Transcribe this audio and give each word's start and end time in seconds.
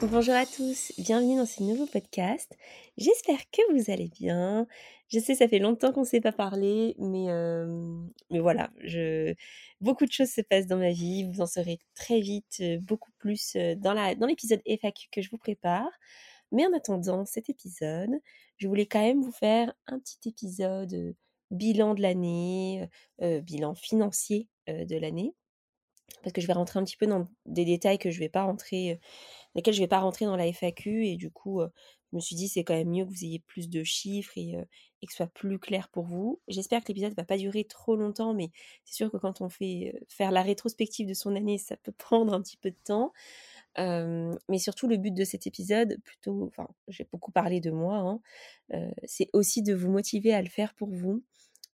Bonjour 0.00 0.34
à 0.34 0.44
tous, 0.44 0.92
bienvenue 0.98 1.36
dans 1.36 1.46
ce 1.46 1.62
nouveau 1.62 1.86
podcast. 1.86 2.52
J'espère 2.98 3.38
que 3.50 3.62
vous 3.72 3.90
allez 3.90 4.08
bien. 4.08 4.66
Je 5.08 5.20
sais, 5.20 5.36
ça 5.36 5.46
fait 5.46 5.60
longtemps 5.60 5.92
qu'on 5.92 6.00
ne 6.00 6.06
s'est 6.06 6.20
pas 6.20 6.32
parlé, 6.32 6.96
mais, 6.98 7.28
mais 8.30 8.40
voilà, 8.40 8.70
beaucoup 9.80 10.04
de 10.04 10.12
choses 10.12 10.30
se 10.30 10.40
passent 10.40 10.66
dans 10.66 10.76
ma 10.76 10.90
vie. 10.90 11.24
Vous 11.24 11.40
en 11.40 11.46
saurez 11.46 11.78
très 11.94 12.20
vite, 12.20 12.62
beaucoup 12.82 13.12
plus 13.18 13.56
dans, 13.76 13.94
la... 13.94 14.14
dans 14.16 14.26
l'épisode 14.26 14.60
FAQ 14.66 15.08
que 15.12 15.22
je 15.22 15.30
vous 15.30 15.38
prépare. 15.38 15.90
Mais 16.50 16.66
en 16.66 16.72
attendant 16.72 17.24
cet 17.24 17.48
épisode, 17.48 18.10
je 18.58 18.66
voulais 18.66 18.86
quand 18.86 19.00
même 19.00 19.22
vous 19.22 19.32
faire 19.32 19.72
un 19.86 20.00
petit 20.00 20.28
épisode 20.28 21.14
bilan 21.50 21.94
de 21.94 22.02
l'année, 22.02 22.88
bilan 23.20 23.74
financier 23.74 24.48
de 24.66 24.96
l'année 24.96 25.34
parce 26.22 26.32
que 26.32 26.40
je 26.40 26.46
vais 26.46 26.52
rentrer 26.52 26.78
un 26.78 26.84
petit 26.84 26.96
peu 26.96 27.06
dans 27.06 27.26
des 27.46 27.64
détails 27.64 27.98
que 27.98 28.10
je 28.10 28.18
vais 28.18 28.28
pas 28.28 28.44
rentrer, 28.44 29.00
lesquels 29.54 29.74
je 29.74 29.80
vais 29.80 29.88
pas 29.88 30.00
rentrer 30.00 30.24
dans 30.24 30.36
la 30.36 30.46
FAQ 30.46 31.06
et 31.06 31.16
du 31.16 31.30
coup, 31.30 31.60
je 32.14 32.16
me 32.16 32.20
suis 32.20 32.36
dit 32.36 32.48
c'est 32.48 32.64
quand 32.64 32.74
même 32.74 32.90
mieux 32.90 33.04
que 33.04 33.10
vous 33.10 33.24
ayez 33.24 33.40
plus 33.40 33.68
de 33.68 33.82
chiffres 33.82 34.32
et, 34.36 34.56
que 35.02 35.10
ce 35.10 35.16
soit 35.16 35.26
plus 35.26 35.58
clair 35.58 35.88
pour 35.88 36.04
vous. 36.04 36.40
J'espère 36.48 36.82
que 36.82 36.88
l'épisode 36.88 37.14
va 37.14 37.24
pas 37.24 37.36
durer 37.36 37.64
trop 37.64 37.96
longtemps, 37.96 38.32
mais 38.32 38.50
c'est 38.84 38.94
sûr 38.94 39.10
que 39.10 39.16
quand 39.16 39.40
on 39.40 39.50
fait 39.50 40.00
faire 40.08 40.30
la 40.30 40.42
rétrospective 40.42 41.06
de 41.06 41.12
son 41.12 41.36
année, 41.36 41.58
ça 41.58 41.76
peut 41.76 41.92
prendre 41.98 42.32
un 42.32 42.40
petit 42.40 42.56
peu 42.56 42.70
de 42.70 42.76
temps. 42.84 43.12
mais 43.76 44.58
surtout 44.58 44.88
le 44.88 44.96
but 44.96 45.12
de 45.12 45.24
cet 45.24 45.46
épisode, 45.46 45.98
plutôt, 46.04 46.46
enfin, 46.46 46.68
j'ai 46.88 47.06
beaucoup 47.10 47.32
parlé 47.32 47.60
de 47.60 47.70
moi, 47.70 48.20
hein, 48.70 48.90
c'est 49.04 49.28
aussi 49.32 49.62
de 49.62 49.74
vous 49.74 49.90
motiver 49.90 50.32
à 50.32 50.42
le 50.42 50.48
faire 50.48 50.74
pour 50.74 50.90
vous, 50.90 51.22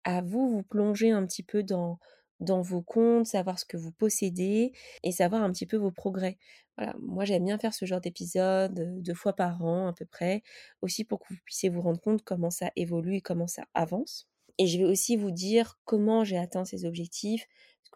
à 0.03 0.21
vous 0.21 0.49
vous 0.49 0.63
plonger 0.63 1.11
un 1.11 1.25
petit 1.25 1.43
peu 1.43 1.63
dans 1.63 1.99
dans 2.39 2.61
vos 2.61 2.81
comptes, 2.81 3.27
savoir 3.27 3.59
ce 3.59 3.65
que 3.65 3.77
vous 3.77 3.91
possédez 3.91 4.73
et 5.03 5.11
savoir 5.11 5.43
un 5.43 5.51
petit 5.51 5.65
peu 5.65 5.77
vos 5.77 5.91
progrès. 5.91 6.37
Voilà, 6.77 6.95
moi 6.99 7.25
j'aime 7.25 7.45
bien 7.45 7.57
faire 7.57 7.73
ce 7.73 7.85
genre 7.85 8.01
d'épisode 8.01 9.01
deux 9.01 9.13
fois 9.13 9.33
par 9.33 9.63
an 9.63 9.87
à 9.87 9.93
peu 9.93 10.05
près, 10.05 10.43
aussi 10.81 11.05
pour 11.05 11.19
que 11.19 11.33
vous 11.33 11.39
puissiez 11.45 11.69
vous 11.69 11.81
rendre 11.81 12.01
compte 12.01 12.23
comment 12.23 12.51
ça 12.51 12.71
évolue 12.75 13.15
et 13.15 13.21
comment 13.21 13.47
ça 13.47 13.63
avance. 13.73 14.27
Et 14.57 14.67
je 14.67 14.77
vais 14.77 14.85
aussi 14.85 15.15
vous 15.15 15.31
dire 15.31 15.79
comment 15.85 16.23
j'ai 16.23 16.37
atteint 16.37 16.65
ces 16.65 16.85
objectifs. 16.85 17.47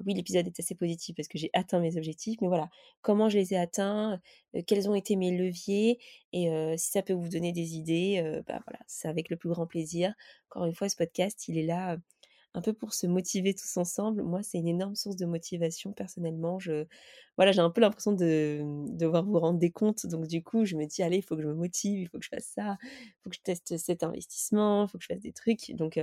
Oui, 0.06 0.14
l'épisode 0.14 0.48
est 0.48 0.58
assez 0.58 0.76
positif 0.76 1.14
parce 1.18 1.28
que 1.28 1.38
j'ai 1.38 1.50
atteint 1.52 1.82
mes 1.82 1.98
objectifs, 1.98 2.40
mais 2.40 2.48
voilà, 2.48 2.70
comment 3.02 3.28
je 3.28 3.38
les 3.38 3.54
ai 3.54 3.58
atteints, 3.58 4.22
quels 4.66 4.90
ont 4.90 4.96
été 4.96 5.18
mes 5.18 5.38
leviers, 5.38 6.00
et 6.32 6.48
si 6.78 6.92
ça 6.92 7.02
peut 7.02 7.12
vous 7.12 7.28
donner 7.28 7.52
des 7.52 7.76
idées, 7.76 8.42
bah 8.48 8.62
voilà, 8.66 8.80
c'est 8.88 9.10
avec 9.10 9.30
le 9.30 9.36
plus 9.36 9.50
grand 9.50 9.68
plaisir. 9.68 10.14
Encore 10.50 10.68
une 10.68 10.74
fois, 10.74 10.88
ce 10.88 10.96
podcast, 10.96 11.50
il 11.50 11.58
est 11.58 11.66
là 11.66 11.98
un 12.56 12.62
peu 12.62 12.74
pour 12.74 12.94
se 12.94 13.08
motiver 13.08 13.54
tous 13.54 13.78
ensemble. 13.78 14.24
Moi, 14.24 14.42
c'est 14.44 14.58
une 14.58 14.68
énorme 14.68 14.96
source 14.96 15.16
de 15.16 15.26
motivation 15.26 15.94
personnellement. 15.94 16.60
Je, 16.60 16.86
voilà, 17.38 17.52
j'ai 17.52 17.62
un 17.62 17.70
peu 17.70 17.82
l'impression 17.82 18.12
de 18.14 18.62
mmh, 18.64 18.98
devoir 18.98 19.24
vous 19.26 19.40
rendre 19.40 19.60
des 19.60 19.72
comptes. 19.72 20.06
Donc 20.08 20.28
du 20.28 20.44
coup, 20.44 20.66
je 20.66 20.76
me 20.76 20.86
dis 20.86 21.04
allez, 21.04 21.18
il 21.18 21.24
faut 21.24 21.36
que 21.36 21.42
je 21.44 21.48
me 21.48 21.54
motive, 21.56 22.00
il 22.02 22.08
faut 22.10 22.18
que 22.20 22.26
je 22.26 22.30
fasse 22.30 22.48
ça, 22.56 22.78
il 22.84 23.14
faut 23.24 23.30
que 23.30 23.36
je 23.36 23.42
teste 23.42 23.78
cet 23.78 24.04
investissement, 24.04 24.86
il 24.86 24.90
faut 24.90 24.98
que 24.98 25.04
je 25.04 25.08
fasse 25.14 25.22
des 25.22 25.34
trucs. 25.34 25.72
Donc 25.76 26.00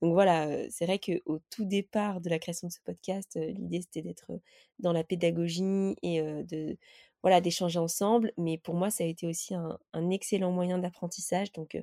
donc 0.00 0.12
voilà, 0.12 0.48
c'est 0.70 0.86
vrai 0.86 0.98
qu'au 0.98 1.40
tout 1.50 1.64
départ 1.64 2.20
de 2.20 2.30
la 2.30 2.38
création 2.38 2.68
de 2.68 2.72
ce 2.72 2.80
podcast, 2.84 3.36
l'idée 3.36 3.80
c'était 3.80 4.02
d'être 4.02 4.30
dans 4.78 4.92
la 4.92 5.02
pédagogie 5.02 5.96
et 6.02 6.22
de 6.22 6.78
voilà, 7.22 7.40
d'échanger 7.40 7.78
ensemble. 7.78 8.32
Mais 8.36 8.58
pour 8.58 8.74
moi, 8.74 8.90
ça 8.90 9.04
a 9.04 9.06
été 9.06 9.26
aussi 9.26 9.54
un, 9.54 10.10
excellent 10.10 10.52
moyen 10.52 10.78
d'apprentissage. 10.78 11.52
Donc, 11.52 11.76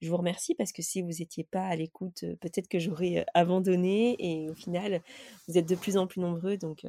je 0.00 0.08
vous 0.08 0.16
remercie 0.16 0.54
parce 0.54 0.72
que 0.72 0.82
si 0.82 1.02
vous 1.02 1.12
n'étiez 1.18 1.44
pas 1.44 1.66
à 1.66 1.76
l'écoute, 1.76 2.24
peut-être 2.40 2.68
que 2.68 2.78
j'aurais 2.78 3.26
abandonné. 3.34 4.16
Et 4.18 4.48
au 4.50 4.54
final, 4.54 5.02
vous 5.46 5.58
êtes 5.58 5.68
de 5.68 5.74
plus 5.74 5.96
en 5.96 6.06
plus 6.06 6.20
nombreux. 6.20 6.56
Donc, 6.56 6.82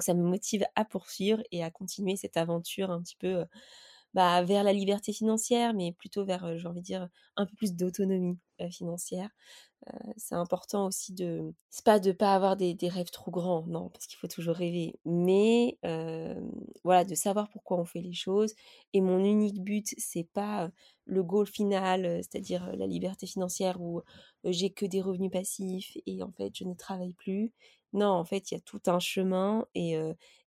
ça 0.00 0.14
me 0.14 0.22
motive 0.22 0.64
à 0.74 0.84
poursuivre 0.84 1.42
et 1.52 1.62
à 1.64 1.70
continuer 1.70 2.16
cette 2.16 2.36
aventure 2.36 2.90
un 2.90 3.00
petit 3.02 3.16
peu 3.16 3.44
bah, 4.14 4.42
vers 4.42 4.64
la 4.64 4.72
liberté 4.72 5.12
financière, 5.12 5.74
mais 5.74 5.92
plutôt 5.92 6.24
vers, 6.24 6.58
j'ai 6.58 6.66
envie 6.68 6.80
de 6.80 6.86
dire, 6.86 7.08
un 7.36 7.46
peu 7.46 7.54
plus 7.56 7.74
d'autonomie 7.74 8.38
financière. 8.70 9.30
C'est 10.16 10.34
important 10.34 10.86
aussi 10.86 11.14
de 11.14 11.54
c'est 11.70 11.84
pas 11.84 12.00
de 12.00 12.12
pas 12.12 12.34
avoir 12.34 12.56
des, 12.56 12.76
rêves 12.88 13.10
trop 13.10 13.30
grands 13.30 13.64
non 13.66 13.88
parce 13.90 14.06
qu'il 14.06 14.18
faut 14.18 14.26
toujours 14.26 14.56
rêver. 14.56 14.98
Mais 15.04 15.78
voilà 16.84 17.04
de 17.04 17.14
savoir 17.14 17.48
pourquoi 17.50 17.78
on 17.78 17.84
fait 17.84 18.00
les 18.00 18.12
choses. 18.12 18.54
Et 18.92 19.00
mon 19.00 19.24
unique 19.24 19.62
but 19.62 19.94
c'est 19.96 20.28
pas 20.32 20.70
le 21.06 21.22
goal 21.22 21.46
final 21.46 22.20
c'est-à-dire 22.22 22.76
la 22.76 22.86
liberté 22.86 23.26
financière 23.26 23.80
où 23.80 24.02
j'ai 24.44 24.70
que 24.70 24.84
des 24.86 25.00
revenus 25.00 25.30
passifs 25.30 25.96
et 26.06 26.22
en 26.22 26.32
fait 26.32 26.52
je 26.54 26.64
ne 26.64 26.74
travaille 26.74 27.14
plus. 27.14 27.52
Non 27.92 28.08
en 28.08 28.24
fait 28.24 28.50
il 28.50 28.54
y 28.54 28.58
a 28.58 28.60
tout 28.60 28.82
un 28.86 28.98
chemin 28.98 29.64
et, 29.74 29.96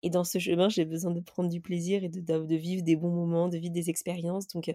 et 0.03 0.11
dans 0.11 0.25
ce 0.25 0.39
chemin 0.39 0.69
j'ai 0.69 0.85
besoin 0.85 1.13
de 1.13 1.21
prendre 1.21 1.49
du 1.49 1.61
plaisir 1.61 2.05
et 2.05 2.09
de, 2.09 2.21
de, 2.21 2.57
vivre 2.57 2.83
des 2.83 2.97
bons 2.97 3.15
moments 3.15 3.49
de 3.49 3.59
vivre 3.59 3.73
des 3.73 3.91
expériences. 3.91 4.49
Donc 4.49 4.71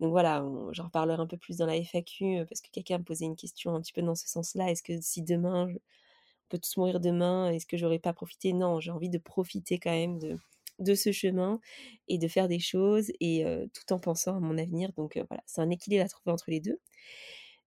donc 0.00 0.10
voilà, 0.10 0.46
j'en 0.72 0.84
reparlerai 0.84 1.20
un 1.20 1.26
peu 1.26 1.36
plus 1.36 1.56
dans 1.56 1.66
la 1.66 1.76
FAQ 1.76 2.44
parce 2.48 2.60
que 2.60 2.70
quelqu'un 2.70 2.98
me 2.98 3.04
posait 3.04 3.24
une 3.24 3.36
question 3.36 3.74
un 3.74 3.80
petit 3.80 3.92
peu 3.92 4.02
dans 4.02 4.14
ce 4.14 4.28
sens-là. 4.28 4.70
Est-ce 4.70 4.82
que 4.82 5.00
si 5.00 5.22
demain, 5.22 5.68
on 5.68 6.48
peut 6.48 6.58
tous 6.58 6.76
mourir 6.76 7.00
demain, 7.00 7.50
est-ce 7.50 7.66
que 7.66 7.76
j'aurais 7.76 7.98
pas 7.98 8.12
profité? 8.12 8.52
Non, 8.52 8.80
j'ai 8.80 8.92
envie 8.92 9.10
de 9.10 9.18
profiter 9.18 9.78
quand 9.78 9.90
même 9.90 10.18
de, 10.78 10.94
ce 10.94 11.10
chemin 11.10 11.60
et 12.06 12.18
de 12.18 12.28
faire 12.28 12.46
des 12.46 12.60
choses 12.60 13.10
et 13.20 13.44
tout 13.74 13.92
en 13.92 13.98
pensant 13.98 14.36
à 14.36 14.40
mon 14.40 14.56
avenir. 14.56 14.92
Donc 14.92 15.18
voilà, 15.28 15.42
c'est 15.46 15.60
un 15.60 15.70
équilibre 15.70 16.04
à 16.04 16.08
trouver 16.08 16.32
entre 16.32 16.50
les 16.50 16.60
deux. 16.60 16.78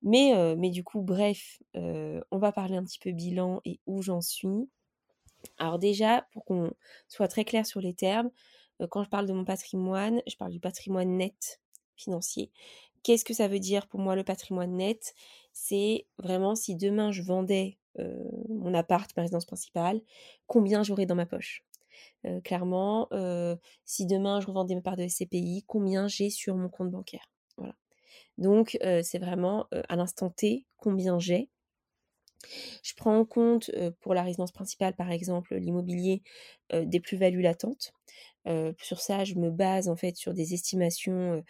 Mais, 0.01 0.55
mais 0.57 0.69
du 0.69 0.83
coup, 0.85 1.01
bref, 1.01 1.61
on 1.73 2.37
va 2.37 2.53
parler 2.53 2.77
un 2.77 2.83
petit 2.83 2.99
peu 2.99 3.11
bilan 3.11 3.61
et 3.65 3.81
où 3.85 4.01
j'en 4.01 4.21
suis. 4.21 4.69
Alors 5.57 5.79
déjà, 5.79 6.27
pour 6.31 6.45
qu'on 6.45 6.71
soit 7.07 7.27
très 7.27 7.43
clair 7.43 7.65
sur 7.65 7.81
les 7.81 7.93
termes, 7.93 8.31
quand 8.89 9.03
je 9.03 9.09
parle 9.09 9.27
de 9.27 9.33
mon 9.33 9.45
patrimoine, 9.45 10.21
je 10.27 10.35
parle 10.37 10.51
du 10.51 10.59
patrimoine 10.59 11.17
net 11.17 11.59
financier. 11.95 12.51
Qu'est-ce 13.03 13.25
que 13.25 13.33
ça 13.33 13.47
veut 13.47 13.59
dire 13.59 13.87
pour 13.87 13.99
moi 13.99 14.15
le 14.15 14.23
patrimoine 14.23 14.75
net? 14.75 15.15
C'est 15.53 16.05
vraiment 16.17 16.55
si 16.55 16.75
demain 16.75 17.11
je 17.11 17.21
vendais 17.21 17.77
mon 18.49 18.73
appart, 18.73 19.09
ma 19.17 19.23
résidence 19.23 19.45
principale, 19.45 20.01
combien 20.47 20.83
j'aurais 20.83 21.05
dans 21.05 21.15
ma 21.15 21.25
poche? 21.25 21.63
clairement, 22.43 23.09
si 23.85 24.05
demain 24.05 24.39
je 24.39 24.47
revendais 24.47 24.75
ma 24.75 24.81
part 24.81 24.97
de 24.97 25.03
SCPI, 25.03 25.63
combien 25.67 26.07
j'ai 26.07 26.29
sur 26.29 26.55
mon 26.55 26.69
compte 26.69 26.91
bancaire? 26.91 27.25
Voilà. 27.57 27.75
Donc 28.37 28.77
c'est 29.03 29.19
vraiment 29.19 29.67
à 29.89 29.95
l'instant 29.95 30.29
T 30.29 30.65
combien 30.77 31.19
j'ai. 31.19 31.49
Je 32.83 32.93
prends 32.95 33.17
en 33.17 33.25
compte 33.25 33.71
pour 33.99 34.13
la 34.13 34.23
résidence 34.23 34.51
principale, 34.51 34.95
par 34.95 35.11
exemple, 35.11 35.55
l'immobilier, 35.55 36.21
des 36.73 36.99
plus-values 36.99 37.41
latentes. 37.41 37.93
sur 38.79 39.01
ça, 39.01 39.23
je 39.23 39.35
me 39.35 39.49
base 39.49 39.89
en 39.89 39.95
fait 39.95 40.15
sur 40.15 40.33
des 40.33 40.53
estimations 40.53 41.43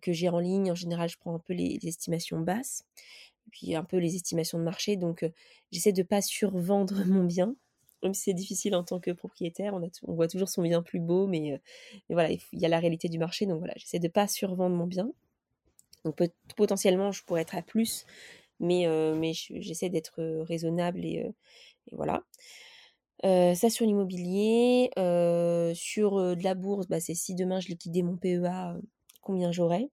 que 0.00 0.12
j'ai 0.12 0.28
en 0.28 0.38
ligne. 0.38 0.70
En 0.70 0.74
général, 0.74 1.08
je 1.08 1.18
prends 1.18 1.34
un 1.34 1.38
peu 1.38 1.52
les, 1.54 1.78
estimations 1.82 2.40
basses, 2.40 2.84
puis 3.50 3.74
un 3.74 3.84
peu 3.84 3.98
les 3.98 4.14
estimations 4.16 4.58
de 4.58 4.64
marché. 4.64 4.96
Donc, 4.96 5.24
j'essaie 5.70 5.92
de 5.92 6.02
ne 6.02 6.06
pas 6.06 6.22
survendre 6.22 7.04
mon 7.06 7.24
bien. 7.24 7.54
C'est 8.14 8.34
difficile 8.34 8.74
en 8.74 8.82
tant 8.82 8.98
que 8.98 9.12
propriétaire, 9.12 9.74
on, 9.74 10.14
voit 10.14 10.26
toujours 10.26 10.48
son 10.48 10.62
bien 10.62 10.82
plus 10.82 10.98
beau, 10.98 11.28
mais, 11.28 11.60
voilà, 12.10 12.30
il, 12.30 12.40
y 12.52 12.66
a 12.66 12.68
la 12.68 12.80
réalité 12.80 13.08
du 13.08 13.18
marché. 13.18 13.46
Donc 13.46 13.58
voilà, 13.58 13.74
j'essaie 13.76 14.00
de 14.00 14.08
ne 14.08 14.12
pas 14.12 14.26
survendre 14.26 14.74
mon 14.74 14.86
bien. 14.86 15.08
Donc 16.04 16.20
potentiellement, 16.56 17.12
je 17.12 17.22
pourrais 17.22 17.42
être 17.42 17.54
à 17.54 17.62
plus, 17.62 18.04
mais, 18.62 19.32
j'essaie 19.34 19.90
d'être 19.90 20.22
raisonnable 20.42 21.04
et, 21.04 21.30
voilà. 21.92 22.24
ça 23.22 23.70
sur 23.70 23.84
l'immobilier, 23.86 24.90
sur 25.74 26.36
de 26.36 26.42
la 26.42 26.54
bourse, 26.54 26.88
bah, 26.88 27.00
c'est 27.00 27.14
si 27.14 27.34
demain 27.34 27.60
je 27.60 27.68
liquidais 27.68 28.02
mon 28.02 28.16
PEA, 28.16 28.78
combien 29.20 29.52
j'aurais, 29.52 29.88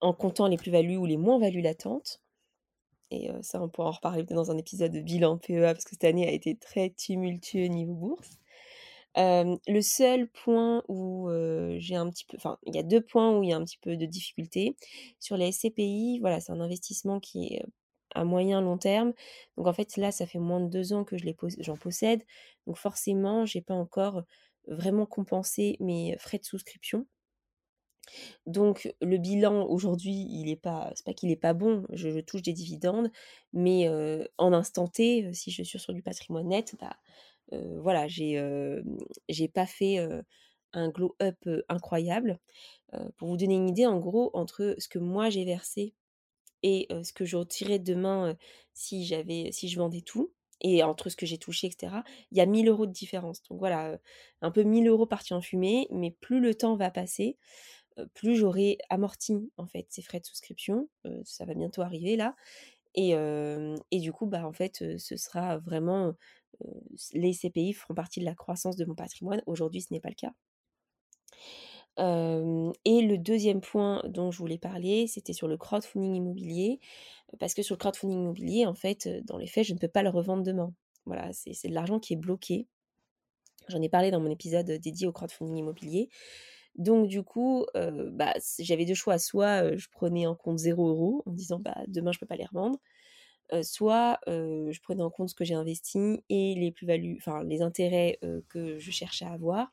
en 0.00 0.12
comptant 0.12 0.48
les 0.48 0.56
plus-values 0.56 0.96
ou 0.96 1.06
les 1.06 1.16
moins-values 1.16 1.62
latentes. 1.62 2.22
Et 3.10 3.30
ça, 3.42 3.62
on 3.62 3.68
pourra 3.68 3.88
en 3.88 3.92
reparler 3.92 4.24
dans 4.24 4.50
un 4.50 4.58
épisode 4.58 4.92
de 4.92 5.00
bilan 5.00 5.38
PEA, 5.38 5.72
parce 5.72 5.84
que 5.84 5.90
cette 5.90 6.04
année 6.04 6.28
a 6.28 6.30
été 6.30 6.56
très 6.56 6.90
tumultueux 6.90 7.66
niveau 7.66 7.94
bourse. 7.94 8.38
Le 9.16 9.80
seul 9.80 10.28
point 10.28 10.82
où 10.88 11.28
j'ai 11.78 11.96
un 11.96 12.08
petit 12.10 12.24
peu, 12.26 12.36
enfin, 12.36 12.58
il 12.66 12.74
y 12.74 12.78
a 12.78 12.82
deux 12.82 13.00
points 13.00 13.36
où 13.36 13.42
il 13.42 13.50
y 13.50 13.52
a 13.52 13.56
un 13.56 13.64
petit 13.64 13.78
peu 13.78 13.96
de 13.96 14.06
difficulté. 14.06 14.76
Sur 15.18 15.36
les 15.36 15.52
SCPI, 15.52 16.18
voilà, 16.20 16.40
c'est 16.40 16.52
un 16.52 16.60
investissement 16.60 17.20
qui 17.20 17.54
est 17.54 17.64
à 18.14 18.24
moyen 18.24 18.60
long 18.60 18.78
terme. 18.78 19.12
Donc 19.56 19.66
en 19.66 19.72
fait, 19.72 19.96
là, 19.96 20.12
ça 20.12 20.26
fait 20.26 20.38
moins 20.38 20.60
de 20.60 20.68
deux 20.68 20.92
ans 20.92 21.04
que 21.04 21.18
je 21.18 21.26
j'en 21.58 21.76
possède. 21.76 22.22
Donc 22.66 22.76
forcément, 22.76 23.44
j'ai 23.44 23.60
pas 23.60 23.74
encore 23.74 24.22
vraiment 24.66 25.06
compensé 25.06 25.76
mes 25.80 26.16
frais 26.18 26.38
de 26.38 26.44
souscription. 26.44 27.06
Donc 28.46 28.92
le 29.02 29.18
bilan 29.18 29.66
aujourd'hui, 29.66 30.26
il 30.30 30.48
est 30.50 30.56
pas 30.56 30.90
c'est 30.94 31.04
pas 31.04 31.12
qu'il 31.12 31.30
est 31.30 31.36
pas 31.36 31.52
bon, 31.52 31.84
je 31.92 32.20
touche 32.20 32.42
des 32.42 32.54
dividendes, 32.54 33.10
mais 33.52 33.88
en 34.38 34.52
instant 34.52 34.88
T, 34.88 35.30
si 35.34 35.50
je 35.50 35.62
suis 35.62 35.78
sur 35.78 35.92
du 35.92 36.02
patrimoine 36.02 36.48
net, 36.48 36.74
bah, 36.80 36.96
voilà, 37.52 38.08
j'ai, 38.08 39.48
pas 39.52 39.66
fait, 39.66 39.98
un 40.72 40.88
glow 40.90 41.16
up, 41.22 41.36
incroyable. 41.68 42.38
pour 43.16 43.28
vous 43.28 43.36
donner 43.36 43.56
une 43.56 43.68
idée, 43.70 43.86
en 43.86 43.98
gros, 43.98 44.30
entre 44.34 44.74
ce 44.78 44.88
que 44.88 44.98
moi 44.98 45.30
j'ai 45.30 45.44
versé 45.44 45.94
et 46.62 46.88
ce 47.04 47.12
que 47.12 47.24
je 47.24 47.36
retirais 47.36 47.78
demain, 47.78 48.36
si 48.74 49.04
j'avais 49.06 49.52
si 49.52 49.68
je 49.68 49.78
vendais 49.78 50.02
tout 50.02 50.32
et 50.60 50.82
entre 50.82 51.08
ce 51.10 51.16
que 51.16 51.26
j'ai 51.26 51.38
touché 51.38 51.68
etc., 51.68 52.02
il 52.32 52.38
y 52.38 52.40
a 52.40 52.46
1 52.46 52.52
000 52.64 52.68
€ 52.84 52.86
de 52.86 52.92
différence. 52.92 53.42
Donc 53.44 53.58
voilà, 53.60 53.98
un 54.42 54.50
peu 54.50 54.62
1 54.64 54.82
000 54.84 54.88
€ 55.04 55.08
partis 55.08 55.34
en 55.34 55.40
fumée, 55.42 55.86
mais 55.92 56.10
plus 56.10 56.40
le 56.40 56.54
temps 56.54 56.76
va 56.76 56.90
passer, 56.90 57.38
plus 58.14 58.36
j'aurai 58.36 58.78
amorti 58.90 59.52
en 59.58 59.66
fait 59.66 59.86
ces 59.90 60.02
frais 60.02 60.20
de 60.20 60.26
souscription, 60.26 60.88
ça 61.24 61.44
va 61.46 61.54
bientôt 61.54 61.82
arriver 61.82 62.16
là 62.16 62.36
et 62.94 63.12
et 63.92 64.00
du 64.00 64.12
coup, 64.12 64.26
bah, 64.26 64.46
en 64.46 64.52
fait, 64.52 64.98
ce 64.98 65.16
sera 65.16 65.58
vraiment, 65.58 66.14
les 67.12 67.32
CPI 67.32 67.72
feront 67.72 67.94
partie 67.94 68.20
de 68.20 68.24
la 68.24 68.34
croissance 68.34 68.76
de 68.76 68.84
mon 68.84 68.94
patrimoine. 68.94 69.42
Aujourd'hui, 69.46 69.80
ce 69.80 69.92
n'est 69.92 70.00
pas 70.00 70.10
le 70.10 70.14
cas. 70.14 70.32
et 72.84 73.02
le 73.02 73.16
deuxième 73.16 73.60
point 73.60 74.02
dont 74.08 74.30
je 74.30 74.38
voulais 74.38 74.58
parler, 74.58 75.06
c'était 75.06 75.32
sur 75.32 75.48
le 75.48 75.56
crowdfunding 75.56 76.14
immobilier, 76.14 76.80
parce 77.40 77.54
que 77.54 77.62
sur 77.62 77.74
le 77.74 77.78
crowdfunding 77.78 78.18
immobilier, 78.18 78.66
en 78.66 78.74
fait, 78.74 79.08
dans 79.24 79.36
les 79.36 79.46
faits, 79.46 79.66
je 79.66 79.74
ne 79.74 79.78
peux 79.78 79.88
pas 79.88 80.02
le 80.02 80.10
revendre 80.10 80.42
demain. 80.42 80.72
Voilà, 81.06 81.32
c'est 81.32 81.68
de 81.68 81.74
l'argent 81.74 81.98
qui 81.98 82.12
est 82.12 82.16
bloqué. 82.16 82.68
J'en 83.68 83.82
ai 83.82 83.88
parlé 83.88 84.10
dans 84.10 84.20
mon 84.20 84.30
épisode 84.30 84.70
dédié 84.70 85.06
au 85.06 85.12
crowdfunding 85.12 85.56
immobilier. 85.56 86.08
Donc 86.76 87.08
du 87.08 87.22
coup, 87.22 87.66
bah, 87.74 88.34
j'avais 88.60 88.84
deux 88.84 88.94
choix. 88.94 89.18
Soit 89.18 89.76
je 89.76 89.88
prenais 89.90 90.26
en 90.26 90.34
compte 90.34 90.58
0 90.58 90.88
euros 90.88 91.22
en 91.26 91.32
disant 91.32 91.58
bah, 91.58 91.76
demain 91.88 92.12
je 92.12 92.18
peux 92.18 92.26
pas 92.26 92.36
les 92.36 92.46
revendre. 92.46 92.78
Soit 93.62 94.20
je 94.26 94.80
prenais 94.80 95.02
en 95.02 95.10
compte 95.10 95.30
ce 95.30 95.34
que 95.34 95.44
j'ai 95.44 95.54
investi 95.54 96.22
et 96.28 96.54
les 96.54 96.72
plus-values, 96.72 97.16
enfin 97.18 97.42
les 97.44 97.62
intérêts 97.62 98.18
que 98.48 98.78
je 98.78 98.90
cherchais 98.90 99.24
à 99.24 99.32
avoir. 99.32 99.72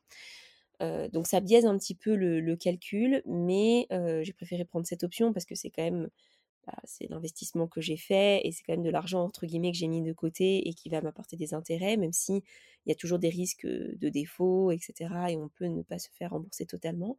donc 0.82 1.28
ça 1.28 1.40
biaise 1.40 1.66
un 1.66 1.78
petit 1.78 1.96
peu 1.96 2.16
le 2.16 2.56
calcul, 2.56 3.22
mais 3.26 3.88
j'ai 4.24 4.34
préféré 4.34 4.66
prendre 4.66 4.86
cette 4.86 5.04
option 5.04 5.34
parce 5.34 5.46
que 5.46 5.56
c'est 5.56 5.70
quand 5.70 5.84
même 5.84 6.10
bah, 6.66 6.74
l'investissement 7.10 7.68
que 7.68 7.80
j'ai 7.80 7.98
fait 7.98 8.42
et 8.44 8.52
c'est 8.52 8.64
quand 8.64 8.74
même 8.74 8.82
de 8.84 8.90
l'argent 8.90 9.24
entre 9.24 9.46
guillemets 9.46 9.72
que 9.72 9.78
j'ai 9.78 9.88
mis 9.88 10.02
de 10.02 10.14
côté 10.14 10.68
et 10.68 10.74
qui 10.74 10.90
va 10.90 11.00
m'apporter 11.02 11.38
des 11.38 11.54
intérêts, 11.54 11.96
même 11.96 12.14
si 12.14 12.44
il 12.86 12.90
y 12.90 12.92
a 12.92 12.96
toujours 12.96 13.20
des 13.20 13.30
risques 13.30 13.68
de 13.68 14.10
défaut, 14.10 14.72
etc. 14.72 15.14
Et 15.30 15.38
on 15.38 15.50
peut 15.50 15.66
ne 15.66 15.84
pas 15.84 16.00
se 16.00 16.10
faire 16.10 16.32
rembourser 16.32 16.66
totalement. 16.66 17.18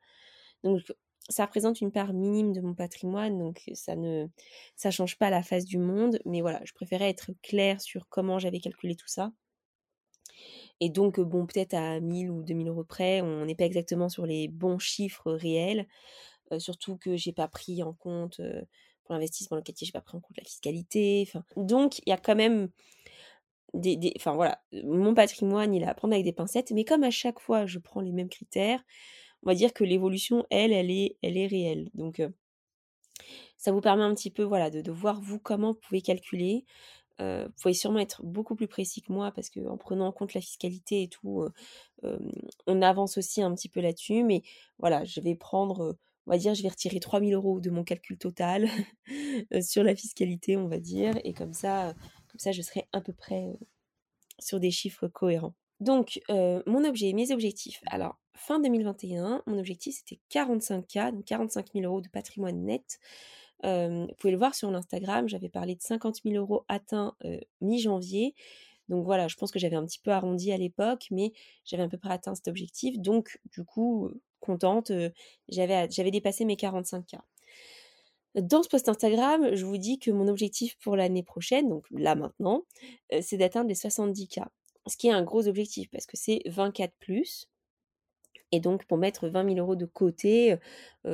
Ça 1.29 1.45
représente 1.47 1.81
une 1.81 1.93
part 1.93 2.13
minime 2.13 2.53
de 2.53 2.61
mon 2.61 2.75
patrimoine, 2.75 3.39
donc 3.39 3.63
ça 3.75 3.97
ne 3.97 4.27
ça 4.77 4.91
change 4.91 5.19
pas 5.19 5.31
la 5.31 5.43
face 5.43 5.65
du 5.65 5.79
monde. 5.79 6.21
Mais 6.25 6.41
voilà, 6.41 6.61
je 6.65 6.73
préférais 6.73 7.11
être 7.11 7.31
claire 7.43 7.81
sur 7.81 8.09
comment 8.09 8.39
j'avais 8.39 8.61
calculé 8.61 8.97
tout 8.97 9.09
ça. 9.09 9.33
Et 10.81 10.91
donc, 10.91 11.21
bon, 11.21 11.47
peut-être 11.47 11.75
à 11.75 12.01
1000 12.01 12.31
ou 12.31 12.43
2000 12.43 12.69
euros 12.69 12.85
près, 12.85 13.21
on 13.23 13.47
n'est 13.47 13.55
pas 13.55 13.65
exactement 13.65 14.09
sur 14.09 14.27
les 14.27 14.49
bons 14.49 14.79
chiffres 14.79 15.33
réels. 15.33 15.87
surtout 16.59 16.97
que 16.97 17.17
j'ai 17.17 17.33
pas 17.33 17.49
pris 17.49 17.83
en 17.83 17.93
compte 17.93 18.41
pour 19.05 19.15
l'investissement 19.15 19.57
locatif, 19.57 19.87
j'ai 19.89 19.93
pas 19.93 20.01
pris 20.01 20.17
en 20.17 20.21
compte 20.21 20.37
la 20.37 20.45
fiscalité. 20.45 21.29
Donc, 21.57 22.01
il 22.01 22.11
y 22.11 22.13
a 22.13 22.19
quand 22.19 22.37
même 22.37 22.69
des, 23.75 24.13
Enfin, 24.17 24.35
voilà, 24.35 24.63
mon 24.85 25.15
patrimoine, 25.15 25.75
il 25.75 25.83
est 25.83 25.87
à 25.87 25.95
prendre 25.95 26.15
avec 26.15 26.25
des 26.25 26.33
pincettes, 26.33 26.71
mais 26.73 26.85
comme 26.85 27.05
à 27.05 27.11
chaque 27.11 27.41
fois, 27.41 27.67
je 27.67 27.79
prends 27.79 28.01
les 28.01 28.13
mêmes 28.13 28.29
critères, 28.29 28.83
on 29.47 29.51
va 29.51 29.55
dire 29.55 29.73
que 29.73 29.85
l'évolution, 29.85 30.45
elle, 30.51 30.73
elle 30.73 30.91
est, 30.91 31.17
elle 31.23 31.37
est 31.39 31.47
réelle. 31.47 31.89
Donc, 31.95 32.21
ça 33.57 33.71
vous 33.71 33.81
permet 33.81 34.03
un 34.03 34.13
petit 34.13 34.31
peu, 34.31 34.43
voilà, 34.43 34.71
de, 34.71 34.91
voir, 34.91 35.21
vous, 35.21 35.39
comment 35.39 35.73
vous 35.73 35.79
pouvez 35.79 36.03
calculer. 36.03 36.65
vous 37.21 37.53
pouvez 37.63 37.73
sûrement 37.75 38.01
être 38.01 38.25
beaucoup 38.25 38.57
plus 38.57 38.67
précis 38.67 39.03
que 39.03 39.13
moi 39.13 39.31
parce 39.31 39.49
qu'en 39.49 39.77
prenant 39.77 40.09
en 40.09 40.13
compte 40.13 40.35
la 40.35 40.41
fiscalité 40.41 41.05
et 41.05 41.09
tout, 41.09 41.47
on 42.67 42.83
avance 42.83 43.19
aussi 43.19 43.41
un 43.41 43.55
petit 43.55 43.69
peu 43.69 43.81
là-dessus. 43.81 44.25
Mais 44.25 44.43
voilà, 44.79 45.05
je 45.05 45.21
vais 45.21 45.37
prendre 45.37 45.97
on 46.27 46.33
va 46.33 46.39
dire, 46.39 46.55
je 46.55 46.63
vais 46.63 46.69
retirer 46.69 46.99
3000 46.99 47.35
euros 47.35 47.61
de 47.61 47.71
mon 47.71 47.85
calcul 47.85 48.19
total 48.19 48.69
sur 49.61 49.85
la 49.85 49.95
fiscalité, 49.95 50.57
on 50.57 50.67
va 50.67 50.81
dire, 50.81 51.15
et 51.23 51.33
comme 51.33 51.53
ça, 51.53 51.95
comme 52.29 52.41
ça, 52.41 52.51
je 52.51 52.63
serai 52.63 52.89
à 52.93 53.01
peu 53.01 53.13
près 53.13 53.57
sur 54.41 54.59
des 54.59 54.73
chiffres 54.73 55.07
cohérents. 55.07 55.55
Donc, 55.79 56.21
mon 56.29 56.85
objet, 56.85 57.13
mes 57.13 57.31
objectifs. 57.33 57.81
Alors, 57.87 58.19
fin 58.37 58.61
2021, 58.61 59.43
mon 59.47 59.59
objectif 59.59 59.97
c'était 59.97 60.21
45K, 60.31 61.13
donc 61.13 61.25
45 61.25 61.73
000 61.75 61.85
euros 61.85 62.01
de 62.01 62.09
patrimoine 62.09 62.65
net. 62.65 63.01
vous 63.63 64.15
pouvez 64.19 64.31
le 64.31 64.39
voir 64.39 64.55
sur 64.55 64.71
l'Instagram, 64.71 65.29
j'avais 65.29 65.49
parlé 65.49 65.75
de 65.75 65.83
50 65.83 66.21
000 66.25 66.37
euros 66.37 66.65
atteints 66.69 67.17
mi-janvier. 67.61 68.35
Donc 68.89 69.05
voilà, 69.05 69.29
je 69.29 69.37
pense 69.37 69.51
que 69.51 69.59
j'avais 69.59 69.77
un 69.77 69.85
petit 69.85 69.99
peu 69.99 70.13
arrondi 70.13 70.53
à 70.53 70.57
l'époque, 70.57 71.07
mais 71.11 71.33
j'avais 71.65 71.83
à 71.83 71.89
peu 71.89 71.99
près 71.99 72.13
atteint 72.13 72.35
cet 72.35 72.49
objectif. 72.49 72.99
Donc, 73.01 73.41
du 73.53 73.65
coup, 73.65 74.11
contente, 74.41 74.93
j'avais, 75.49 75.91
j'avais 75.91 76.11
dépassé 76.11 76.45
mes 76.45 76.55
45K. 76.55 77.19
Dans 78.37 78.63
ce 78.63 78.69
post 78.69 78.89
Instagram, 78.89 79.55
je 79.55 79.65
vous 79.65 79.79
dis 79.79 79.99
que 79.99 80.11
mon 80.11 80.29
objectif 80.29 80.77
pour 80.79 80.95
l'année 80.95 81.23
prochaine, 81.23 81.69
donc 81.69 81.87
là 81.91 82.15
maintenant, 82.15 82.65
c'est 83.23 83.39
d'atteindre 83.39 83.69
les 83.69 83.75
70K. 83.75 84.45
Ce 84.87 84.97
qui 84.97 85.09
est 85.09 85.13
un 85.13 85.25
gros 85.25 85.49
objectif 85.49 85.91
parce 85.91 86.07
que 86.07 86.17
c'est 86.17 86.43
24 86.47 86.93
plus. 87.01 87.49
Et 88.53 88.61
donc 88.61 88.85
pour 88.87 88.99
mettre 88.99 89.29
20 89.29 89.55
000 89.55 89.57
euros 89.59 89.77
de 89.77 89.87
côté, 89.87 90.57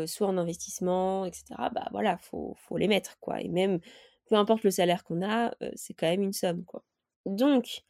soit 0.07 0.27
en 0.27 0.39
investissement, 0.39 1.25
etc., 1.25 1.45
bah 1.75 1.89
voilà, 1.93 2.19
faut, 2.19 2.57
les 2.77 2.89
mettre 2.89 3.19
quoi. 3.21 3.41
Et 3.41 3.49
même, 3.49 3.81
peu 4.27 4.37
importe 4.37 4.63
le 4.65 4.71
salaire 4.71 5.05
qu'on 5.05 5.23
a, 5.23 5.55
c'est 5.75 5.95
quand 5.95 6.07
même 6.09 6.23
une 6.23 6.33
somme 6.33 6.65
quoi. 6.65 6.85
Donc, 7.27 7.83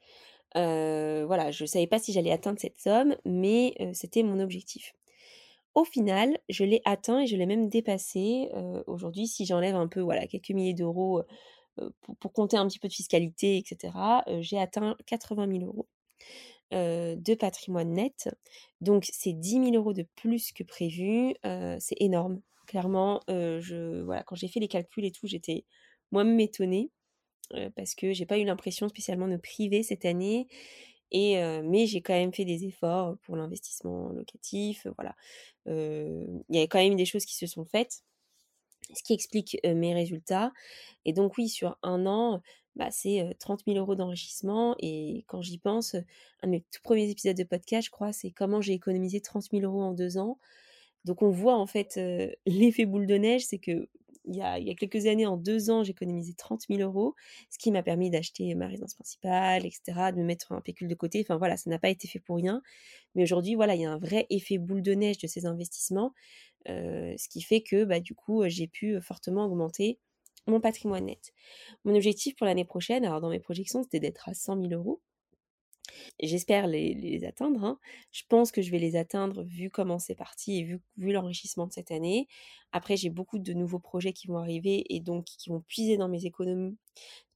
voilà, 0.54 1.50
je 1.50 1.64
ne 1.64 1.66
savais 1.66 1.86
pas 1.86 1.98
si 1.98 2.12
j'allais 2.12 2.32
atteindre 2.32 2.60
cette 2.60 2.80
somme, 2.80 3.16
mais 3.24 3.74
c'était 3.94 4.22
mon 4.22 4.40
objectif. 4.40 4.94
Au 5.74 5.84
final, 5.84 6.38
je 6.50 6.64
l'ai 6.64 6.82
atteint 6.84 7.20
et 7.20 7.26
je 7.26 7.36
l'ai 7.36 7.46
même 7.46 7.68
dépassé. 7.68 8.50
Aujourd'hui, 8.86 9.26
si 9.26 9.46
j'enlève 9.46 9.74
un 9.74 9.88
peu, 9.88 10.00
voilà, 10.00 10.26
quelques 10.26 10.50
milliers 10.50 10.74
d'euros 10.74 11.22
pour, 12.20 12.32
compter 12.32 12.56
un 12.56 12.66
petit 12.68 12.78
peu 12.78 12.88
de 12.88 12.92
fiscalité, 12.92 13.56
etc., 13.56 13.92
j'ai 14.40 14.58
atteint 14.58 14.96
80 15.06 15.48
000 15.50 15.64
euros 15.64 15.88
de 16.72 17.34
patrimoine 17.34 17.92
net. 17.92 18.28
Donc, 18.80 19.08
c'est 19.12 19.32
10 19.32 19.70
000 19.70 19.70
euros 19.74 19.92
de 19.92 20.06
plus 20.16 20.52
que 20.52 20.64
prévu. 20.64 21.34
c'est 21.78 21.96
énorme. 22.00 22.40
Clairement, 22.66 23.20
je, 23.28 24.02
voilà, 24.02 24.22
quand 24.22 24.34
j'ai 24.36 24.48
fait 24.48 24.60
les 24.60 24.68
calculs 24.68 25.04
et 25.04 25.12
tout, 25.12 25.26
j'étais 25.26 25.64
moi-même 26.10 26.40
étonnée 26.40 26.90
parce 27.76 27.94
que 27.94 28.12
j'ai 28.12 28.26
pas 28.26 28.38
eu 28.38 28.44
l'impression 28.44 28.88
spécialement 28.88 29.28
de 29.28 29.36
priver 29.36 29.82
cette 29.82 30.04
année. 30.04 30.48
Et, 31.10 31.36
mais 31.64 31.86
j'ai 31.86 32.00
quand 32.00 32.14
même 32.14 32.32
fait 32.32 32.46
des 32.46 32.64
efforts 32.64 33.18
pour 33.22 33.36
l'investissement 33.36 34.08
locatif. 34.10 34.86
Voilà. 34.96 35.14
Il 35.66 36.42
y 36.48 36.58
a 36.58 36.62
quand 36.62 36.78
même 36.78 36.96
des 36.96 37.04
choses 37.04 37.26
qui 37.26 37.36
se 37.36 37.46
sont 37.46 37.64
faites, 37.64 38.02
ce 38.94 39.02
qui 39.02 39.12
explique 39.14 39.58
mes 39.64 39.94
résultats. 39.94 40.52
Et 41.04 41.12
donc 41.12 41.36
oui, 41.38 41.48
sur 41.48 41.78
un 41.82 42.06
an, 42.06 42.42
bah, 42.76 42.90
c'est 42.90 43.36
30 43.38 43.62
000 43.66 43.78
euros 43.78 43.94
d'enrichissement. 43.94 44.74
Et 44.80 45.24
quand 45.28 45.42
j'y 45.42 45.58
pense, 45.58 45.94
un 45.94 46.46
de 46.46 46.50
mes 46.50 46.60
tout 46.60 46.80
premiers 46.82 47.10
épisodes 47.10 47.36
de 47.36 47.44
podcast, 47.44 47.86
je 47.86 47.90
crois, 47.90 48.12
c'est 48.12 48.30
comment 48.30 48.60
j'ai 48.60 48.72
économisé 48.72 49.20
30 49.20 49.44
000 49.52 49.62
euros 49.64 49.82
en 49.82 49.92
deux 49.92 50.18
ans. 50.18 50.38
Donc 51.04 51.22
on 51.22 51.30
voit 51.30 51.56
en 51.56 51.66
fait 51.66 51.98
l'effet 52.46 52.86
boule 52.86 53.06
de 53.06 53.16
neige, 53.16 53.44
c'est 53.46 53.58
que 53.58 53.88
il 54.24 54.36
y, 54.36 54.42
a, 54.42 54.74
quelques 54.74 55.06
années, 55.06 55.26
en 55.26 55.36
deux 55.36 55.70
ans, 55.70 55.82
j'ai 55.82 55.90
économisé 55.90 56.34
30 56.34 56.62
000 56.68 56.80
euros, 56.80 57.14
ce 57.50 57.58
qui 57.58 57.72
m'a 57.72 57.82
permis 57.82 58.10
d'acheter 58.10 58.54
ma 58.54 58.68
résidence 58.68 58.94
principale, 58.94 59.66
etc., 59.66 59.82
de 60.12 60.18
me 60.18 60.24
mettre 60.24 60.52
un 60.52 60.60
pécule 60.60 60.88
de 60.88 60.94
côté. 60.94 61.20
Enfin 61.20 61.36
voilà, 61.38 61.56
ça 61.56 61.70
n'a 61.70 61.78
pas 61.78 61.88
été 61.88 62.06
fait 62.06 62.20
pour 62.20 62.36
rien. 62.36 62.62
Mais 63.14 63.24
aujourd'hui, 63.24 63.54
voilà, 63.54 63.74
il 63.74 63.80
y 63.80 63.84
a 63.84 63.90
un 63.90 63.98
vrai 63.98 64.26
effet 64.30 64.58
boule 64.58 64.82
de 64.82 64.92
neige 64.94 65.18
de 65.18 65.26
ces 65.26 65.46
investissements, 65.46 66.14
euh, 66.68 67.14
ce 67.18 67.28
qui 67.28 67.42
fait 67.42 67.62
que 67.62 67.84
bah, 67.84 68.00
du 68.00 68.14
coup, 68.14 68.44
j'ai 68.46 68.68
pu 68.68 69.00
fortement 69.00 69.44
augmenter 69.46 69.98
mon 70.46 70.60
patrimoine 70.60 71.06
net. 71.06 71.32
Mon 71.84 71.94
objectif 71.94 72.36
pour 72.36 72.46
l'année 72.46 72.64
prochaine, 72.64 73.04
alors 73.04 73.20
dans 73.20 73.30
mes 73.30 73.40
projections, 73.40 73.82
c'était 73.82 74.00
d'être 74.00 74.28
à 74.28 74.34
100 74.34 74.60
000 74.60 74.72
euros. 74.72 75.00
J'espère 76.20 76.66
les, 76.66 77.24
atteindre. 77.24 77.64
Hein. 77.64 77.78
Je 78.12 78.22
pense 78.28 78.52
que 78.52 78.62
je 78.62 78.70
vais 78.70 78.78
les 78.78 78.96
atteindre 78.96 79.42
vu 79.42 79.70
comment 79.70 79.98
c'est 79.98 80.14
parti 80.14 80.58
et 80.58 80.64
vu, 80.64 80.80
l'enrichissement 81.12 81.66
de 81.66 81.72
cette 81.72 81.90
année. 81.90 82.28
Après, 82.72 82.96
j'ai 82.96 83.10
beaucoup 83.10 83.38
de 83.38 83.52
nouveaux 83.52 83.78
projets 83.78 84.12
qui 84.12 84.26
vont 84.26 84.38
arriver 84.38 84.84
et 84.94 85.00
donc 85.00 85.24
qui 85.24 85.50
vont 85.50 85.60
puiser 85.60 85.96
dans 85.96 86.08
mes 86.08 86.24
économies. 86.26 86.76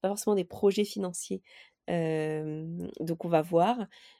Pas 0.01 0.09
forcément 0.09 0.35
des 0.35 0.45
projets 0.45 0.85
financiers. 0.85 1.41
donc 1.87 3.25
on 3.25 3.29
va 3.29 3.41
voir. 3.41 3.77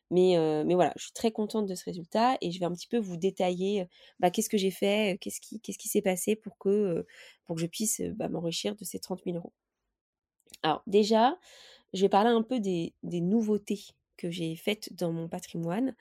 Mais, 0.09 0.35
mais 0.65 0.75
voilà, 0.75 0.93
je 0.95 1.03
suis 1.03 1.13
très 1.13 1.31
contente 1.31 1.65
de 1.65 1.75
ce 1.75 1.83
résultat 1.83 2.37
et 2.41 2.51
je 2.51 2.59
vais 2.59 2.65
un 2.65 2.73
petit 2.73 2.87
peu 2.87 2.97
vous 2.97 3.17
détailler 3.17 3.87
bah, 4.19 4.31
qu'est-ce 4.31 4.49
que 4.49 4.57
j'ai 4.57 4.71
fait, 4.71 5.17
qu'est-ce 5.19 5.41
qui, 5.41 5.59
qu'est-ce 5.59 5.87
s'est 5.87 6.01
passé 6.01 6.35
pour 6.35 6.57
que, 6.57 7.05
pour 7.45 7.55
que 7.55 7.61
je 7.61 7.67
puisse 7.67 8.01
bah, 8.15 8.29
m'enrichir 8.29 8.75
de 8.75 8.85
ces 8.85 8.99
30 8.99 9.21
000 9.25 9.37
euros. 9.37 9.53
Alors 10.63 10.81
déjà, 10.87 11.37
je 11.93 12.01
vais 12.01 12.09
parler 12.09 12.29
un 12.29 12.41
peu 12.43 12.59
des 12.59 12.93
nouveautés 13.03 13.81
que 14.17 14.31
j'ai 14.31 14.55
faites 14.55 14.93
dans 14.93 15.11
mon 15.11 15.27
patrimoine 15.27 15.95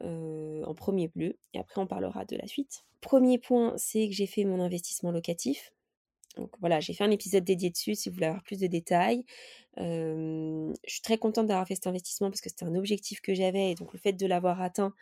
en 0.00 0.74
premier 0.74 1.08
bleu. 1.08 1.36
Et 1.54 1.58
après, 1.58 1.80
on 1.80 1.86
parlera 1.86 2.24
de 2.24 2.36
la 2.36 2.46
suite. 2.46 2.84
Premier 3.00 3.38
point, 3.38 3.74
c'est 3.76 4.08
que 4.08 4.14
j'ai 4.14 4.26
fait 4.26 4.44
mon 4.44 4.60
investissement 4.60 5.10
locatif. 5.10 5.72
Donc 6.36 6.52
voilà, 6.60 6.78
j'ai 6.78 6.94
fait 6.94 7.04
un 7.04 7.10
épisode 7.10 7.42
dédié 7.44 7.70
dessus 7.70 7.94
si 7.96 8.08
vous 8.08 8.14
voulez 8.14 8.26
avoir 8.26 8.42
plus 8.44 8.60
de 8.60 8.66
détails. 8.68 9.24
je 9.76 10.72
suis 10.86 11.02
très 11.02 11.18
contente 11.18 11.46
d'avoir 11.46 11.66
fait 11.66 11.74
cet 11.74 11.88
investissement 11.88 12.30
parce 12.30 12.40
que 12.40 12.48
c'était 12.48 12.64
un 12.64 12.74
objectif 12.76 13.20
que 13.20 13.34
j'avais 13.34 13.72
et 13.72 13.74
donc 13.74 13.92
le 13.92 13.98
fait 13.98 14.12
de 14.12 14.26
l'avoir 14.26 14.60
atteint, 14.62 14.94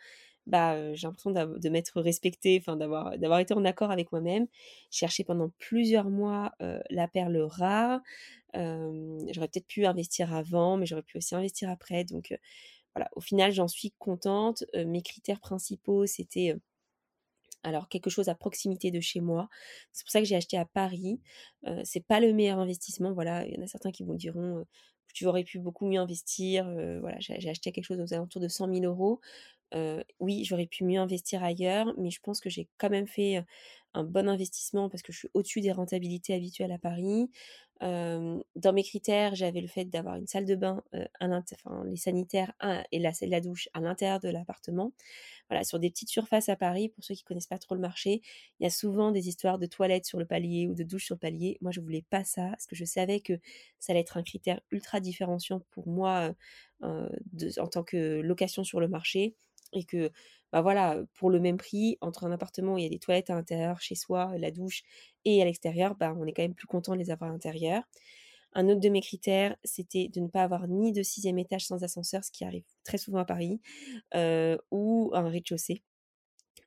bah, 0.47 0.93
j'ai 0.95 1.07
l'impression 1.07 1.31
de 1.31 1.69
m'être 1.69 2.01
respectée, 2.01 2.57
enfin 2.59 2.75
d'avoir, 2.75 3.17
d'avoir 3.17 3.39
été 3.39 3.53
en 3.53 3.65
accord 3.65 3.91
avec 3.91 4.11
moi-même. 4.11 4.47
Cherché 4.89 5.23
pendant 5.23 5.49
plusieurs 5.59 6.09
mois 6.09 6.53
la 6.89 7.07
perle 7.07 7.37
rare. 7.41 8.01
j'aurais 8.53 9.47
peut-être 9.47 9.67
pu 9.67 9.85
investir 9.85 10.33
avant, 10.33 10.77
mais 10.77 10.85
j'aurais 10.85 11.03
pu 11.03 11.17
aussi 11.17 11.35
investir 11.35 11.69
après. 11.69 12.03
Donc 12.05 12.37
voilà, 12.95 13.09
au 13.15 13.21
final, 13.21 13.51
j'en 13.51 13.67
suis 13.67 13.91
contente. 13.99 14.63
mes 14.73 15.01
critères 15.01 15.39
principaux, 15.39 16.05
c'était 16.05 16.55
alors 17.63 17.89
quelque 17.89 18.09
chose 18.09 18.29
à 18.29 18.35
proximité 18.35 18.91
de 18.91 18.99
chez 18.99 19.19
moi. 19.19 19.49
C'est 19.91 20.03
pour 20.03 20.11
ça 20.11 20.19
que 20.19 20.25
j'ai 20.25 20.35
acheté 20.35 20.57
à 20.57 20.65
Paris. 20.65 21.21
Euh, 21.65 21.81
c'est 21.83 22.05
pas 22.05 22.19
le 22.19 22.33
meilleur 22.33 22.59
investissement. 22.59 23.13
Voilà, 23.13 23.45
il 23.45 23.55
y 23.55 23.59
en 23.59 23.63
a 23.63 23.67
certains 23.67 23.91
qui 23.91 24.03
vous 24.03 24.15
diront 24.15 24.65
tu 25.13 25.25
aurais 25.25 25.43
pu 25.43 25.57
beaucoup 25.57 25.87
mieux 25.87 25.99
investir. 25.99 26.71
voilà, 27.01 27.17
j'ai 27.19 27.49
acheté 27.49 27.71
quelque 27.71 27.85
chose 27.85 27.99
aux 27.99 28.13
alentours 28.13 28.39
de 28.41 28.47
100 28.47 28.71
000 28.71 28.85
euros. 28.85 29.19
Oui, 30.19 30.43
j'aurais 30.45 30.67
pu 30.67 30.83
mieux 30.83 30.99
investir 30.99 31.43
ailleurs, 31.43 31.93
mais 31.97 32.09
je 32.11 32.19
pense 32.21 32.39
que 32.39 32.49
j'ai 32.49 32.67
quand 32.77 32.89
même 32.89 33.07
fait 33.07 33.43
un 33.93 34.03
bon 34.03 34.29
investissement 34.29 34.89
parce 34.89 35.01
que 35.03 35.11
je 35.11 35.19
suis 35.19 35.29
au-dessus 35.33 35.61
des 35.61 35.71
rentabilités 35.71 36.33
habituelles 36.33 36.71
à 36.71 36.77
Paris. 36.77 37.29
dans 37.81 38.73
mes 38.73 38.83
critères, 38.83 39.35
j'avais 39.35 39.61
le 39.61 39.67
fait 39.67 39.85
d'avoir 39.85 40.15
une 40.15 40.27
salle 40.27 40.45
de 40.45 40.55
bain, 40.55 40.83
enfin, 41.21 41.83
les 41.85 41.97
sanitaires 41.97 42.53
et 42.91 42.99
la, 42.99 43.11
la 43.21 43.41
douche 43.41 43.69
à 43.73 43.79
l'intérieur 43.81 44.19
de 44.19 44.29
l'appartement 44.29 44.93
voilà, 45.49 45.63
sur 45.63 45.79
des 45.79 45.89
petites 45.89 46.09
surfaces 46.09 46.49
à 46.49 46.55
Paris, 46.55 46.89
pour 46.89 47.03
ceux 47.03 47.15
qui 47.15 47.23
connaissent 47.23 47.47
pas 47.47 47.57
trop 47.57 47.75
le 47.75 47.81
marché, 47.81 48.21
il 48.59 48.63
y 48.63 48.67
a 48.67 48.69
souvent 48.69 49.11
des 49.11 49.27
histoires 49.29 49.59
de 49.59 49.65
toilettes 49.65 50.05
sur 50.05 50.19
le 50.19 50.25
palier 50.25 50.67
ou 50.67 50.73
de 50.75 50.83
douches 50.83 51.05
sur 51.05 51.15
le 51.15 51.19
palier. 51.19 51.57
Moi, 51.61 51.71
je 51.71 51.79
voulais 51.81 52.03
pas 52.09 52.23
ça, 52.23 52.49
parce 52.49 52.67
que 52.67 52.75
je 52.75 52.85
savais 52.85 53.19
que 53.21 53.33
ça 53.79 53.93
allait 53.93 54.01
être 54.01 54.17
un 54.17 54.23
critère 54.23 54.61
ultra 54.71 54.99
différenciant 54.99 55.61
pour 55.71 55.87
moi 55.87 56.33
euh, 56.83 57.09
en 57.57 57.67
tant 57.67 57.83
que 57.83 58.21
location 58.21 58.63
sur 58.63 58.79
le 58.79 58.87
marché, 58.87 59.35
et 59.73 59.83
que 59.85 60.11
bah 60.51 60.61
voilà, 60.61 61.03
pour 61.15 61.29
le 61.29 61.39
même 61.39 61.57
prix, 61.57 61.97
entre 62.01 62.25
un 62.25 62.31
appartement 62.31 62.75
où 62.75 62.77
il 62.77 62.83
y 62.83 62.87
a 62.87 62.89
des 62.89 62.99
toilettes 62.99 63.29
à 63.29 63.35
l'intérieur, 63.35 63.81
chez 63.81 63.95
soi, 63.95 64.31
la 64.37 64.51
douche, 64.51 64.83
et 65.25 65.41
à 65.41 65.45
l'extérieur, 65.45 65.95
bah, 65.95 66.13
on 66.17 66.25
est 66.25 66.33
quand 66.33 66.43
même 66.43 66.55
plus 66.55 66.67
content 66.67 66.93
de 66.93 66.99
les 66.99 67.11
avoir 67.11 67.29
à 67.29 67.33
l'intérieur. 67.33 67.83
Un 68.53 68.69
autre 68.69 68.79
de 68.81 68.89
mes 68.89 69.01
critères, 69.01 69.55
c'était 69.63 70.09
de 70.09 70.19
ne 70.21 70.27
pas 70.27 70.43
avoir 70.43 70.67
ni 70.67 70.93
de 70.93 71.03
sixième 71.03 71.39
étage 71.39 71.65
sans 71.67 71.83
ascenseur, 71.83 72.23
ce 72.23 72.31
qui 72.31 72.45
arrive 72.45 72.65
très 72.85 72.97
souvent 72.97 73.19
à 73.19 73.25
Paris, 73.25 73.61
ou 74.71 75.11
un 75.13 75.29
rez-de-chaussée. 75.29 75.83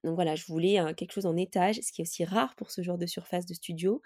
Donc 0.04 0.14
voilà, 0.14 0.34
je 0.34 0.46
voulais 0.46 0.78
quelque 0.96 1.12
chose 1.12 1.26
en 1.26 1.36
étage, 1.36 1.80
ce 1.82 1.92
qui 1.92 2.00
est 2.00 2.04
aussi 2.04 2.24
rare 2.24 2.54
pour 2.56 2.70
ce 2.70 2.82
genre 2.82 2.98
de 2.98 3.06
surface 3.06 3.46
de 3.46 3.54
studio. 3.54 4.00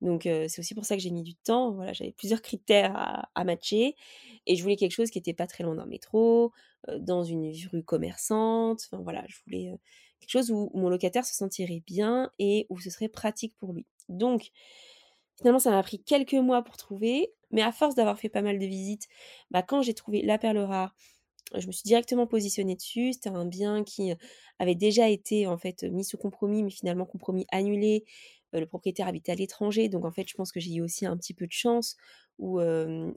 Donc 0.00 0.22
c'est 0.24 0.58
aussi 0.58 0.74
pour 0.74 0.84
ça 0.84 0.96
que 0.96 1.02
j'ai 1.02 1.10
mis 1.10 1.22
du 1.22 1.34
temps. 1.34 1.72
Voilà, 1.72 1.92
j'avais 1.92 2.12
plusieurs 2.12 2.42
critères 2.42 2.92
à, 3.34 3.44
matcher 3.44 3.96
et 4.46 4.56
je 4.56 4.62
voulais 4.62 4.76
quelque 4.76 4.92
chose 4.92 5.10
qui 5.10 5.18
n'était 5.18 5.34
pas 5.34 5.46
très 5.46 5.64
loin 5.64 5.74
d'un 5.74 5.86
métro, 5.86 6.52
dans 6.98 7.24
une 7.24 7.52
rue 7.72 7.82
commerçante. 7.82 8.82
Enfin 8.86 9.02
voilà, 9.02 9.24
je 9.28 9.36
voulais 9.44 9.72
quelque 10.20 10.30
chose 10.30 10.50
où, 10.52 10.70
mon 10.74 10.88
locataire 10.88 11.24
se 11.24 11.34
sentirait 11.34 11.82
bien 11.86 12.30
et 12.38 12.66
où 12.68 12.78
ce 12.78 12.90
serait 12.90 13.08
pratique 13.08 13.56
pour 13.58 13.72
lui. 13.72 13.86
Donc 14.08 14.52
Finalement, 15.38 15.58
ça 15.58 15.70
m'a 15.70 15.82
pris 15.82 16.02
quelques 16.02 16.34
mois 16.34 16.62
pour 16.62 16.76
trouver, 16.76 17.32
mais 17.50 17.62
à 17.62 17.72
force 17.72 17.94
d'avoir 17.94 18.18
fait 18.18 18.28
pas 18.28 18.42
mal 18.42 18.58
de 18.58 18.66
visites, 18.66 19.08
bah, 19.50 19.62
quand 19.62 19.82
j'ai 19.82 19.94
trouvé 19.94 20.22
la 20.22 20.38
perle 20.38 20.58
rare, 20.58 20.94
je 21.54 21.66
me 21.66 21.72
suis 21.72 21.84
directement 21.84 22.26
positionnée 22.26 22.76
dessus. 22.76 23.12
C'était 23.12 23.30
un 23.30 23.44
bien 23.44 23.84
qui 23.84 24.12
avait 24.58 24.74
déjà 24.74 25.08
été 25.08 25.46
en 25.46 25.58
fait 25.58 25.82
mis 25.84 26.04
sous 26.04 26.18
compromis, 26.18 26.62
mais 26.62 26.70
finalement 26.70 27.06
compromis 27.06 27.46
annulé. 27.50 28.04
le 28.52 28.66
propriétaire 28.66 29.08
habitait 29.08 29.32
à 29.32 29.34
l'étranger, 29.34 29.88
donc 29.88 30.04
en 30.04 30.12
fait, 30.12 30.28
je 30.28 30.34
pense 30.34 30.52
que 30.52 30.60
j'ai 30.60 30.74
eu 30.74 30.82
aussi 30.82 31.06
un 31.06 31.16
petit 31.16 31.34
peu 31.34 31.46
de 31.46 31.52
chance 31.52 31.96
où 32.38 32.60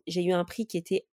j'ai 0.08 0.24
eu 0.24 0.32
un 0.32 0.46
prix 0.46 0.68
qui 0.68 0.78
était 0.78 1.08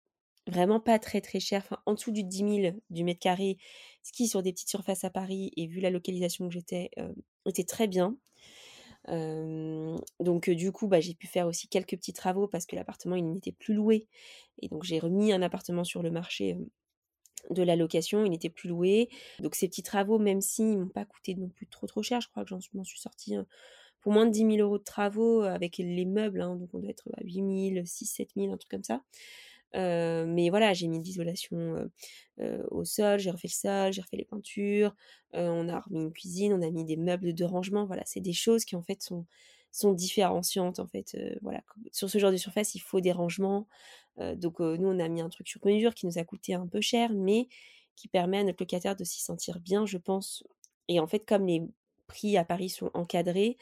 vraiment 0.49 0.81
pas 0.81 0.99
très 0.99 1.21
très 1.21 1.39
cher, 1.39 1.63
enfin 1.65 1.81
en 1.87 1.95
dessous 1.95 2.11
du 2.11 2.25
10 2.25 2.39
000 2.63 2.77
du 2.91 3.05
mètre 3.05 3.21
carré, 3.21 3.59
ce 4.03 4.13
qui 4.13 4.27
sur 4.27 4.43
des 4.43 4.53
petites 4.53 4.71
surfaces 4.71 5.05
à 5.05 5.11
Paris 5.11 5.53
et 5.57 5.67
vu 5.69 5.81
la 5.81 5.91
localisation 5.91 6.49
que 6.49 6.55
j'étais, 6.55 6.91
était 7.47 7.65
très 7.65 7.89
bien 7.89 8.17
donc 9.09 10.49
du 10.51 10.73
coup, 10.73 10.89
bah, 10.89 11.01
j'ai 11.01 11.15
pu 11.15 11.27
faire 11.27 11.47
aussi 11.47 11.69
quelques 11.69 11.97
petits 11.97 12.13
travaux 12.13 12.47
parce 12.49 12.67
que 12.67 12.77
l'appartement, 12.77 13.17
il 13.17 13.29
n'était 13.33 13.53
plus 13.53 13.75
loué. 13.75 14.07
Et 14.61 14.69
donc 14.69 14.85
j'ai 14.85 14.99
remis 14.99 15.33
un 15.33 15.43
appartement 15.43 15.85
sur 15.85 16.03
le 16.03 16.11
marché 16.11 16.57
de 17.51 17.63
la 17.63 17.77
location, 17.77 18.25
il 18.25 18.31
n'était 18.31 18.51
plus 18.51 18.69
loué. 18.69 19.09
Donc 19.41 19.55
ces 19.55 19.69
petits 19.69 19.83
travaux, 19.83 20.19
même 20.19 20.41
s'ils 20.41 20.79
m'ont 20.79 20.89
pas 20.89 21.05
coûté 21.05 21.35
non 21.35 21.49
plus 21.49 21.67
trop 21.67 21.87
trop 21.87 22.03
cher, 22.03 22.21
je 22.21 22.29
crois 22.29 22.45
que 22.45 22.51
j'en 22.51 22.61
suis 22.61 23.01
sortie 23.01 23.37
pour 24.01 24.13
moins 24.13 24.27
de 24.27 24.33
10 24.33 24.41
000 24.41 24.57
euros 24.59 24.79
de 24.79 24.85
travaux 24.85 25.43
avec 25.43 25.79
les 25.79 26.05
meubles, 26.07 26.41
hein, 26.41 26.57
donc 26.57 26.71
on 26.73 26.79
doit 26.79 26.91
être 26.91 27.09
à 27.17 27.23
8 27.23 27.75
000, 27.75 27.87
6 27.87 28.07
7 28.07 28.31
000, 28.37 28.53
un 28.53 28.57
truc 28.57 28.71
comme 28.71 28.85
ça 28.85 29.03
mais 29.75 30.51
voilà, 30.51 30.75
j'ai 30.75 30.87
mis 30.87 31.01
de 31.01 31.05
l'isolation 31.05 31.89
au 32.71 32.85
sol, 32.85 33.19
j'ai 33.19 33.31
refait 33.31 33.49
le 33.49 33.53
sol, 33.53 33.93
j'ai 33.93 34.03
refait 34.03 34.19
les 34.19 34.25
peintures, 34.27 34.95
on 35.33 35.69
a 35.69 35.81
remis 35.81 36.01
une 36.01 36.13
cuisine, 36.13 36.53
on 36.53 36.61
a 36.61 36.71
mis 36.71 36.85
des 36.85 36.97
meubles 36.97 37.33
de 37.33 37.45
rangement. 37.45 37.87
Voilà, 37.87 38.03
c'est 38.05 38.21
des 38.21 38.35
choses 38.35 38.67
qui 38.67 38.77
en 38.77 38.83
fait 38.83 39.01
sont, 39.03 39.25
sont 39.73 39.93
différenciantes 39.93 40.79
en 40.79 40.87
fait. 40.87 41.17
voilà, 41.43 41.63
sur 41.93 42.11
ce 42.11 42.19
genre 42.19 42.33
de 42.33 42.37
surface, 42.37 42.75
il 42.75 42.81
faut 42.81 43.01
des 43.01 43.13
rangements. 43.13 43.67
donc 44.19 44.61
nous, 44.61 44.89
on 44.89 44.99
a 44.99 45.09
mis 45.09 45.21
un 45.21 45.29
truc 45.29 45.49
sur 45.49 45.61
mesure 45.65 45.95
qui 45.95 46.07
nous 46.07 46.19
a 46.19 46.25
coûté 46.25 46.55
un 46.55 46.67
peu 46.67 46.81
cher, 46.81 47.13
mais 47.15 47.49
qui 47.97 48.09
permet 48.09 48.39
à 48.39 48.45
notre 48.45 48.63
locataire 48.63 48.97
de 48.97 49.05
s'y 49.05 49.21
sentir 49.23 49.61
bien, 49.61 49.87
je 49.87 49.99
pense. 49.99 50.45
Et 50.89 51.01
en 51.01 51.07
fait, 51.07 51.21
comme 51.27 51.47
les 51.47 51.63
prix 52.07 52.37
à 52.37 52.45
Paris 52.45 52.69
sont 52.69 52.91
encadrés, 52.95 53.57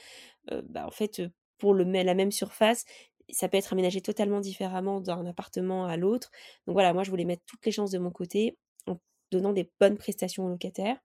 bah 0.51 0.87
en 0.87 0.91
fait, 0.91 1.23
pour 1.59 1.75
le, 1.75 1.85
la 1.85 2.15
même 2.15 2.33
surface, 2.33 2.85
ça 3.33 3.49
peut 3.49 3.59
être 3.59 3.73
aménagé 3.73 4.01
totalement 4.01 4.41
différemment 4.41 5.01
d'un 5.01 5.25
appartement 5.27 5.87
à 5.87 5.97
l'autre. 5.97 6.31
Donc 6.67 6.75
voilà, 6.75 6.93
moi 6.93 7.05
je 7.05 7.11
voulais 7.11 7.25
mettre 7.25 7.45
toutes 7.47 7.65
les 7.67 7.73
chances 7.73 7.91
de 7.91 7.99
mon 7.99 8.11
côté 8.11 8.59
donnant 9.31 9.53
des 9.53 9.71
bonnes 9.81 9.97
prestations 9.97 10.45
aux 10.45 10.49
locataires. 10.49 10.99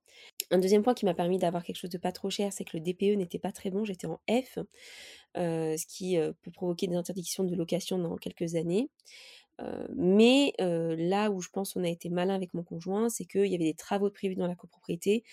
Un 0.51 0.59
deuxième 0.59 0.83
point 0.83 0.93
qui 0.93 1.05
m'a 1.05 1.13
permis 1.13 1.37
d'avoir 1.37 1.63
quelque 1.63 1.77
chose 1.77 1.89
de 1.89 1.97
pas 1.97 2.11
trop 2.11 2.29
cher, 2.29 2.53
c'est 2.53 2.63
que 2.63 2.77
le 2.77 2.81
DPE 2.81 3.17
n'était 3.17 3.39
pas 3.39 3.51
très 3.51 3.69
bon, 3.69 3.85
j'étais 3.85 4.07
en 4.07 4.19
F, 4.29 4.59
euh, 5.37 5.77
ce 5.77 5.85
qui 5.85 6.17
euh, 6.17 6.33
peut 6.41 6.51
provoquer 6.51 6.87
des 6.87 6.95
interdictions 6.95 7.43
de 7.43 7.55
location 7.55 7.97
dans 7.97 8.15
quelques 8.17 8.55
années. 8.55 8.89
Euh, 9.61 9.87
mais 9.95 10.53
là 10.59 11.31
où 11.31 11.41
je 11.41 11.49
pense 11.49 11.75
on 11.75 11.83
a 11.83 11.87
été 11.89 12.09
malin 12.09 12.35
avec 12.35 12.53
mon 12.53 12.63
conjoint, 12.63 13.09
c'est 13.09 13.25
qu'il 13.25 13.47
y 13.47 13.55
avait 13.55 13.65
des 13.65 13.73
travaux 13.73 14.09
prévus 14.09 14.35
dans 14.35 14.47
la 14.47 14.55
copropriété, 14.55 15.23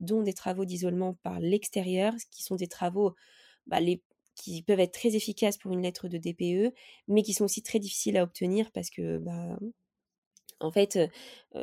dont 0.00 0.22
des 0.22 0.34
travaux 0.34 0.64
d'isolement 0.64 1.14
par 1.22 1.40
l'extérieur, 1.40 2.14
qui 2.30 2.42
sont 2.42 2.56
des 2.56 2.68
travaux 2.68 3.14
bah, 3.66 3.80
qui 4.38 4.62
peuvent 4.62 4.80
être 4.80 4.92
très 4.92 5.16
efficaces 5.16 5.58
pour 5.58 5.72
une 5.72 5.82
lettre 5.82 6.08
de 6.08 6.18
DPE, 6.18 6.74
mais 7.08 7.22
qui 7.22 7.34
sont 7.34 7.44
aussi 7.44 7.62
très 7.62 7.78
difficiles 7.80 8.16
à 8.16 8.22
obtenir 8.22 8.70
parce 8.72 8.90
que, 8.90 9.18
bah, 9.18 9.58
en 10.60 10.70
fait, 10.70 10.98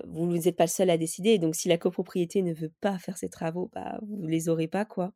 vous 0.07 0.25
n'êtes 0.25 0.55
pas 0.55 0.65
le 0.65 0.69
seul 0.69 0.89
à 0.89 0.97
décider. 0.97 1.37
Donc, 1.37 1.55
si 1.55 1.67
la 1.67 1.77
copropriété 1.77 2.41
ne 2.41 2.53
veut 2.53 2.71
pas 2.81 2.97
faire 2.97 3.17
ses 3.17 3.29
travaux, 3.29 3.69
bah, 3.73 3.99
vous 4.01 4.25
ne 4.25 4.29
les 4.29 4.49
aurez 4.49 4.67
pas, 4.67 4.85
quoi. 4.85 5.11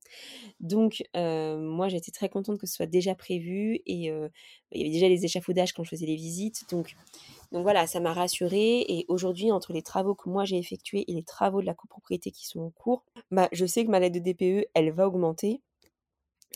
Donc, 0.59 1.03
moi, 1.15 1.87
j'étais 1.89 2.11
très 2.11 2.29
contente 2.29 2.59
que 2.59 2.67
ce 2.67 2.75
soit 2.75 2.85
déjà 2.85 3.15
prévu 3.15 3.81
et 3.85 4.11
il 4.71 4.77
y 4.77 4.81
avait 4.81 4.91
déjà 4.91 5.07
les 5.07 5.25
échafaudages 5.25 5.73
quand 5.73 5.83
je 5.83 5.89
faisais 5.89 6.05
les 6.05 6.15
visites. 6.15 6.69
Donc, 6.69 6.95
donc 7.51 7.63
voilà, 7.63 7.87
ça 7.87 7.99
m'a 7.99 8.13
rassurée. 8.13 8.85
Et 8.87 9.05
aujourd'hui, 9.07 9.51
entre 9.51 9.73
les 9.73 9.81
travaux 9.81 10.15
que 10.15 10.29
moi 10.29 10.45
j'ai 10.45 10.57
effectués 10.57 11.09
et 11.09 11.13
les 11.13 11.23
travaux 11.23 11.61
de 11.61 11.65
la 11.65 11.73
copropriété 11.73 12.31
qui 12.31 12.47
sont 12.47 12.61
en 12.61 12.69
cours, 12.69 13.03
bah, 13.31 13.49
je 13.51 13.65
sais 13.65 13.85
que 13.85 13.89
ma 13.89 13.99
lettre 13.99 14.19
de 14.19 14.31
DPE, 14.31 14.67
elle 14.73 14.91
va 14.91 15.07
augmenter. 15.07 15.61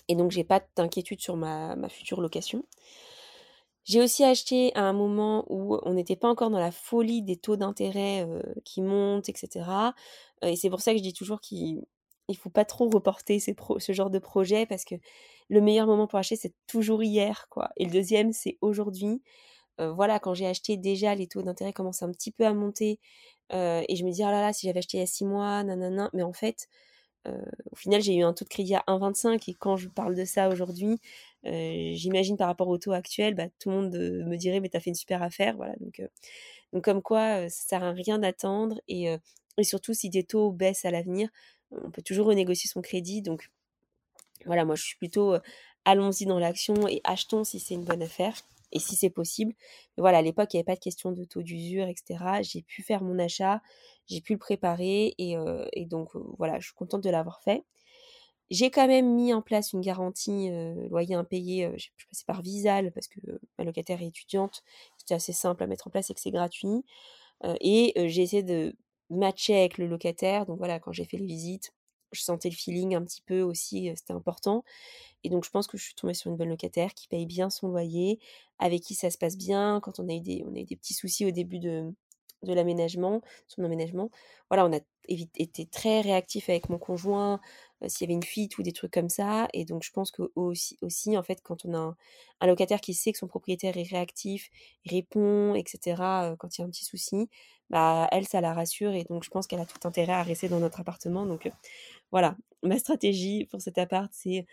Et 0.08 0.16
donc, 0.16 0.32
j'ai 0.32 0.44
pas 0.44 0.62
d'inquiétude 0.76 1.22
sur 1.22 1.38
ma, 1.38 1.76
future 1.90 2.22
location. 2.22 2.64
J'ai 3.86 4.02
aussi 4.02 4.24
acheté 4.24 4.72
à 4.76 4.84
un 4.84 4.94
moment 4.94 5.46
où 5.50 5.78
on 5.84 5.94
n'était 5.94 6.16
pas 6.16 6.30
encore 6.30 6.50
dans 6.50 6.60
la 6.60 6.72
folie 6.72 7.22
des 7.22 7.36
taux 7.38 7.58
d'intérêt 7.58 8.28
qui 8.64 8.82
montent, 8.82 9.28
etc. 9.30 9.94
et 10.42 10.56
c'est 10.56 10.70
pour 10.70 10.82
ça 10.82 10.92
que 10.94 10.98
je 11.00 11.04
dis 11.04 11.14
toujours 11.14 11.42
qu'il 11.42 11.84
ne 12.30 12.34
faut 12.36 12.50
pas 12.50 12.66
trop 12.66 12.90
reporter 12.90 13.40
ce 13.40 13.92
genre 13.92 14.10
de 14.10 14.20
projet 14.20 14.66
parce 14.66 14.86
que 14.86 14.96
le 15.50 15.62
meilleur 15.62 15.88
moment 15.88 16.08
pour 16.08 16.18
acheter, 16.20 16.38
c'est 16.38 16.54
toujours 16.68 17.04
hier. 17.04 17.48
quoi. 17.50 17.70
Et 17.78 17.86
le 17.86 17.92
deuxième, 17.92 18.32
c'est 18.32 18.58
aujourd'hui. 18.62 19.22
voilà, 19.80 20.20
quand 20.20 20.34
j'ai 20.34 20.48
acheté, 20.48 20.78
déjà, 20.78 21.16
les 21.16 21.28
taux 21.28 21.42
d'intérêt 21.42 21.74
commencent 21.74 22.04
un 22.04 22.12
petit 22.12 22.32
peu 22.32 22.46
à 22.46 22.54
monter. 22.54 23.00
et 23.52 23.96
je 23.96 24.06
me 24.06 24.12
dis, 24.12 24.22
oh 24.24 24.28
là 24.32 24.42
là, 24.42 24.54
si 24.54 24.68
j'avais 24.68 24.80
acheté 24.80 24.98
il 24.98 25.02
y 25.02 25.04
a 25.04 25.08
six 25.08 25.26
mois, 25.26 25.64
nanana. 25.64 26.10
Mais 26.14 26.24
en 26.24 26.34
fait, 26.34 26.68
au 27.72 27.76
final, 27.76 28.02
j'ai 28.02 28.16
eu 28.16 28.24
un 28.24 28.34
taux 28.34 28.46
de 28.46 28.50
crédit 28.50 28.76
à 28.76 28.84
1,25 28.88 29.48
et 29.50 29.54
quand 29.54 29.78
je 29.78 29.88
parle 29.88 30.16
de 30.16 30.26
ça 30.26 30.50
aujourd'hui, 30.50 31.00
j'imagine 31.44 32.38
par 32.38 32.48
rapport 32.48 32.68
au 32.68 32.78
taux 32.78 32.92
actuel, 32.92 33.36
bah, 33.36 33.48
tout 33.60 33.70
le 33.70 33.76
monde 33.76 33.96
me 33.96 34.36
dirait 34.36 34.60
mais 34.60 34.70
t'as 34.70 34.80
fait 34.80 34.90
une 34.90 34.96
super 34.96 35.24
affaire, 35.24 35.56
voilà. 35.56 35.76
Donc, 35.80 36.02
comme 36.84 37.02
quoi, 37.02 37.50
ça 37.50 37.68
sert 37.68 37.84
à 37.84 37.92
rien 37.92 38.20
d'attendre 38.20 38.82
et, 38.88 39.08
surtout 39.62 39.94
si 39.94 40.10
des 40.10 40.24
taux 40.24 40.52
baissent 40.52 40.86
à 40.86 40.92
l'avenir, 40.92 41.30
on 41.72 41.92
peut 41.92 42.02
toujours 42.02 42.28
renégocier 42.28 42.70
son 42.70 42.82
crédit. 42.82 43.22
Donc 43.22 43.50
voilà, 44.46 44.66
moi 44.66 44.76
je 44.76 44.84
suis 44.84 44.98
plutôt 44.98 45.36
allons-y 45.86 46.26
dans 46.26 46.40
l'action 46.40 46.88
et 46.88 47.02
achetons 47.04 47.44
si 47.44 47.60
c'est 47.60 47.76
une 47.76 47.86
bonne 47.86 48.04
affaire. 48.04 48.36
Et 48.74 48.80
si 48.80 48.96
c'est 48.96 49.10
possible. 49.10 49.54
Mais 49.98 50.02
voilà, 50.02 50.18
à 50.20 50.22
l'époque, 50.22 50.54
il 50.54 50.58
n'y 50.58 50.60
avait 50.60 50.66
pas 50.66 50.76
de 50.76 50.82
question 50.82 51.12
de 51.12 51.24
taux 51.24 51.42
d'usure, 51.42 51.88
etc. 51.88 52.42
J'ai 52.42 52.62
pu 52.62 52.84
faire 52.84 53.04
mon 53.04 53.20
achat, 53.20 53.62
j'ai 54.08 54.22
pu 54.22 54.34
le 54.34 54.40
préparer 54.40 55.14
et, 55.18 55.36
et 55.74 55.86
donc 55.86 56.10
voilà, 56.38 56.60
je 56.60 56.66
suis 56.66 56.76
contente 56.76 57.04
de 57.04 57.10
l'avoir 57.10 57.42
fait. 57.42 57.64
J'ai 58.50 58.72
quand 58.72 58.88
même 58.88 59.16
mis 59.16 59.34
en 59.34 59.42
place 59.42 59.74
une 59.74 59.82
garantie 59.82 60.50
loyer 60.90 61.16
impayé. 61.16 61.72
je 61.76 61.84
suis 61.84 62.08
passée 62.10 62.26
par 62.28 62.42
Visal 62.42 62.92
parce 62.92 63.08
que 63.08 63.20
ma 63.58 63.64
locataire 63.64 64.02
est 64.02 64.08
étudiante. 64.08 64.64
C'était 64.98 65.16
assez 65.16 65.34
simple 65.34 65.64
à 65.64 65.68
mettre 65.68 65.88
en 65.88 65.92
place 65.92 66.10
et 66.10 66.14
que 66.14 66.20
c'est 66.20 66.32
gratuit. 66.32 66.84
et 67.62 67.94
j'ai 68.10 68.22
essayé 68.22 68.44
de 68.44 68.76
matcher 69.10 69.58
avec 69.58 69.78
le 69.78 69.88
locataire. 69.88 70.46
Donc 70.46 70.58
voilà, 70.58 70.80
quand 70.80 70.92
j'ai 70.92 71.06
fait 71.06 71.18
les 71.18 71.26
visites, 71.26 71.74
je 72.14 72.22
sentais 72.22 72.50
le 72.50 72.56
feeling 72.56 72.96
un 72.96 73.04
petit 73.04 73.22
peu 73.22 73.42
aussi, 73.42 73.92
c'était 73.96 74.14
important. 74.14 74.64
Et 75.24 75.30
donc 75.30 75.46
je 75.46 75.50
pense 75.50 75.68
que 75.68 75.78
je 75.78 75.84
suis 75.84 75.96
tombée 75.96 76.14
sur 76.14 76.32
une 76.32 76.38
bonne 76.38 76.50
locataire 76.50 76.94
qui 76.94 77.08
paye 77.08 77.26
bien 77.26 77.50
son 77.50 77.70
loyer, 77.70 78.20
avec 78.60 78.82
qui 78.82 78.96
ça 78.96 79.10
se 79.10 79.18
passe 79.18 79.38
bien. 79.38 79.80
Quand 79.82 80.00
on 80.00 80.10
a 80.10 80.14
eu 80.14 80.22
des, 80.22 80.44
on 80.48 80.56
a 80.56 80.60
eu 80.60 80.66
des 80.66 80.76
petits 80.76 80.94
soucis 80.94 81.26
au 81.26 81.32
début 81.32 81.60
de, 81.60 81.94
de 82.44 82.54
l'aménagement, 82.54 83.22
son 83.48 83.64
aménagement, 83.64 84.10
voilà, 84.50 84.66
on 84.66 84.74
a 84.74 84.80
été 85.08 85.66
très 85.66 86.02
réactif 86.02 86.50
avec 86.50 86.70
mon 86.70 86.78
conjoint, 86.78 87.40
s'il 87.88 88.06
y 88.06 88.08
avait 88.08 88.14
une 88.14 88.24
fuite 88.24 88.58
ou 88.58 88.64
des 88.64 88.72
trucs 88.72 88.92
comme 88.92 89.10
ça. 89.10 89.48
Et 89.54 89.66
donc, 89.66 89.84
je 89.84 89.92
pense 89.92 90.12
que 90.12 90.24
aussi, 90.36 91.18
en 91.18 91.24
fait, 91.24 91.42
quand 91.44 91.66
on 91.66 91.74
a 91.74 91.96
un, 92.40 92.48
locataire 92.48 92.82
qui 92.82 92.94
sait 92.94 93.12
que 93.12 93.18
son 93.18 93.28
propriétaire 93.28 93.76
est 93.78 93.90
réactif, 93.90 94.50
répond, 94.86 95.56
etc., 95.56 96.36
quand 96.38 96.58
il 96.58 96.62
y 96.62 96.64
a 96.64 96.68
un 96.68 96.70
petit 96.70 96.86
souci, 96.86 97.30
bah, 97.70 98.08
elle, 98.12 98.28
ça 98.28 98.42
la 98.42 98.54
rassure. 98.54 98.94
Et 98.94 99.04
donc, 99.06 99.24
je 99.24 99.30
pense 99.30 99.48
qu'elle 99.48 99.60
a 99.60 99.66
tout 99.66 99.88
intérêt 99.88 100.14
à 100.14 100.24
rester 100.24 100.50
dans 100.50 100.60
notre 100.60 100.80
appartement. 100.80 101.26
Donc, 101.26 101.50
voilà, 102.12 102.38
ma 102.62 102.78
stratégie 102.78 103.46
pour 103.46 103.62
cet 103.62 103.78
appart, 103.78 104.12
c'est 104.14 104.46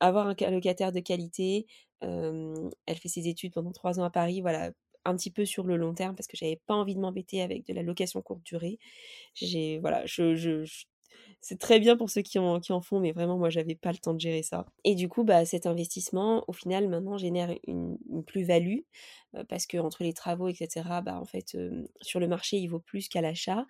avoir 0.00 0.26
un 0.28 0.50
locataire 0.50 0.92
de 0.92 1.00
qualité. 1.00 1.66
elle 2.00 2.96
fait 3.00 3.08
ses 3.08 3.28
études 3.28 3.52
pendant 3.54 3.72
trois 3.72 4.00
ans 4.00 4.04
à 4.04 4.10
Paris. 4.10 4.40
Voilà, 4.40 4.72
un 5.06 5.16
petit 5.16 5.30
peu 5.30 5.44
sur 5.44 5.64
le 5.64 5.76
long 5.76 5.94
terme 5.94 6.14
parce 6.14 6.26
que 6.26 6.36
j'avais 6.36 6.60
pas 6.66 6.74
envie 6.74 6.94
de 6.94 7.00
m'embêter 7.00 7.42
avec 7.42 7.66
de 7.66 7.74
la 7.74 7.82
location 7.82 8.22
courte 8.22 8.42
durée. 8.44 8.78
J'ai 9.34 9.78
voilà, 9.78 10.04
je, 10.06 10.34
c'est 11.40 11.58
très 11.58 11.78
bien 11.78 11.96
pour 11.96 12.10
ceux 12.10 12.22
qui 12.22 12.38
en, 12.38 12.60
qui 12.60 12.72
en 12.72 12.80
font, 12.80 13.00
mais 13.00 13.12
vraiment, 13.12 13.38
moi, 13.38 13.50
j'avais 13.50 13.74
pas 13.74 13.92
le 13.92 13.98
temps 13.98 14.14
de 14.14 14.20
gérer 14.20 14.42
ça. 14.42 14.66
Et 14.84 14.94
du 14.94 15.08
coup, 15.08 15.24
bah, 15.24 15.44
cet 15.44 15.66
investissement, 15.66 16.44
au 16.48 16.52
final, 16.52 16.88
maintenant, 16.88 17.18
génère 17.18 17.54
une, 17.66 17.98
plus-value, 18.26 18.80
parce 19.48 19.66
que 19.66 19.78
entre 19.78 20.02
les 20.02 20.12
travaux, 20.12 20.48
etc., 20.48 20.82
bah, 21.04 21.20
en 21.20 21.24
fait, 21.24 21.56
sur 22.02 22.20
le 22.20 22.28
marché, 22.28 22.56
il 22.56 22.68
vaut 22.68 22.80
plus 22.80 23.08
qu'à 23.08 23.20
l'achat. 23.20 23.66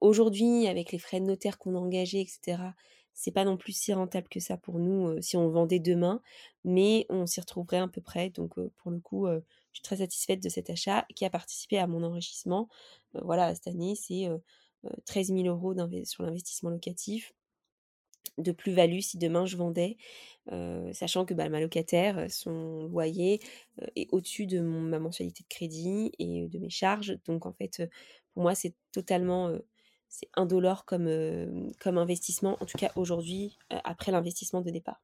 Aujourd'hui, 0.00 0.66
avec 0.68 0.92
les 0.92 0.98
frais 0.98 1.20
de 1.20 1.26
notaire 1.26 1.58
qu'on 1.58 1.74
a 1.74 1.78
engagés, 1.78 2.20
etc., 2.20 2.58
c'est 3.16 3.32
pas 3.32 3.44
non 3.44 3.56
plus 3.56 3.72
si 3.72 3.92
rentable 3.92 4.28
que 4.28 4.40
ça 4.40 4.56
pour 4.56 4.80
nous 4.80 5.22
si 5.22 5.36
on 5.36 5.48
vendait 5.48 5.78
demain, 5.78 6.20
mais 6.64 7.06
on 7.10 7.26
s'y 7.26 7.40
retrouverait 7.40 7.78
à 7.78 7.88
peu 7.88 8.00
près. 8.00 8.30
Donc, 8.30 8.54
pour 8.76 8.90
le 8.90 8.98
coup, 8.98 9.26
je 9.74 9.78
suis 9.80 9.82
très 9.82 9.96
satisfaite 9.96 10.42
de 10.42 10.48
cet 10.48 10.70
achat 10.70 11.04
qui 11.16 11.24
a 11.24 11.30
participé 11.30 11.78
à 11.78 11.86
mon 11.86 12.02
enrichissement. 12.04 12.68
voilà, 13.12 13.54
cette 13.54 13.66
année, 13.66 13.96
c'est 13.96 14.28
13 15.04 15.28
000 15.28 15.42
euros 15.46 15.74
sur 16.04 16.22
l'investissement 16.22 16.70
locatif 16.70 17.32
de 18.38 18.52
plus-value 18.52 19.00
si 19.00 19.18
demain 19.18 19.46
je 19.46 19.56
vendais, 19.56 19.96
sachant 20.92 21.24
que 21.24 21.34
bah, 21.34 21.48
ma 21.48 21.60
locataire, 21.60 22.26
son 22.30 22.84
loyer 22.86 23.40
est 23.96 24.08
au-dessus 24.12 24.46
de 24.46 24.60
ma 24.60 25.00
mensualité 25.00 25.42
de 25.42 25.48
crédit 25.48 26.12
et 26.20 26.46
de 26.46 26.58
mes 26.58 26.70
charges. 26.70 27.18
Donc 27.26 27.44
en 27.44 27.52
fait, 27.52 27.82
pour 28.32 28.44
moi, 28.44 28.54
c'est 28.54 28.74
totalement 28.92 29.52
c'est 30.08 30.28
indolore 30.34 30.84
comme 30.84 31.08
investissement, 31.84 32.56
en 32.60 32.66
tout 32.66 32.78
cas 32.78 32.92
aujourd'hui, 32.94 33.58
après 33.70 34.12
l'investissement 34.12 34.60
de 34.60 34.70
départ. 34.70 35.02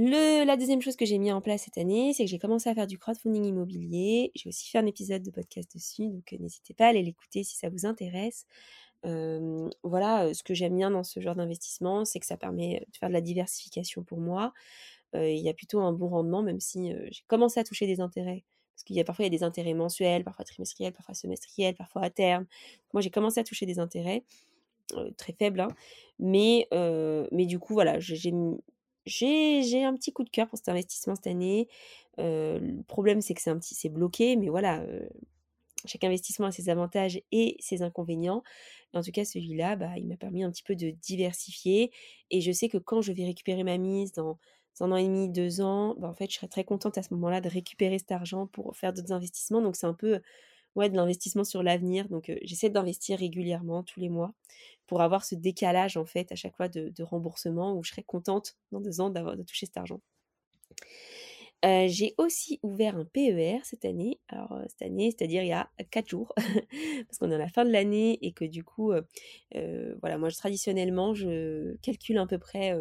La 0.00 0.56
deuxième 0.56 0.80
chose 0.80 0.94
que 0.94 1.04
j'ai 1.04 1.18
mis 1.18 1.32
en 1.32 1.40
place 1.40 1.62
cette 1.62 1.76
année, 1.76 2.12
c'est 2.14 2.22
que 2.22 2.30
j'ai 2.30 2.38
commencé 2.38 2.70
à 2.70 2.74
faire 2.74 2.86
du 2.86 2.98
crowdfunding 2.98 3.46
immobilier. 3.46 4.30
J'ai 4.36 4.48
aussi 4.48 4.70
fait 4.70 4.78
un 4.78 4.86
épisode 4.86 5.24
de 5.24 5.30
podcast 5.32 5.74
dessus, 5.74 6.08
donc 6.08 6.30
n'hésitez 6.38 6.72
pas 6.72 6.84
à 6.84 6.88
aller 6.90 7.02
l'écouter 7.02 7.42
si 7.42 7.56
ça 7.56 7.68
vous 7.68 7.84
intéresse. 7.84 8.46
voilà, 9.02 10.32
ce 10.32 10.44
que 10.44 10.54
j'aime 10.54 10.76
bien 10.76 10.92
dans 10.92 11.02
ce 11.02 11.18
genre 11.18 11.34
d'investissement, 11.34 12.04
c'est 12.04 12.20
que 12.20 12.26
ça 12.26 12.36
permet 12.36 12.86
de 12.92 12.96
faire 12.96 13.08
de 13.08 13.14
la 13.14 13.20
diversification 13.20 14.04
pour 14.04 14.18
moi. 14.18 14.52
Il 15.14 15.40
y 15.40 15.48
a 15.48 15.52
plutôt 15.52 15.80
un 15.80 15.92
bon 15.92 16.06
rendement, 16.06 16.42
même 16.42 16.60
si 16.60 16.92
j'ai 17.10 17.24
commencé 17.26 17.58
à 17.58 17.64
toucher 17.64 17.88
des 17.88 18.00
intérêts. 18.00 18.44
Parce 18.76 18.84
qu'il 18.84 18.94
y 18.94 19.00
a 19.00 19.04
parfois 19.04 19.24
y 19.24 19.26
a 19.26 19.30
des 19.30 19.42
intérêts 19.42 19.74
mensuels, 19.74 20.22
parfois 20.22 20.44
trimestriels, 20.44 20.92
parfois 20.92 21.14
semestriels, 21.14 21.74
parfois 21.74 22.02
à 22.02 22.10
terme. 22.10 22.46
Moi, 22.92 23.00
j'ai 23.00 23.10
commencé 23.10 23.40
à 23.40 23.42
toucher 23.42 23.66
des 23.66 23.80
intérêts 23.80 24.22
très 25.16 25.32
faibles, 25.32 25.58
hein. 25.58 25.68
mais, 26.20 26.68
mais 27.32 27.46
du 27.46 27.58
coup, 27.58 27.74
voilà, 27.74 27.98
j'ai 27.98 28.32
j'ai 29.08 29.84
un 29.84 29.94
petit 29.94 30.12
coup 30.12 30.24
de 30.24 30.30
cœur 30.30 30.48
pour 30.48 30.58
cet 30.58 30.68
investissement 30.68 31.14
cette 31.14 31.26
année. 31.26 31.68
le 32.18 32.82
problème, 32.82 33.20
c'est 33.20 33.34
que 33.34 33.40
c'est 33.42 33.50
un 33.50 33.58
petit, 33.58 33.74
c'est 33.74 33.88
bloqué, 33.88 34.36
mais 34.36 34.48
voilà, 34.48 34.84
chaque 35.86 36.04
investissement 36.04 36.46
a 36.46 36.52
ses 36.52 36.68
avantages 36.68 37.20
et 37.32 37.56
ses 37.60 37.82
inconvénients. 37.82 38.42
en 38.94 39.02
tout 39.02 39.12
cas, 39.12 39.24
celui-là, 39.24 39.76
bah, 39.76 39.96
il 39.98 40.06
m'a 40.08 40.16
permis 40.16 40.42
un 40.42 40.50
petit 40.50 40.62
peu 40.62 40.74
de 40.76 40.90
diversifier. 40.90 41.92
Et 42.30 42.40
je 42.40 42.52
sais 42.52 42.68
que 42.68 42.78
quand 42.78 43.02
je 43.02 43.12
vais 43.12 43.24
récupérer 43.24 43.64
ma 43.64 43.78
mise 43.78 44.12
dans 44.12 44.38
un 44.80 44.92
an 44.92 44.96
et 44.96 45.04
demi, 45.04 45.28
deux 45.28 45.60
ans, 45.60 45.94
bah, 45.98 46.08
en 46.08 46.14
fait, 46.14 46.30
je 46.30 46.36
serais 46.36 46.48
très 46.48 46.64
contente 46.64 46.98
à 46.98 47.02
ce 47.02 47.12
moment-là 47.14 47.40
de 47.40 47.48
récupérer 47.48 47.98
cet 47.98 48.12
argent 48.12 48.46
pour 48.46 48.76
faire 48.76 48.92
d'autres 48.92 49.12
investissements. 49.12 49.62
Donc, 49.62 49.76
c'est 49.76 49.86
un 49.86 49.94
peu 49.94 50.20
ouais, 50.76 50.88
de 50.88 50.96
l'investissement 50.96 51.44
sur 51.44 51.62
l'avenir. 51.62 52.08
Donc, 52.08 52.32
j'essaie 52.42 52.70
d'investir 52.70 53.18
régulièrement, 53.18 53.82
tous 53.82 54.00
les 54.00 54.08
mois, 54.08 54.32
pour 54.86 55.02
avoir 55.02 55.24
ce 55.24 55.34
décalage, 55.34 55.96
en 55.96 56.04
fait, 56.04 56.32
à 56.32 56.34
chaque 56.34 56.56
fois 56.56 56.68
de, 56.68 57.02
remboursement 57.02 57.74
où 57.76 57.84
je 57.84 57.90
serais 57.90 58.02
contente 58.02 58.56
dans 58.72 58.80
deux 58.80 59.00
ans 59.00 59.10
d'avoir 59.10 59.36
de 59.36 59.42
toucher 59.42 59.66
cet 59.66 59.76
argent. 59.76 60.00
j'ai 61.62 62.14
aussi 62.16 62.58
ouvert 62.62 62.96
un 62.96 63.04
PER 63.04 63.60
cette 63.64 63.84
année. 63.84 64.18
Alors, 64.28 64.58
cette 64.68 64.82
année, 64.82 65.10
c'est-à-dire 65.10 65.42
il 65.42 65.48
y 65.48 65.52
a 65.52 65.70
quatre 65.90 66.08
jours, 66.08 66.32
parce 67.06 67.18
qu'on 67.18 67.30
est 67.30 67.34
à 67.34 67.38
la 67.38 67.48
fin 67.48 67.64
de 67.64 67.70
l'année 67.70 68.18
et 68.22 68.32
que 68.32 68.44
du 68.44 68.64
coup, 68.64 68.92
voilà, 69.52 70.18
moi, 70.18 70.30
traditionnellement, 70.30 71.14
je 71.14 71.76
calcule 71.82 72.18
à 72.18 72.26
peu 72.26 72.38
près 72.38 72.74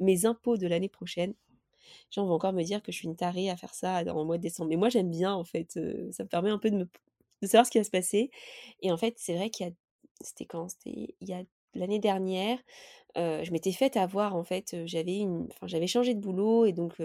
mes 0.00 0.26
impôts 0.26 0.56
de 0.56 0.66
l'année 0.66 0.88
prochaine. 0.88 1.34
J'en 2.10 2.26
vais 2.26 2.32
encore 2.32 2.52
me 2.52 2.62
dire 2.62 2.82
que 2.82 2.92
je 2.92 2.98
suis 2.98 3.08
une 3.08 3.16
tarée 3.16 3.50
à 3.50 3.56
faire 3.56 3.74
ça 3.74 4.04
dans 4.04 4.18
le 4.18 4.24
mois 4.24 4.36
de 4.36 4.42
décembre. 4.42 4.70
Mais 4.70 4.76
moi, 4.76 4.90
j'aime 4.90 5.10
bien, 5.10 5.32
en 5.32 5.44
fait. 5.44 5.72
ça 6.12 6.22
me 6.22 6.28
permet 6.28 6.50
un 6.50 6.58
peu 6.58 6.70
de, 6.70 6.76
me, 6.76 6.88
de 7.42 7.46
savoir 7.46 7.66
ce 7.66 7.70
qui 7.70 7.78
va 7.78 7.84
se 7.84 7.90
passer. 7.90 8.30
Et 8.82 8.92
en 8.92 8.96
fait, 8.96 9.14
c'est 9.18 9.34
vrai 9.34 9.50
qu'il 9.50 9.66
y 9.66 9.70
a. 9.70 9.72
C'était 10.20 10.46
quand? 10.46 10.68
C'était 10.68 11.14
il 11.20 11.28
y 11.28 11.32
a 11.32 11.42
l'année 11.74 12.00
dernière. 12.00 12.58
je 13.16 13.50
m'étais 13.52 13.72
faite 13.72 13.96
avoir, 13.96 14.36
en 14.36 14.44
fait. 14.44 14.76
J'avais 14.86 15.18
une, 15.18 15.48
enfin, 15.52 15.66
j'avais 15.66 15.86
changé 15.86 16.14
de 16.14 16.20
boulot 16.20 16.66
et 16.66 16.72
donc, 16.72 16.96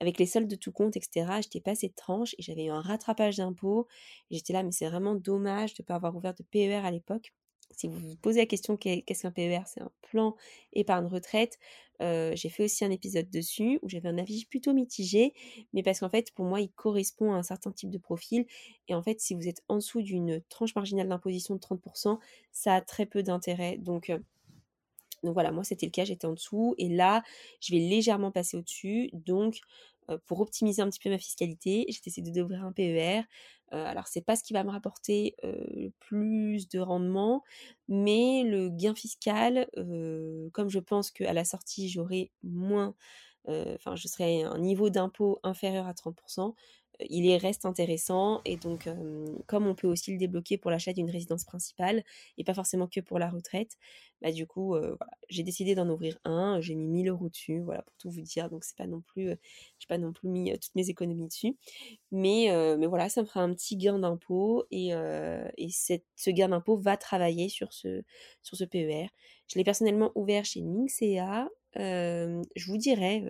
avec 0.00 0.18
les 0.18 0.26
soldes 0.26 0.48
de 0.48 0.56
tout 0.56 0.72
compte, 0.72 0.96
etc., 0.96 1.40
j'étais 1.42 1.60
passée 1.60 1.88
de 1.88 1.94
tranche 1.94 2.34
et 2.38 2.42
j'avais 2.42 2.64
eu 2.66 2.70
un 2.70 2.80
rattrapage 2.80 3.36
d'impôts. 3.36 3.86
J'étais 4.30 4.52
là, 4.52 4.62
mais 4.62 4.72
c'est 4.72 4.88
vraiment 4.88 5.14
dommage 5.14 5.74
de 5.74 5.82
ne 5.82 5.86
pas 5.86 5.94
avoir 5.96 6.16
ouvert 6.16 6.34
de 6.34 6.42
PER 6.42 6.84
à 6.84 6.90
l'époque 6.90 7.32
si 7.78 7.86
vous 7.88 7.98
vous 7.98 8.16
posez 8.16 8.40
la 8.40 8.46
question 8.46 8.76
qu'est-ce 8.76 9.22
qu'un 9.22 9.30
PER, 9.30 9.62
c'est 9.66 9.80
un 9.80 9.90
plan 10.02 10.34
épargne 10.72 11.06
retraite. 11.06 11.58
J'ai 12.00 12.48
fait 12.48 12.64
aussi 12.64 12.84
un 12.84 12.90
épisode 12.90 13.30
dessus 13.30 13.78
où 13.82 13.88
j'avais 13.88 14.08
un 14.08 14.18
avis 14.18 14.44
plutôt 14.44 14.72
mitigé, 14.72 15.34
mais 15.72 15.82
parce 15.82 16.00
qu'en 16.00 16.08
fait, 16.08 16.32
pour 16.32 16.44
moi, 16.44 16.60
il 16.60 16.70
correspond 16.70 17.32
à 17.32 17.36
un 17.36 17.42
certain 17.42 17.72
type 17.72 17.90
de 17.90 17.98
profil. 17.98 18.46
Et 18.88 18.94
en 18.94 19.02
fait, 19.02 19.20
si 19.20 19.34
vous 19.34 19.48
êtes 19.48 19.62
en 19.68 19.76
dessous 19.76 20.02
d'une 20.02 20.40
tranche 20.48 20.74
marginale 20.74 21.08
d'imposition 21.08 21.54
de 21.54 21.60
30%, 21.60 22.18
ça 22.52 22.74
a 22.74 22.80
très 22.80 23.06
peu 23.06 23.22
d'intérêt. 23.22 23.78
Donc, 23.78 24.12
donc 25.24 25.34
voilà, 25.34 25.50
moi 25.50 25.64
c'était 25.64 25.86
le 25.86 25.92
cas, 25.92 26.04
j'étais 26.04 26.26
en 26.26 26.32
dessous. 26.32 26.74
Et 26.78 26.88
là, 26.88 27.22
je 27.60 27.72
vais 27.74 27.80
légèrement 27.80 28.30
passer 28.30 28.56
au-dessus. 28.56 29.10
Donc, 29.12 29.60
pour 30.26 30.40
optimiser 30.40 30.82
un 30.82 30.88
petit 30.90 31.00
peu 31.00 31.10
ma 31.10 31.18
fiscalité, 31.18 31.86
j'ai 31.88 32.00
décidé 32.04 32.30
d'ouvrir 32.30 32.64
un 32.64 32.72
PER. 32.72 33.22
alors 33.70 34.06
c'est 34.08 34.22
pas 34.22 34.36
ce 34.36 34.42
qui 34.42 34.52
va 34.54 34.64
me 34.64 34.70
rapporter 34.70 35.36
le 35.42 35.90
plus 36.00 36.68
de 36.68 36.78
rendement, 36.80 37.42
mais 37.88 38.42
le 38.44 38.70
gain 38.70 38.94
fiscal, 38.94 39.68
comme 40.52 40.68
je 40.70 40.78
pense 40.78 41.10
qu'à 41.10 41.32
la 41.32 41.44
sortie 41.44 41.88
j'aurai 41.88 42.30
moins, 42.42 42.94
enfin 43.48 43.96
je 43.96 44.08
serai 44.08 44.42
à 44.44 44.50
un 44.50 44.58
niveau 44.58 44.90
d'impôt 44.90 45.40
inférieur 45.42 45.86
à 45.86 45.94
30%, 45.94 46.54
il 47.00 47.36
reste 47.36 47.64
intéressant 47.64 48.40
et 48.44 48.56
donc 48.56 48.88
comme 49.46 49.66
on 49.66 49.74
peut 49.74 49.86
aussi 49.86 50.12
le 50.12 50.18
débloquer 50.18 50.58
pour 50.58 50.70
l'achat 50.70 50.92
d'une 50.92 51.10
résidence 51.10 51.44
principale 51.44 52.02
et 52.36 52.44
pas 52.44 52.54
forcément 52.54 52.86
que 52.88 53.00
pour 53.00 53.18
la 53.18 53.28
retraite, 53.28 53.76
bah 54.20 54.32
du 54.32 54.46
coup 54.46 54.74
j'ai 55.28 55.42
décidé 55.42 55.74
d'en 55.74 55.88
ouvrir 55.88 56.18
un, 56.24 56.60
j'ai 56.60 56.74
mis 56.74 56.88
1000 56.88 57.08
euros 57.08 57.28
dessus, 57.28 57.60
voilà 57.60 57.82
pour 57.82 57.96
tout 57.98 58.10
vous 58.10 58.22
dire, 58.22 58.50
donc 58.50 58.64
c'est 58.64 58.76
pas 58.76 58.86
non 58.86 59.00
plus, 59.00 59.28
j'ai 59.78 59.86
pas 59.88 59.98
non 59.98 60.12
plus 60.12 60.28
mis 60.28 60.52
toutes 60.58 60.74
mes 60.74 60.90
économies 60.90 61.28
dessus, 61.28 61.56
mais, 62.10 62.48
mais 62.78 62.86
voilà 62.86 63.08
ça 63.08 63.22
me 63.22 63.26
fera 63.26 63.42
un 63.42 63.54
petit 63.54 63.76
gain 63.76 63.98
d'impôt 64.00 64.64
et, 64.70 64.88
et 64.88 65.68
ce 65.70 66.30
gain 66.30 66.48
d'impôt 66.48 66.76
va 66.76 66.96
travailler 66.96 67.48
sur 67.48 67.72
ce, 67.72 68.02
sur 68.42 68.56
ce 68.56 68.64
PER. 68.64 69.06
Je 69.46 69.56
l'ai 69.56 69.64
personnellement 69.64 70.10
ouvert 70.14 70.44
chez 70.44 70.62
Minxea, 70.62 71.48
je 71.76 72.66
vous 72.66 72.76
dirai 72.76 73.24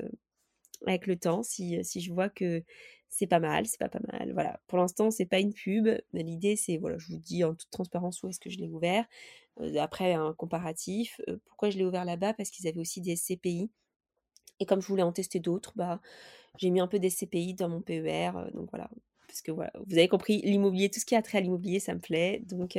avec 0.87 1.07
le 1.07 1.17
temps 1.17 1.43
si, 1.43 1.85
si 1.85 2.01
je 2.01 2.13
vois 2.13 2.29
que 2.29 2.63
c'est 3.09 3.27
pas 3.27 3.41
mal, 3.41 3.67
c'est 3.67 3.79
pas 3.79 3.89
pas 3.89 4.01
mal. 4.13 4.33
Voilà. 4.33 4.61
Pour 4.67 4.79
l'instant, 4.79 5.11
c'est 5.11 5.27
pas 5.27 5.41
une 5.41 5.53
pub. 5.55 5.89
L'idée, 6.13 6.57
c'est, 6.57 6.77
voilà, 6.79 6.99
je 6.99 7.09
vous 7.09 7.19
dis 7.19 7.45
en 7.45 7.55
toute 7.55 7.71
transparence 7.71 8.23
où 8.23 8.29
est-ce 8.29 8.41
que 8.41 8.51
je 8.51 8.59
l'ai 8.59 8.69
ouvert. 8.69 9.07
Euh, 9.61 9.77
après, 9.79 10.15
un 10.15 10.35
comparatif. 10.35 11.21
Euh, 11.29 11.39
pourquoi 11.47 11.71
je 11.71 11.79
l'ai 11.79 11.85
ouvert 11.85 12.05
là-bas? 12.05 12.35
Parce 12.35 12.51
qu'ils 12.51 12.69
avaient 12.69 12.81
aussi 12.81 13.01
des 13.01 13.17
SCPI. 13.17 13.71
Et 14.61 14.67
comme 14.67 14.83
je 14.83 14.89
voulais 14.89 15.03
en 15.03 15.13
tester 15.13 15.41
d'autres, 15.41 15.73
bah, 15.77 16.01
J'ai 16.59 16.71
mis 16.71 16.81
un 16.81 16.89
peu 16.89 16.99
des 16.99 17.11
CPI 17.11 17.55
dans 17.55 17.69
mon 17.69 17.81
PER, 17.83 18.33
donc 18.55 18.71
voilà. 18.71 18.91
Parce 19.29 19.43
que 19.43 19.53
voilà, 19.53 19.73
vous 19.87 19.99
avez 19.99 20.09
compris, 20.09 20.41
l'immobilier, 20.43 20.91
tout 20.91 21.01
ce 21.01 21.07
qui 21.07 21.15
a 21.15 21.23
trait 21.23 21.39
à 21.39 21.41
l'immobilier, 21.43 21.81
ça 21.81 21.95
me 21.95 22.01
plaît. 22.01 22.43
Donc, 22.47 22.79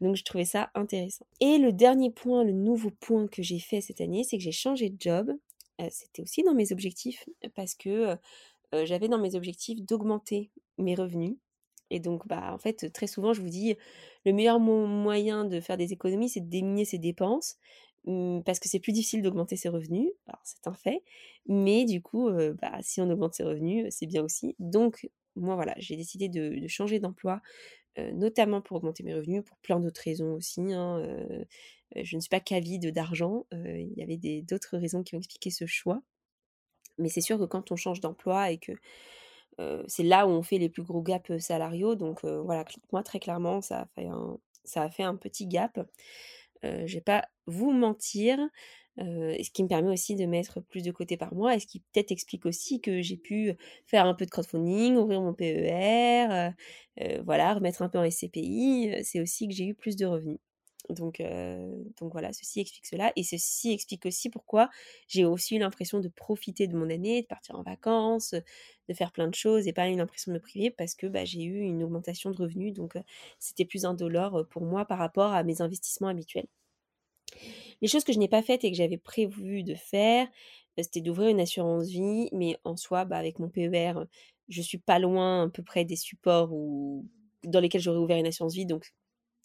donc 0.00 0.16
je 0.16 0.24
trouvais 0.24 0.44
ça 0.44 0.70
intéressant. 0.74 1.26
Et 1.40 1.58
le 1.58 1.72
dernier 1.72 2.10
point, 2.10 2.44
le 2.44 2.52
nouveau 2.52 2.90
point 2.90 3.26
que 3.28 3.42
j'ai 3.42 3.58
fait 3.58 3.80
cette 3.80 4.00
année, 4.00 4.24
c'est 4.24 4.36
que 4.36 4.42
j'ai 4.44 4.52
changé 4.52 4.90
de 4.90 4.96
job. 5.00 5.32
C'était 5.90 6.22
aussi 6.22 6.42
dans 6.42 6.54
mes 6.54 6.72
objectifs 6.72 7.28
parce 7.54 7.74
que 7.74 8.16
j'avais 8.84 9.08
dans 9.08 9.18
mes 9.18 9.34
objectifs 9.34 9.80
d'augmenter 9.82 10.50
mes 10.78 10.94
revenus. 10.94 11.36
Et 11.90 12.00
donc, 12.00 12.26
bah, 12.26 12.52
en 12.54 12.58
fait, 12.58 12.90
très 12.92 13.06
souvent, 13.06 13.34
je 13.34 13.42
vous 13.42 13.50
dis, 13.50 13.76
le 14.24 14.32
meilleur 14.32 14.58
moyen 14.58 15.44
de 15.44 15.60
faire 15.60 15.76
des 15.76 15.92
économies, 15.92 16.30
c'est 16.30 16.40
de 16.40 16.48
diminuer 16.48 16.86
ses 16.86 16.98
dépenses, 16.98 17.56
mmh, 18.06 18.40
parce 18.46 18.58
que 18.60 18.68
c'est 18.68 18.80
plus 18.80 18.92
difficile 18.92 19.20
d'augmenter 19.22 19.56
ses 19.56 19.68
revenus. 19.68 20.10
C'est 20.42 20.66
un 20.66 20.72
fait. 20.72 21.02
Mais 21.46 21.84
du 21.84 22.00
coup, 22.00 22.30
bah, 22.62 22.78
si 22.80 23.00
on 23.02 23.10
augmente 23.10 23.34
ses 23.34 23.44
revenus, 23.44 23.86
c'est 23.90 24.06
bien 24.06 24.24
aussi. 24.24 24.56
Donc, 24.58 25.08
moi, 25.36 25.54
voilà, 25.54 25.74
j'ai 25.78 25.96
décidé 25.96 26.28
de, 26.30 26.66
changer 26.66 26.98
d'emploi, 26.98 27.42
notamment 28.14 28.62
pour 28.62 28.78
augmenter 28.78 29.02
mes 29.02 29.14
revenus, 29.14 29.42
pour 29.44 29.58
plein 29.58 29.78
d'autres 29.78 30.00
raisons 30.02 30.32
aussi. 30.32 30.72
Hein, 30.72 31.02
je 31.94 32.16
ne 32.16 32.20
suis 32.20 32.30
pas 32.30 32.40
qu'avide 32.40 32.90
d'argent. 32.92 33.46
Il 33.52 33.92
y 33.96 34.02
avait 34.02 34.42
d'autres 34.42 34.78
raisons 34.78 35.02
qui 35.02 35.14
ont 35.14 35.18
expliqué 35.18 35.50
ce 35.50 35.66
choix. 35.66 36.02
Mais 36.98 37.08
c'est 37.08 37.20
sûr 37.20 37.38
que 37.38 37.44
quand 37.44 37.72
on 37.72 37.76
change 37.76 38.00
d'emploi 38.00 38.50
et 38.50 38.58
que 38.58 38.72
c'est 39.86 40.02
là 40.02 40.26
où 40.26 40.30
on 40.30 40.42
fait 40.42 40.58
les 40.58 40.68
plus 40.68 40.82
gros 40.82 41.02
gaps 41.02 41.38
salariaux. 41.38 41.94
Donc 41.94 42.24
voilà, 42.24 42.64
moi 42.92 43.02
très 43.02 43.20
clairement, 43.20 43.60
ça 43.60 43.80
a 43.82 43.86
fait 43.94 44.06
un, 44.06 44.38
ça 44.64 44.82
a 44.82 44.90
fait 44.90 45.04
un 45.04 45.16
petit 45.16 45.46
gap. 45.46 45.78
je 46.62 46.94
vais 46.94 47.00
pas 47.00 47.24
vous 47.46 47.72
mentir. 47.72 48.38
ce 48.98 49.50
qui 49.50 49.62
me 49.62 49.68
permet 49.68 49.90
aussi 49.92 50.16
de 50.16 50.26
mettre 50.26 50.60
plus 50.60 50.82
de 50.82 50.90
côté 50.90 51.16
par 51.16 51.34
mois, 51.34 51.54
et 51.54 51.60
ce 51.60 51.66
qui 51.66 51.80
peut-être 51.80 52.12
explique 52.12 52.46
aussi 52.46 52.80
que 52.80 53.02
j'ai 53.02 53.16
pu 53.16 53.54
faire 53.86 54.06
un 54.06 54.14
peu 54.14 54.26
de 54.26 54.30
crowdfunding, 54.30 54.96
ouvrir 54.96 55.20
mon 55.22 55.34
PER, 55.34 56.50
voilà, 57.24 57.54
remettre 57.54 57.82
un 57.82 57.88
peu 57.88 57.98
en 57.98 58.10
SCPI, 58.10 59.02
c'est 59.04 59.20
aussi 59.20 59.48
que 59.48 59.54
j'ai 59.54 59.66
eu 59.66 59.74
plus 59.74 59.96
de 59.96 60.06
revenus. 60.06 60.38
Donc, 60.88 61.22
donc 62.00 62.12
voilà, 62.12 62.32
ceci 62.32 62.60
explique 62.60 62.86
cela. 62.86 63.12
Et 63.16 63.22
ceci 63.22 63.72
explique 63.72 64.06
aussi 64.06 64.30
pourquoi 64.30 64.68
j'ai 65.08 65.24
aussi 65.24 65.56
eu 65.56 65.58
l'impression 65.58 66.00
de 66.00 66.08
profiter 66.08 66.66
de 66.66 66.76
mon 66.76 66.90
année, 66.90 67.22
de 67.22 67.26
partir 67.26 67.56
en 67.56 67.62
vacances, 67.62 68.34
de 68.88 68.94
faire 68.94 69.12
plein 69.12 69.28
de 69.28 69.34
choses 69.34 69.68
et 69.68 69.72
pas 69.72 69.88
eu 69.88 69.96
l'impression 69.96 70.32
de 70.32 70.36
me 70.36 70.40
priver 70.42 70.70
parce 70.70 70.94
que 70.94 71.06
bah, 71.06 71.24
j'ai 71.24 71.42
eu 71.44 71.60
une 71.60 71.82
augmentation 71.82 72.30
de 72.30 72.36
revenus. 72.36 72.74
Donc 72.74 72.96
c'était 73.38 73.64
plus 73.64 73.84
indolore 73.84 74.46
pour 74.50 74.62
moi 74.62 74.84
par 74.84 74.98
rapport 74.98 75.32
à 75.32 75.42
mes 75.44 75.62
investissements 75.62 76.08
habituels. 76.08 76.46
Les 77.80 77.88
choses 77.88 78.04
que 78.04 78.12
je 78.12 78.18
n'ai 78.18 78.28
pas 78.28 78.42
faites 78.42 78.64
et 78.64 78.70
que 78.70 78.76
j'avais 78.76 78.98
prévu 78.98 79.62
de 79.62 79.74
faire, 79.74 80.28
c'était 80.78 81.00
d'ouvrir 81.00 81.28
une 81.28 81.40
assurance 81.40 81.88
vie, 81.88 82.28
mais 82.32 82.58
en 82.64 82.76
soi, 82.76 83.04
bah, 83.04 83.16
avec 83.18 83.38
mon 83.38 83.48
PER, 83.48 83.94
je 84.48 84.62
suis 84.62 84.78
pas 84.78 84.98
loin 84.98 85.44
à 85.44 85.48
peu 85.48 85.62
près 85.62 85.84
des 85.84 85.96
supports 85.96 86.50
dans 87.44 87.60
lesquels 87.60 87.80
j'aurais 87.80 87.98
ouvert 87.98 88.18
une 88.18 88.26
assurance 88.26 88.54
vie, 88.54 88.66
donc 88.66 88.92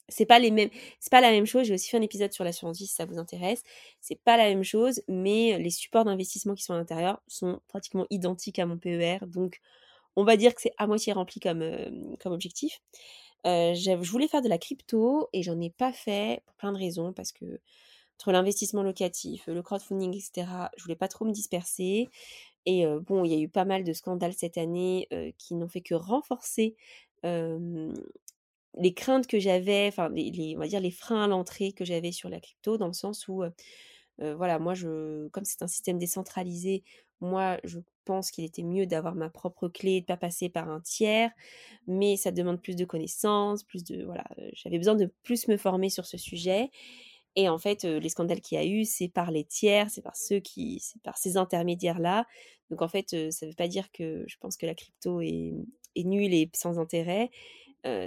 c'est 0.10 0.26
pas 0.26 0.40
les 0.40 0.52
mêmes 0.52 0.70
c'est 1.00 1.12
pas 1.12 1.22
la 1.22 1.32
même 1.32 1.46
chose 1.46 1.66
j'ai 1.66 1.74
aussi 1.74 1.90
fait 1.90 1.98
un 1.98 2.02
épisode 2.02 2.32
sur 2.32 2.44
l'assurance 2.44 2.78
vie 2.78 2.88
si 2.88 2.96
ça 2.96 3.06
vous 3.06 3.18
intéresse 3.18 3.64
c'est 4.00 4.20
pas 4.24 4.38
la 4.38 4.46
même 4.46 4.64
chose 4.64 5.02
mais 5.08 5.58
les 5.60 5.70
supports 5.70 6.06
d'investissement 6.06 6.56
qui 6.56 6.64
sont 6.64 6.74
à 6.74 6.78
l'intérieur 6.78 7.22
sont 7.28 7.60
pratiquement 7.68 8.06
identiques 8.10 8.60
à 8.60 8.66
mon 8.66 8.78
PER 8.78 9.20
donc 9.28 9.60
on 10.18 10.24
va 10.24 10.36
dire 10.36 10.56
que 10.56 10.62
c'est 10.62 10.74
à 10.78 10.88
moitié 10.88 11.14
rempli 11.14 11.40
comme, 11.40 11.62
euh, 11.62 11.90
comme 12.20 12.34
objectif. 12.34 12.82
Euh, 13.46 13.76
je 13.76 14.12
voulais 14.12 14.28
faire 14.28 14.42
de 14.42 14.50
la 14.50 14.58
crypto 14.58 15.30
et 15.32 15.44
j'en 15.44 15.62
ai 15.62 15.70
pas 15.70 15.94
fait 15.94 16.42
pour 16.46 16.56
plein 16.56 16.74
de 16.74 16.78
raisons 16.78 17.14
parce 17.14 17.32
que 17.32 17.62
entre 18.20 18.32
l'investissement 18.32 18.82
locatif 18.82 19.46
le 19.46 19.62
crowdfunding 19.62 20.12
etc 20.16 20.48
je 20.76 20.84
voulais 20.84 20.96
pas 20.96 21.08
trop 21.08 21.24
me 21.24 21.32
disperser. 21.32 22.10
Et 22.66 22.86
euh, 22.86 23.00
bon 23.00 23.26
il 23.26 23.32
y 23.32 23.36
a 23.36 23.40
eu 23.40 23.48
pas 23.48 23.64
mal 23.64 23.84
de 23.84 23.94
scandales 23.94 24.34
cette 24.34 24.58
année 24.58 25.08
qui 25.38 25.54
n'ont 25.54 25.70
fait 25.70 25.82
que 25.82 25.94
renforcer 25.94 26.76
les 28.80 28.94
craintes 28.94 29.28
que 29.28 29.40
j'avais, 29.40 29.88
enfin 29.88 30.10
les, 30.10 30.54
on 30.56 30.60
va 30.60 30.68
dire 30.68 30.80
les 30.82 30.92
freins 30.92 31.24
à 31.24 31.28
l'entrée 31.28 31.72
que 31.72 31.86
j'avais 31.86 32.12
sur 32.12 32.30
la 32.30 32.40
crypto, 32.40 32.78
dans 32.78 32.88
le 32.88 32.94
sens 32.94 33.28
où, 33.28 33.44
voilà, 34.20 34.60
moi 34.60 34.74
je, 34.74 35.28
comme 35.30 35.46
c'est 35.46 35.62
un 35.62 35.68
système 35.68 35.98
décentralisé, 35.98 36.84
moi 37.22 37.60
je 37.64 37.80
pense 38.06 38.32
qu'il 38.32 38.46
était 38.46 38.64
mieux 38.64 38.86
d'avoir 38.86 39.16
ma 39.16 39.30
propre 39.30 39.68
clé, 39.68 40.02
de 40.02 40.06
pas 40.06 40.18
passer 40.18 40.50
par 40.50 40.70
un 40.70 40.80
tiers, 40.82 41.32
mais 41.88 42.18
ça 42.18 42.32
demande 42.32 42.62
plus 42.62 42.76
de 42.76 42.86
connaissances, 42.86 43.64
plus 43.64 43.84
de, 43.84 44.04
voilà, 44.06 44.26
j'avais 44.54 44.78
besoin 44.78 44.96
de 44.96 45.12
plus 45.24 45.48
me 45.48 45.58
former 45.58 45.90
sur 45.90 46.06
ce 46.06 46.18
sujet. 46.18 46.70
Et 47.36 47.50
en 47.50 47.60
fait, 47.60 47.84
les 47.84 48.10
scandales 48.10 48.42
qu'il 48.42 48.58
y 48.58 48.62
a 48.62 48.66
eu, 48.66 48.84
c'est 48.84 49.10
par 49.10 49.30
les 49.30 49.44
tiers, 49.44 49.92
c'est 49.92 50.02
par 50.02 50.16
ceux 50.16 50.40
qui, 50.40 50.80
c'est 50.80 51.02
par 51.04 51.18
ces 51.18 51.38
intermédiaires-là. 51.38 52.26
Donc 52.72 52.82
en 52.82 52.88
fait, 52.88 53.10
ça 53.10 53.46
ne 53.46 53.52
veut 53.52 53.56
pas 53.56 53.68
dire 53.68 53.92
que 53.92 54.24
je 54.28 54.38
pense 54.40 54.58
que 54.58 54.66
la 54.66 54.74
crypto 54.74 55.22
est 55.22 55.54
nulle 55.96 56.34
et 56.34 56.50
sans 56.56 56.80
intérêt 56.80 57.30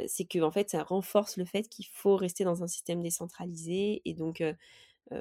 c'est 0.07 0.25
que 0.25 0.41
en 0.41 0.51
fait 0.51 0.71
ça 0.71 0.83
renforce 0.83 1.37
le 1.37 1.45
fait 1.45 1.69
qu'il 1.69 1.87
faut 1.87 2.17
rester 2.17 2.45
dans 2.45 2.63
un 2.63 2.67
système 2.67 3.03
décentralisé 3.03 4.03
et 4.05 4.15
donc 4.15 4.43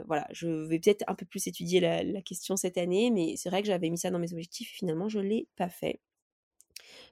voilà, 0.05 0.27
je 0.31 0.47
vais 0.47 0.79
peut-être 0.79 1.03
un 1.07 1.15
peu 1.15 1.25
plus 1.25 1.47
étudier 1.47 1.79
la, 1.79 2.21
question 2.21 2.55
cette 2.55 2.77
année, 2.77 3.09
mais 3.09 3.35
c'est 3.37 3.49
vrai 3.49 3.61
que 3.61 3.67
j'avais 3.67 3.89
mis 3.89 3.97
ça 3.97 4.11
dans 4.11 4.19
mes 4.19 4.31
objectifs, 4.33 4.69
finalement 4.69 5.09
je 5.09 5.19
l'ai 5.19 5.47
pas 5.55 5.69
fait. 5.69 5.99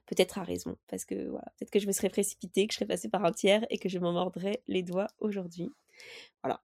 Peut-être 0.06 0.38
à 0.38 0.44
raison, 0.44 0.76
parce 0.86 1.04
que 1.04 1.28
voilà, 1.28 1.46
peut-être 1.56 1.70
que 1.70 1.80
je 1.80 1.86
me 1.86 1.92
serais 1.92 2.08
précipitée, 2.08 2.66
que 2.66 2.72
je 2.72 2.78
serais 2.78 2.86
passée 2.86 3.08
par 3.08 3.24
un 3.24 3.32
tiers 3.32 3.66
et 3.70 3.78
que 3.78 3.88
je 3.88 3.98
m'en 3.98 4.12
mordrais 4.12 4.62
les 4.68 4.82
doigts 4.82 5.08
aujourd'hui. 5.18 5.70
Voilà. 6.42 6.62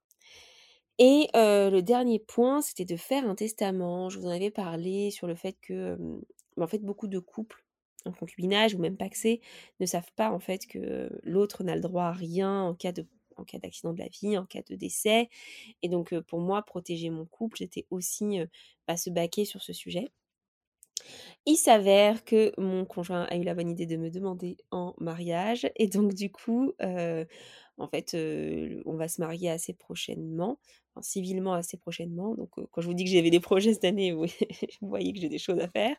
Et 0.99 1.29
le 1.35 1.81
dernier 1.81 2.21
point, 2.21 2.63
c'était 2.63 2.85
de 2.85 2.97
faire 2.97 3.29
un 3.29 3.35
testament. 3.35 4.09
Je 4.11 4.19
vous 4.19 4.27
en 4.27 4.31
avais 4.31 4.51
parlé 4.51 5.11
sur 5.11 5.27
le 5.27 5.35
fait 5.35 5.55
que, 5.61 5.99
en 6.61 6.67
fait, 6.67 6.79
beaucoup 6.79 7.09
de 7.09 7.19
couples 7.19 7.64
en 8.07 8.13
concubinage 8.13 8.75
ou 8.75 8.79
même 8.79 8.97
paxé 8.97 9.41
ne 9.81 9.87
savent 9.87 10.13
pas 10.17 10.31
en 10.31 10.41
fait 10.41 10.67
que 10.67 11.11
l'autre 11.23 11.65
n'a 11.65 11.75
le 11.75 11.81
droit 11.83 12.05
à 12.05 12.13
rien 12.13 12.63
en 12.63 12.75
cas 12.75 12.93
de 12.93 13.07
en 13.37 13.45
cas 13.45 13.59
d'accident 13.59 13.93
de 13.93 13.99
la 13.99 14.07
vie, 14.09 14.39
en 14.39 14.47
cas 14.47 14.63
de 14.69 14.77
décès. 14.77 15.29
Et 15.83 15.89
donc 15.89 16.19
pour 16.21 16.41
moi, 16.41 16.63
protéger 16.63 17.11
mon 17.11 17.27
couple, 17.27 17.59
j'étais 17.59 17.87
aussi 17.91 18.39
à 18.41 18.47
bah, 18.87 18.97
se 18.97 19.11
baquer 19.11 19.45
sur 19.45 19.63
ce 19.63 19.73
sujet. 19.73 20.13
Il 21.47 21.57
s'avère 21.57 22.25
que 22.25 22.53
mon 22.61 22.85
conjoint 22.85 23.25
a 23.25 23.37
eu 23.37 23.43
la 23.43 23.55
bonne 23.55 23.71
idée 23.71 23.87
de 23.87 23.97
me 23.97 24.11
demander 24.11 24.57
en 24.71 24.95
mariage 24.99 25.69
et 25.77 25.89
donc 25.89 26.15
du 26.15 26.31
coup, 26.31 26.73
en 27.79 27.89
fait, 27.89 28.17
on 28.87 28.97
va 28.97 29.09
se 29.09 29.21
marier 29.21 29.51
assez 29.51 29.75
prochainement, 29.75 30.59
civilement 31.01 31.55
assez 31.55 31.77
prochainement. 31.77 32.35
Donc, 32.35 32.51
quand 32.71 32.81
je 32.81 32.87
vous 32.87 32.95
dis 32.95 33.05
que 33.05 33.11
j'avais 33.11 33.31
des 33.31 33.41
projets 33.41 33.75
cette 33.75 33.85
année, 33.85 34.13
vous 34.13 34.27
voyez 34.81 35.13
que 35.15 35.21
j'ai 35.21 35.29
des 35.29 35.39
choses 35.39 35.59
à 35.61 35.69
faire. 35.69 35.97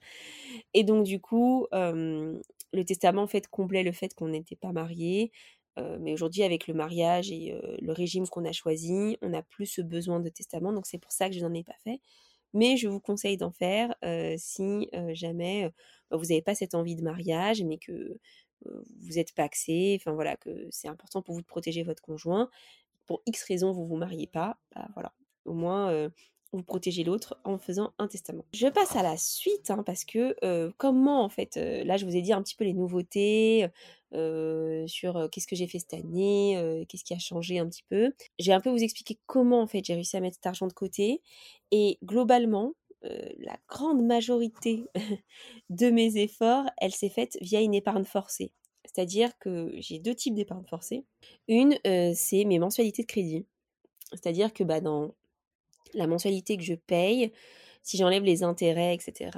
Et 0.74 0.84
donc, 0.84 1.06
du 1.06 1.20
coup, 1.20 1.68
le 1.72 2.84
testament, 2.86 3.24
en 3.24 3.28
fait, 3.28 3.48
comblait 3.48 3.84
le 3.84 3.92
fait 3.92 4.14
qu'on 4.14 4.30
n'était 4.30 4.56
pas 4.56 4.72
mariés. 4.72 5.32
mais 6.00 6.14
aujourd'hui, 6.14 6.44
avec 6.44 6.68
le 6.68 6.74
mariage 6.74 7.32
et 7.32 7.54
le 7.82 7.92
régime 7.92 8.28
qu'on 8.28 8.46
a 8.46 8.52
choisi, 8.54 9.18
on 9.22 9.30
n'a 9.30 9.44
plus 9.44 9.66
ce 9.68 9.82
besoin 9.82 10.20
de 10.20 10.30
testament. 10.30 10.74
Donc, 10.74 10.86
c'est 10.88 11.00
pour 11.00 11.12
ça 11.12 11.30
que 11.30 11.36
je 11.36 11.42
n'en 11.42 11.54
ai 11.54 11.64
pas 11.64 11.76
fait. 11.84 12.00
Mais 12.56 12.78
je 12.78 12.88
vous 12.88 13.00
conseille 13.00 13.38
d'en 13.38 13.52
faire 13.52 13.96
si 14.38 14.90
jamais 15.14 15.72
bah, 16.10 16.18
vous 16.18 16.26
n'avez 16.26 16.42
pas 16.42 16.56
cette 16.56 16.74
envie 16.76 16.96
de 16.96 17.04
mariage, 17.04 17.64
mais 17.64 17.78
que 17.78 18.18
vous 19.02 19.20
êtes 19.20 19.36
paxé, 19.36 19.98
enfin 20.00 20.14
voilà, 20.14 20.38
que 20.38 20.68
c'est 20.72 20.88
important 20.88 21.22
pour 21.22 21.36
vous 21.36 21.42
de 21.42 21.46
protéger 21.46 21.84
votre 21.84 22.02
conjoint. 22.02 22.50
Pour 23.06 23.22
X 23.28 23.44
raisons, 23.44 23.72
vous 23.74 23.86
vous 23.86 23.98
mariez 23.98 24.28
pas, 24.28 24.58
bah, 24.74 24.88
voilà. 24.96 25.14
Au 25.46 25.54
moins, 25.54 26.10
vous 26.58 26.64
protégez 26.64 27.04
l'autre 27.04 27.40
en 27.44 27.58
faisant 27.58 27.94
un 27.98 28.08
testament. 28.08 28.46
Je 28.54 28.68
passe 28.68 28.96
à 28.96 29.04
la 29.04 29.18
suite, 29.18 29.72
hein, 29.72 29.84
parce 29.86 30.06
que 30.06 30.36
comment 30.78 31.24
en 31.24 31.30
fait, 31.30 31.56
là 31.58 31.98
je 31.98 32.06
vous 32.06 32.16
ai 32.16 32.22
dit 32.22 32.34
un 32.34 32.42
petit 32.42 32.56
peu 32.56 32.64
les 32.64 32.74
nouveautés 32.74 33.68
sur 34.12 35.30
qu'est-ce 35.32 35.48
que 35.48 35.56
j'ai 35.56 35.68
fait 35.68 35.80
cette 35.80 35.94
année, 35.94 36.86
qu'est-ce 36.88 37.04
qui 37.04 37.14
a 37.14 37.20
changé 37.20 37.60
un 37.60 37.68
petit 37.68 37.84
peu. 37.90 38.14
J'ai 38.40 38.54
un 38.54 38.62
peu 38.62 38.70
vous 38.70 38.84
expliquer 38.84 39.20
comment 39.26 39.62
en 39.62 39.68
fait 39.68 39.84
j'ai 39.84 39.94
réussi 39.94 40.18
à 40.18 40.22
mettre 40.22 40.36
cet 40.36 40.46
argent 40.46 40.68
de 40.68 40.74
côté. 40.74 41.22
Et 41.72 41.98
globalement, 42.04 42.74
la 43.02 43.58
grande 43.68 44.04
majorité 44.04 44.86
de 45.70 45.90
mes 45.90 46.18
efforts, 46.18 46.66
elle 46.78 46.94
s'est 46.94 47.10
faite 47.10 47.38
via 47.42 47.62
une 47.62 47.74
épargne 47.74 48.06
forcée. 48.06 48.52
C'est-à-dire 48.86 49.38
que 49.40 49.72
j'ai 49.78 50.00
deux 50.00 50.16
types 50.16 50.36
d'épargne 50.36 50.66
forcée. 50.66 51.06
Une, 51.48 51.78
c'est 52.16 52.46
mes 52.46 52.60
mensualités 52.60 53.02
de 53.02 53.08
crédit. 53.08 53.46
C'est-à-dire 54.12 54.54
que 54.54 54.64
bah, 54.64 54.80
dans 54.82 55.14
la 55.96 56.08
mensualité 56.08 56.58
que 56.58 56.64
je 56.64 56.76
paye, 56.76 57.32
si 57.84 57.98
j'enlève 57.98 58.24
les 58.24 58.44
intérêts, 58.44 58.96
etc., 58.96 59.32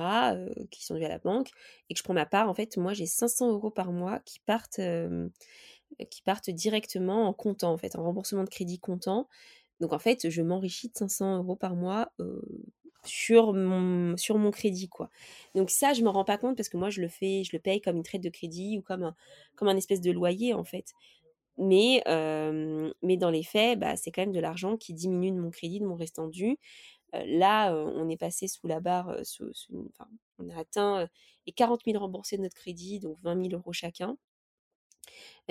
qui 0.72 0.86
sont 0.86 0.96
dus 0.96 1.06
à 1.06 1.10
la 1.10 1.20
banque, 1.20 1.50
et 1.90 1.94
que 1.94 1.98
je 1.98 2.04
prends 2.04 2.14
ma 2.14 2.26
part, 2.26 2.50
en 2.50 2.54
fait, 2.54 2.78
moi, 2.78 2.94
j'ai 2.94 3.06
500 3.06 3.52
euros 3.52 3.72
par 3.72 3.92
mois 3.92 4.20
qui 4.20 4.40
partent, 4.40 4.80
directement 6.50 7.28
en 7.28 7.34
comptant, 7.34 7.74
en 7.74 7.78
fait, 7.78 7.96
en 7.96 8.04
remboursement 8.04 8.44
de 8.44 8.50
crédit 8.50 8.80
comptant. 8.80 9.28
Donc, 9.80 9.94
en 9.94 10.00
fait, 10.00 10.30
je 10.30 10.42
m'enrichis 10.42 10.90
de 10.90 10.96
500 10.98 11.38
euros 11.38 11.56
par 11.56 11.76
mois 11.76 12.12
sur 13.04 13.54
mon, 13.54 14.16
crédit, 14.52 14.90
quoi. 14.90 15.10
Donc 15.56 15.70
ça, 15.70 15.94
je 15.94 16.02
me 16.02 16.10
rends 16.10 16.26
pas 16.26 16.38
compte 16.38 16.58
parce 16.58 16.70
que 16.70 16.78
moi, 16.78 16.90
je 16.90 17.02
le 17.02 17.08
fais, 17.08 17.44
je 17.44 17.52
le 17.54 17.60
paye 17.60 17.82
comme 17.82 17.98
une 17.98 18.04
traite 18.04 18.24
de 18.24 18.30
crédit 18.30 18.78
ou 18.78 18.82
comme 18.82 19.14
comme 19.56 19.68
un 19.68 19.78
espèce 19.78 20.02
de 20.02 20.12
loyer, 20.12 20.54
en 20.54 20.64
fait. 20.64 20.94
Mais, 21.58 22.04
mais 23.02 23.18
dans 23.18 23.30
les 23.32 23.44
faits, 23.44 23.80
bah, 23.80 23.96
c'est 23.98 24.12
quand 24.12 24.22
même 24.22 24.32
de 24.32 24.40
l'argent 24.40 24.78
qui 24.78 24.94
diminue 24.94 25.32
de 25.32 25.40
mon 25.40 25.50
crédit, 25.52 25.80
de 25.80 25.86
mon 25.86 25.96
restant 25.96 26.28
dû. 26.28 26.58
là, 27.14 27.74
on 27.74 28.10
est 28.10 28.18
passé 28.18 28.48
sous 28.48 28.68
la 28.68 28.80
barre, 28.80 29.16
on 30.40 30.50
a 30.50 30.60
atteint 30.60 31.08
les 31.48 31.54
40 31.54 31.82
000 31.86 32.00
remboursés 32.00 32.38
de 32.38 32.44
notre 32.44 32.56
crédit, 32.56 33.00
donc 33.00 33.18
20 33.22 33.50
000 33.50 33.56
euros 33.60 33.74
chacun 33.74 34.18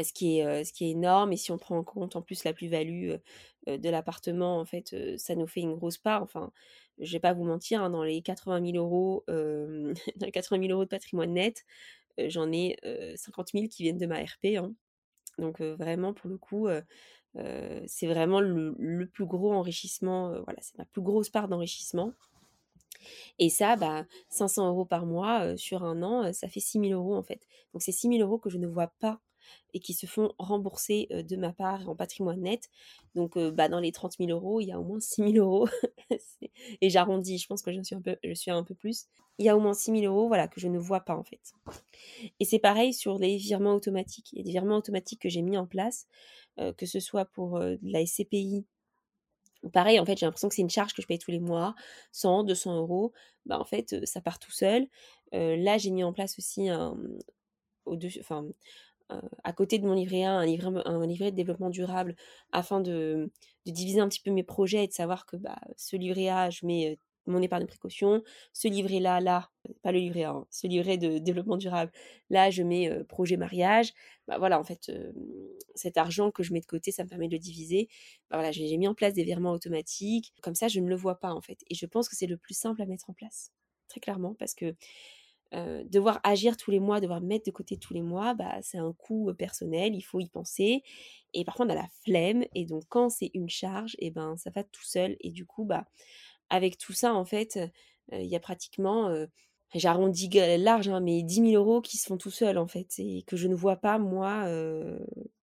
ce 0.05 0.13
qui 0.13 0.39
est, 0.39 0.65
ce 0.65 0.73
qui 0.73 0.87
est 0.87 0.91
énorme. 0.91 1.33
Et 1.33 1.37
si 1.37 1.53
on 1.53 1.59
prend 1.59 1.79
en 1.79 1.85
compte 1.85 2.17
en 2.17 2.23
plus 2.23 2.45
la 2.45 2.53
plus-value 2.53 3.15
de 3.67 3.89
l'appartement, 3.89 4.59
en 4.61 4.65
fait, 4.65 4.95
ça 5.19 5.35
nous 5.35 5.47
fait 5.47 5.61
une 5.61 5.75
grosse 5.75 5.99
part. 5.99 6.23
Enfin, 6.23 6.53
je 6.99 7.13
vais 7.13 7.21
pas 7.21 7.33
vous 7.33 7.45
mentir, 7.45 7.83
hein, 7.83 7.91
dans 7.91 8.03
les 8.05 8.23
80 8.23 8.73
000 8.73 8.77
euros, 8.77 9.25
dans 9.29 10.27
les 10.27 10.33
80 10.33 10.69
euros 10.69 10.85
de 10.85 10.89
patrimoine 10.89 11.33
net, 11.35 11.65
j'en 12.19 12.51
ai 12.53 12.77
50 13.17 13.51
000 13.55 13.67
qui 13.69 13.83
viennent 13.85 13.99
de 13.99 14.07
ma 14.07 14.23
RP. 14.23 14.57
Hein. 14.57 14.75
Donc 15.39 15.61
vraiment, 15.61 16.13
pour 16.13 16.31
le 16.31 16.39
coup, 16.39 16.69
c'est 17.87 18.07
vraiment 18.07 18.41
le, 18.41 19.07
plus 19.13 19.27
gros 19.27 19.53
enrichissement. 19.53 20.31
voilà, 20.45 20.59
c'est 20.63 20.79
ma 20.79 20.85
plus 20.87 21.03
grosse 21.03 21.31
part 21.31 21.49
d'enrichissement. 21.49 22.13
Et 23.39 23.51
ça, 23.51 23.77
bah, 23.77 24.07
500 24.31 24.69
euros 24.69 24.85
par 24.85 25.07
mois 25.07 25.57
sur 25.57 25.85
un 25.85 26.03
an, 26.03 26.33
ça 26.33 26.49
fait 26.49 26.61
6 26.61 26.81
000 26.81 26.93
euros 26.93 27.15
en 27.15 27.23
fait. 27.23 27.41
Donc 27.73 27.83
c'est 27.83 27.93
6 27.93 28.09
000 28.09 28.21
euros 28.21 28.39
que 28.39 28.51
je 28.51 28.59
ne 28.59 28.67
vois 28.67 28.89
pas 29.01 29.21
et 29.75 29.81
qui 29.81 29.93
se 29.93 30.07
font 30.07 30.33
rembourser 30.39 31.09
de 31.11 31.37
ma 31.37 31.53
part 31.53 31.89
en 31.89 31.97
patrimoine 31.97 32.41
net. 32.41 32.71
Donc 33.15 33.39
bah, 33.39 33.69
dans 33.69 33.81
les 33.81 33.93
30 33.93 34.15
000 34.19 34.31
euros, 34.31 34.61
il 34.61 34.67
y 34.67 34.73
a 34.73 34.81
au 34.81 34.85
moins 34.85 35.01
6 35.01 35.33
000 35.33 35.45
euros. 35.45 35.69
et 36.81 36.91
j'arrondis, 36.91 37.39
je 37.39 37.47
pense 37.47 37.63
que 37.63 37.73
je 37.73 37.83
suis, 37.83 37.95
un 37.95 38.01
peu, 38.01 38.17
je 38.25 38.35
suis 38.35 38.51
un 38.51 38.63
peu 38.65 38.75
plus. 38.75 39.07
Il 39.39 39.45
y 39.45 39.49
a 39.49 39.57
au 39.57 39.61
moins 39.61 39.75
6 39.75 40.01
000 40.01 40.13
euros 40.13 40.29
voilà, 40.29 40.49
que 40.49 40.61
je 40.61 40.69
ne 40.69 40.79
vois 40.79 41.01
pas 41.01 41.15
en 41.15 41.25
fait. 41.25 41.53
Et 42.41 42.45
c'est 42.45 42.59
pareil 42.59 42.95
sur 42.95 43.19
les 43.19 43.37
virements 43.37 43.75
automatiques. 43.75 44.33
Il 44.33 44.39
y 44.39 44.41
a 44.41 44.45
des 44.45 44.53
virements 44.53 44.77
automatiques 44.77 45.21
que 45.21 45.29
j'ai 45.29 45.43
mis 45.43 45.59
en 45.59 45.67
place, 45.67 46.07
que 46.57 46.87
ce 46.87 47.01
soit 47.01 47.27
pour 47.27 47.61
la 47.83 48.07
SCPI 48.07 48.65
Pareil, 49.73 49.99
en 49.99 50.05
fait, 50.05 50.17
j'ai 50.19 50.27
l'impression 50.27 50.49
que 50.49 50.55
c'est 50.55 50.63
une 50.63 50.71
charge 50.71 50.95
que 50.95 51.03
je 51.03 51.07
paye 51.07 51.19
tous 51.19 51.31
les 51.31 51.41
mois, 51.41 51.75
100, 52.13 52.45
200 52.45 52.77
euros. 52.77 53.13
Bah, 53.47 53.59
en 53.59 53.65
fait, 53.65 54.05
ça 54.07 54.21
part 54.21 54.39
tout 54.39 54.53
seul. 54.53 54.87
là, 55.33 55.79
j'ai 55.79 55.91
mis 55.91 56.05
en 56.05 56.13
place 56.13 56.39
aussi 56.39 56.69
un, 56.69 56.97
au 57.85 57.97
enfin, 58.21 58.47
à 59.45 59.53
côté 59.53 59.79
de 59.79 59.87
mon 59.87 59.95
livret 59.95 60.25
A, 60.25 60.33
un 60.33 60.47
livret, 60.47 60.83
un 60.85 61.07
livret 61.07 61.31
de 61.31 61.37
développement 61.37 61.71
durable 61.71 62.17
afin 62.53 62.81
de, 62.81 63.31
diviser 63.65 64.01
un 64.01 64.09
petit 64.09 64.21
peu 64.21 64.31
mes 64.31 64.43
projets 64.45 64.85
et 64.85 64.89
de 64.89 64.93
savoir 64.93 65.27
que 65.27 65.37
bah, 65.37 65.59
ce 65.77 65.97
livret 65.97 66.29
A, 66.29 66.51
je 66.51 66.67
mets 66.67 66.99
mon 67.27 67.43
épargne 67.43 67.63
de 67.65 67.69
précaution. 67.69 68.23
Ce 68.53 68.69
livret-là, 68.69 69.21
là, 69.21 69.51
pas 69.83 69.93
le 69.93 69.99
livret 69.99 70.25
A, 70.25 70.45
ce 70.51 70.67
livret 70.67 70.99
de 70.99 71.19
développement 71.19 71.57
durable, 71.57 71.93
là, 72.31 72.51
je 72.51 72.63
mets 72.63 72.91
projet 73.05 73.37
mariage. 73.37 73.93
Bah 74.29 74.39
voilà, 74.39 74.59
en 74.61 74.65
fait, 74.65 74.91
cet 75.75 75.97
argent 75.97 76.31
que 76.31 76.43
je 76.43 76.53
mets 76.53 76.61
de 76.61 76.67
côté, 76.67 76.93
ça 76.93 77.05
me 77.05 77.09
permet 77.09 77.29
de 77.29 77.33
le 77.33 77.39
diviser. 77.39 77.89
Bah 78.31 78.39
voilà, 78.39 78.53
j'ai 78.53 78.77
mis 78.77 78.89
en 78.89 78.95
place 78.95 79.15
des 79.15 79.25
virements 79.25 79.53
automatiques. 79.53 80.33
Comme 80.43 80.55
ça, 80.55 80.69
je 80.69 80.81
ne 80.81 80.89
le 80.89 80.97
vois 80.97 81.19
pas, 81.21 81.33
en 81.33 81.41
fait. 81.41 81.59
Et 81.71 81.75
je 81.75 81.87
pense 81.87 82.09
que 82.09 82.17
c'est 82.17 82.27
le 82.27 82.37
plus 82.37 82.55
simple 82.57 82.83
à 82.83 82.87
mettre 82.87 83.11
en 83.11 83.15
place, 83.15 83.53
très 83.89 84.01
clairement, 84.01 84.35
parce 84.35 84.55
que 84.55 84.75
devoir 85.53 86.21
agir 86.25 86.57
tous 86.57 86.71
les 86.71 86.81
mois, 86.81 87.01
devoir 87.01 87.21
mettre 87.21 87.47
de 87.47 87.51
côté 87.51 87.77
tous 87.77 87.95
les 87.95 88.03
mois, 88.03 88.35
bah, 88.35 88.57
c'est 88.63 88.79
un 88.79 88.93
coût 88.93 89.33
personnel, 89.35 89.95
il 89.95 90.03
faut 90.03 90.21
y 90.21 90.29
penser. 90.29 90.83
Et 91.35 91.45
parfois, 91.45 91.67
on 91.67 91.71
a 91.71 91.75
la 91.75 91.89
flemme. 92.05 92.45
Et 92.55 92.65
donc, 92.65 92.85
quand 92.89 93.11
c'est 93.11 93.31
une 93.35 93.49
charge, 93.49 93.97
et 93.99 94.11
ben, 94.11 94.37
ça 94.37 94.51
va 94.51 94.65
tout 94.65 94.85
seul. 94.85 95.17
Et 95.21 95.31
du 95.31 95.47
coup, 95.47 95.65
bah, 95.65 95.85
avec 96.51 96.79
tout 96.79 96.93
ça, 96.93 97.15
en 97.15 97.25
fait, 97.25 97.59
il 98.13 98.27
y 98.27 98.37
a 98.37 98.41
pratiquement, 98.41 99.11
j'arrondis 99.75 100.29
large, 100.59 100.89
hein, 100.89 101.01
mais 101.01 101.23
10 101.23 101.51
000 101.51 101.63
euros 101.63 101.81
qui 101.81 101.97
se 101.97 102.07
font 102.07 102.17
tout 102.17 102.31
seuls, 102.31 102.59
en 102.59 102.67
fait, 102.67 102.89
et 102.99 103.23
que 103.27 103.37
je 103.37 103.49
ne 103.49 103.55
vois 103.55 103.77
pas, 103.77 103.99
moi, 103.99 104.49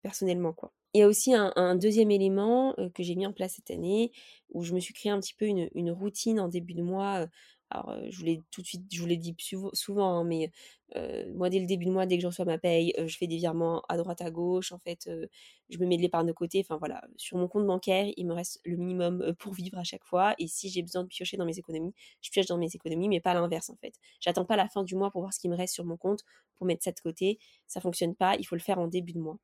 personnellement, 0.03 0.53
quoi. 0.53 0.73
Il 0.95 0.99
y 0.99 1.03
a 1.03 1.09
aussi 1.09 1.33
un, 1.35 1.75
deuxième 1.77 2.11
élément 2.11 2.75
que 2.95 3.03
j'ai 3.03 3.15
mis 3.15 3.27
en 3.27 3.33
place 3.33 3.55
cette 3.55 3.71
année, 3.71 4.13
où 4.51 4.63
je 4.63 4.75
me 4.75 4.81
suis 4.81 4.93
créé 4.93 5.11
un 5.11 5.21
petit 5.21 5.35
peu 5.35 5.47
une 5.47 5.91
routine 5.91 6.39
en 6.39 6.49
début 6.49 6.75
de 6.75 6.83
mois 6.83 7.27
alors, 7.73 7.97
je 8.11 8.19
vous 8.19 8.25
l'ai 8.25 8.43
tout 8.51 8.61
de 8.61 8.67
suite, 8.67 8.85
je 8.93 9.01
vous 9.01 9.07
l'ai 9.07 9.17
dit 9.17 9.35
souvent, 9.73 10.19
hein, 10.19 10.25
mais 10.25 10.51
moi, 11.35 11.49
dès 11.49 11.59
le 11.59 11.65
début 11.67 11.87
de 11.87 11.91
mois, 11.91 12.05
dès 12.05 12.17
que 12.17 12.23
je 12.23 12.27
reçois 12.27 12.45
ma 12.45 12.59
paye, 12.59 12.93
je 12.99 13.17
fais 13.17 13.27
des 13.27 13.37
virements 13.37 13.83
à 13.89 13.97
droite, 13.97 14.21
à 14.21 14.31
gauche. 14.31 14.73
En 14.73 14.79
fait, 14.79 15.09
je 15.71 15.79
me 15.79 15.87
mets 15.87 15.97
de 15.97 16.03
l'épargne 16.03 16.27
de 16.27 16.33
côté. 16.33 16.61
Enfin, 16.61 16.77
voilà, 16.77 17.03
sur 17.17 17.39
mon 17.39 17.49
compte 17.49 17.67
bancaire, 17.67 18.13
il 18.17 18.27
me 18.27 18.35
reste 18.35 18.61
le 18.65 18.77
minimum 18.77 19.35
pour 19.39 19.55
vivre 19.55 19.79
à 19.79 19.85
chaque 19.85 20.05
fois. 20.05 20.35
Et 20.39 20.47
si 20.49 20.69
j'ai 20.69 20.83
besoin 20.83 21.03
de 21.05 21.09
piocher 21.09 21.39
dans 21.39 21.47
mes 21.47 21.59
économies, 21.59 21.95
je 22.21 22.31
pioche 22.31 22.47
dans 22.47 22.59
mes 22.59 22.69
économies, 22.75 23.09
mais 23.09 23.21
pas 23.21 23.33
l'inverse, 23.33 23.71
en 23.71 23.77
fait. 23.77 23.95
J'attends 24.21 24.45
pas 24.45 24.57
la 24.57 24.69
fin 24.69 24.85
du 24.85 24.95
mois 24.95 25.11
pour 25.11 25.23
voir 25.23 25.33
ce 25.33 25.41
qui 25.41 25.49
me 25.49 25.57
reste 25.57 25.73
sur 25.73 25.87
mon 25.87 25.97
compte, 25.97 26.21
pour 26.57 26.67
mettre 26.67 26.85
ça 26.85 26.93
de 26.93 27.01
côté. 27.01 27.39
Ça 27.67 27.81
fonctionne 27.81 28.15
pas. 28.15 28.37
Il 28.37 28.45
faut 28.45 28.55
le 28.57 28.61
faire 28.61 28.79
en 28.79 28.87
début 28.87 29.15
de 29.15 29.21
mois. 29.21 29.39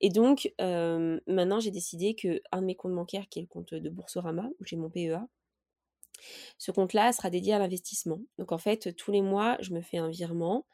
Et 0.00 0.10
donc, 0.10 0.52
maintenant, 0.58 1.60
j'ai 1.60 1.70
décidé 1.70 2.16
que 2.16 2.40
un 2.50 2.60
de 2.60 2.66
mes 2.66 2.74
comptes 2.74 2.94
bancaires, 2.94 3.28
qui 3.28 3.38
est 3.38 3.42
le 3.42 3.48
compte 3.48 3.72
de 3.72 3.88
Boursorama, 3.88 4.48
où 4.58 4.64
j'ai 4.64 4.74
mon 4.74 4.90
PEA, 4.90 5.28
ce 6.58 6.70
compte-là 6.70 7.12
sera 7.12 7.30
dédié 7.30 7.54
à 7.54 7.58
l'investissement. 7.58 8.20
Donc 8.38 8.52
en 8.52 8.58
fait, 8.58 8.94
tous 8.96 9.10
les 9.12 9.22
mois, 9.22 9.56
je 9.60 9.72
me 9.72 9.80
fais 9.80 9.98
un 9.98 10.08
virement 10.08 10.66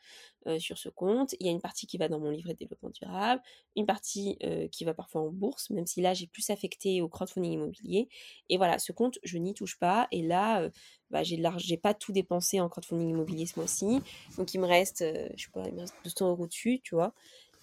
sur 0.59 0.77
ce 0.77 0.89
compte. 0.89 1.35
Il 1.39 1.47
y 1.47 1.49
a 1.49 1.53
une 1.53 1.61
partie 1.61 1.87
qui 1.87 1.99
va 1.99 2.09
dans 2.09 2.19
mon 2.19 2.31
livret 2.31 2.55
de 2.55 2.59
développement 2.59 2.91
durable, 2.91 3.41
une 3.77 3.87
partie 3.87 4.39
qui 4.73 4.85
va 4.85 4.93
parfois 4.93 5.21
en 5.21 5.31
bourse, 5.31 5.71
même 5.71 5.87
si 5.87 6.01
là 6.01 6.15
j'ai 6.15 6.27
plus 6.27 6.51
affecté 6.51 7.01
au 7.01 7.09
crowdfunding 7.09 7.53
immobilier. 7.53 8.09
Et 8.49 8.57
voilà, 8.57 8.79
ce 8.81 8.91
compte, 8.91 9.21
je 9.23 9.39
n'y 9.39 9.55
touche 9.55 9.79
pas. 9.79 10.09
Et 10.11 10.23
là, 10.23 10.69
bah, 11.11 11.23
j'ai 11.23 11.77
pas 11.77 11.95
tout 11.95 12.11
dépensé 12.11 12.61
en 12.61 12.69
crowdfunding 12.69 13.11
immobilier 13.11 13.47
ce 13.47 13.59
mois-ci. 13.59 14.01
Donc 14.37 14.53
il 14.53 14.61
me 14.61 14.67
reste, 14.67 15.05
je 15.37 15.45
sais 15.45 15.51
pas, 15.53 15.63
il 15.69 15.75
me 15.75 15.81
reste 15.81 15.95
200 16.03 16.31
euros 16.31 16.49
dessus, 16.49 16.81
tu 16.83 16.97
vois. 16.97 17.15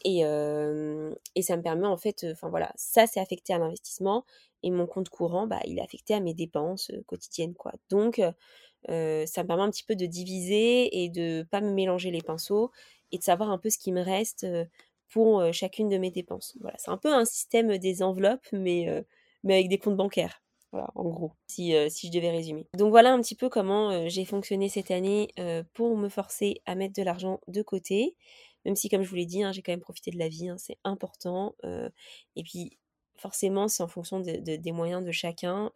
Et, 0.06 0.20
et 0.22 1.42
ça 1.42 1.58
me 1.58 1.62
permet 1.62 1.88
en 1.88 1.98
fait, 1.98 2.26
enfin 2.32 2.48
voilà, 2.48 2.72
ça 2.76 3.08
c'est 3.08 3.20
affecté 3.20 3.54
à 3.54 3.58
l'investissement 3.58 4.24
et 4.64 4.72
mon 4.72 4.88
compte 4.88 5.10
courant, 5.10 5.48
bah, 5.48 5.60
il 5.66 5.80
est 5.80 5.82
affecté 5.82 6.14
à 6.14 6.20
mes 6.20 6.34
dépenses 6.34 6.92
quotidiennes, 7.06 7.54
quoi. 7.54 7.72
Donc, 7.90 8.22
ça 8.88 8.92
me 8.92 9.44
permet 9.44 9.64
un 9.64 9.70
petit 9.70 9.84
peu 9.84 9.96
de 9.96 10.06
diviser 10.06 11.04
et 11.04 11.10
de 11.10 11.46
pas 11.50 11.62
me 11.62 11.72
mélanger 11.72 12.12
les 12.12 12.22
pinceaux 12.22 12.72
et 13.12 13.18
de 13.18 13.24
savoir 13.24 13.50
un 13.50 13.58
peu 13.58 13.70
ce 13.70 13.78
qui 13.78 13.92
me 13.92 14.02
reste 14.02 14.46
pour 15.10 15.44
chacune 15.54 15.90
de 15.90 15.98
mes 15.98 16.12
dépenses. 16.12 16.56
Voilà, 16.62 16.78
c'est 16.78 16.92
un 16.92 16.98
peu 16.98 17.14
un 17.14 17.26
système 17.26 17.78
des 17.78 18.04
enveloppes, 18.04 18.48
mais, 18.52 19.06
mais 19.44 19.56
avec 19.56 19.70
des 19.70 19.78
comptes 19.78 19.98
bancaires. 19.98 20.42
Voilà, 20.72 20.92
en 20.94 21.10
gros, 21.10 21.32
si, 21.48 21.74
si 21.90 22.08
je 22.08 22.12
devais 22.12 22.30
résumer. 22.30 22.68
Donc 22.78 22.92
voilà 22.92 23.12
un 23.12 23.20
petit 23.22 23.36
peu 23.36 23.50
comment 23.50 24.08
j'ai 24.08 24.24
fonctionné 24.24 24.70
cette 24.70 24.92
année 24.92 25.34
pour 25.74 25.98
me 25.98 26.10
forcer 26.10 26.62
à 26.66 26.76
mettre 26.76 26.94
de 26.94 27.02
l'argent 27.02 27.40
de 27.48 27.62
côté. 27.62 28.16
Même 28.66 28.76
si, 28.76 28.90
comme 28.90 29.02
je 29.02 29.10
vous 29.10 29.16
l'ai 29.16 29.26
dit, 29.26 29.42
hein, 29.42 29.52
j'ai 29.52 29.62
quand 29.62 29.72
même 29.72 29.80
profité 29.80 30.12
de 30.12 30.20
la 30.20 30.28
vie, 30.28 30.50
hein, 30.50 30.58
c'est 30.58 30.78
important. 30.84 31.56
et 31.64 32.44
puis, 32.44 32.78
forcément, 33.20 33.68
c'est 33.68 33.84
en 33.84 33.88
fonction 33.88 34.20
des 34.20 34.72
moyens 34.72 35.04
de 35.06 35.12
chacun. 35.12 35.72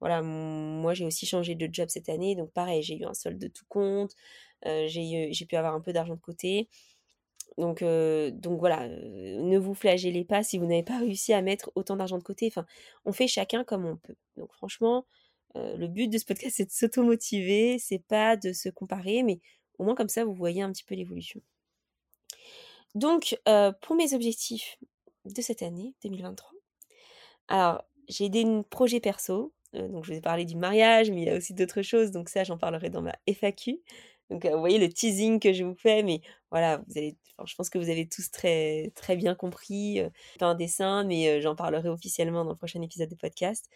voilà, 0.00 0.22
moi 0.22 0.94
j'ai 0.94 1.04
aussi 1.04 1.26
changé 1.26 1.54
de 1.54 1.68
job 1.72 1.88
cette 1.88 2.08
année, 2.08 2.36
donc 2.36 2.50
pareil, 2.52 2.82
j'ai 2.82 2.96
eu 2.96 3.04
un 3.04 3.14
solde 3.14 3.38
de 3.38 3.48
tout 3.48 3.64
compte, 3.68 4.14
j'ai 4.64 5.46
pu 5.48 5.56
avoir 5.56 5.74
un 5.74 5.80
peu 5.80 5.92
d'argent 5.92 6.14
de 6.14 6.20
côté. 6.20 6.68
Donc, 7.58 7.82
donc 7.82 8.58
voilà, 8.58 8.88
ne 8.88 9.58
vous 9.58 9.74
flagellez 9.74 10.24
pas 10.24 10.42
si 10.42 10.58
vous 10.58 10.66
n'avez 10.66 10.82
pas 10.82 10.98
réussi 10.98 11.32
à 11.32 11.40
mettre 11.42 11.70
autant 11.74 11.96
d'argent 11.96 12.18
de 12.18 12.22
côté. 12.22 12.46
Enfin, 12.48 12.66
on 13.04 13.12
fait 13.12 13.28
chacun 13.28 13.64
comme 13.64 13.86
on 13.86 13.96
peut. 13.96 14.16
Donc 14.36 14.52
franchement, 14.52 15.06
le 15.54 15.86
but 15.86 16.08
de 16.08 16.18
ce 16.18 16.24
podcast, 16.24 16.56
c'est 16.56 16.66
de 16.66 16.70
s'automotiver, 16.70 17.78
c'est 17.78 18.02
pas 18.02 18.36
de 18.36 18.52
se 18.52 18.68
comparer, 18.68 19.22
mais 19.22 19.40
au 19.78 19.84
moins 19.84 19.94
comme 19.94 20.08
ça, 20.08 20.24
vous 20.24 20.34
voyez 20.34 20.62
un 20.62 20.72
petit 20.72 20.84
peu 20.84 20.94
l'évolution. 20.94 21.40
Donc, 22.94 23.38
pour 23.80 23.96
mes 23.96 24.14
objectifs, 24.14 24.78
de 25.24 25.42
cette 25.42 25.62
année 25.62 25.94
2023. 26.02 26.50
Alors, 27.48 27.84
j'ai 28.08 28.28
des 28.28 28.44
projets 28.70 29.00
perso, 29.00 29.52
euh, 29.74 29.88
donc 29.88 30.04
je 30.04 30.12
vous 30.12 30.18
ai 30.18 30.20
parlé 30.20 30.44
du 30.44 30.56
mariage, 30.56 31.10
mais 31.10 31.22
il 31.22 31.26
y 31.26 31.30
a 31.30 31.36
aussi 31.36 31.54
d'autres 31.54 31.82
choses, 31.82 32.10
donc 32.10 32.28
ça 32.28 32.44
j'en 32.44 32.58
parlerai 32.58 32.90
dans 32.90 33.02
ma 33.02 33.14
FAQ. 33.26 33.80
Donc 34.30 34.44
euh, 34.44 34.54
vous 34.54 34.60
voyez 34.60 34.78
le 34.78 34.88
teasing 34.88 35.38
que 35.40 35.52
je 35.52 35.64
vous 35.64 35.74
fais, 35.74 36.02
mais 36.02 36.22
voilà, 36.50 36.82
je 36.88 37.54
pense 37.56 37.68
que 37.68 37.78
vous 37.78 37.90
avez 37.90 38.08
tous 38.08 38.30
très, 38.30 38.92
très 38.94 39.16
bien 39.16 39.34
compris. 39.34 40.00
Euh, 40.00 40.08
pas 40.38 40.46
un 40.46 40.54
dessin, 40.54 41.04
mais 41.04 41.40
j'en 41.42 41.54
parlerai 41.54 41.88
officiellement 41.88 42.44
dans 42.44 42.52
le 42.52 42.56
prochain 42.56 42.80
épisode 42.82 43.10
de 43.10 43.16
podcast. 43.16 43.68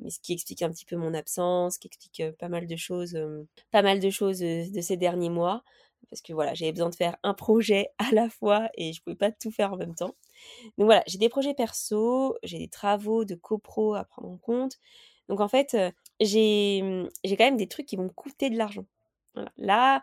mais 0.00 0.10
ce 0.10 0.20
qui 0.20 0.32
explique 0.32 0.62
un 0.62 0.70
petit 0.70 0.84
peu 0.84 0.96
mon 0.96 1.14
absence, 1.14 1.78
qui 1.78 1.88
explique 1.88 2.22
pas 2.38 2.48
mal 2.48 2.66
de 2.66 2.76
choses, 2.76 3.18
pas 3.70 3.82
mal 3.82 4.00
de 4.00 4.10
choses 4.10 4.38
de 4.40 4.80
ces 4.80 4.96
derniers 4.96 5.30
mois 5.30 5.62
parce 6.08 6.22
que 6.22 6.32
voilà, 6.32 6.54
j'avais 6.54 6.72
besoin 6.72 6.90
de 6.90 6.94
faire 6.94 7.16
un 7.22 7.34
projet 7.34 7.88
à 7.98 8.12
la 8.12 8.28
fois 8.28 8.68
et 8.74 8.92
je 8.92 9.02
pouvais 9.02 9.16
pas 9.16 9.30
tout 9.32 9.50
faire 9.50 9.72
en 9.72 9.76
même 9.76 9.94
temps. 9.94 10.14
Donc 10.78 10.86
voilà, 10.86 11.02
j'ai 11.06 11.18
des 11.18 11.28
projets 11.28 11.54
perso, 11.54 12.36
j'ai 12.42 12.58
des 12.58 12.68
travaux 12.68 13.24
de 13.24 13.34
copro 13.34 13.94
à 13.94 14.04
prendre 14.04 14.28
en 14.28 14.36
compte. 14.38 14.78
Donc 15.28 15.40
en 15.40 15.48
fait, 15.48 15.74
mmh, 15.74 15.88
j'ai 16.20 17.36
quand 17.36 17.44
même 17.44 17.56
des 17.56 17.68
trucs 17.68 17.86
qui 17.86 17.96
vont 17.96 18.08
coûter 18.08 18.50
de 18.50 18.56
l'argent. 18.56 18.86
Là, 19.58 20.02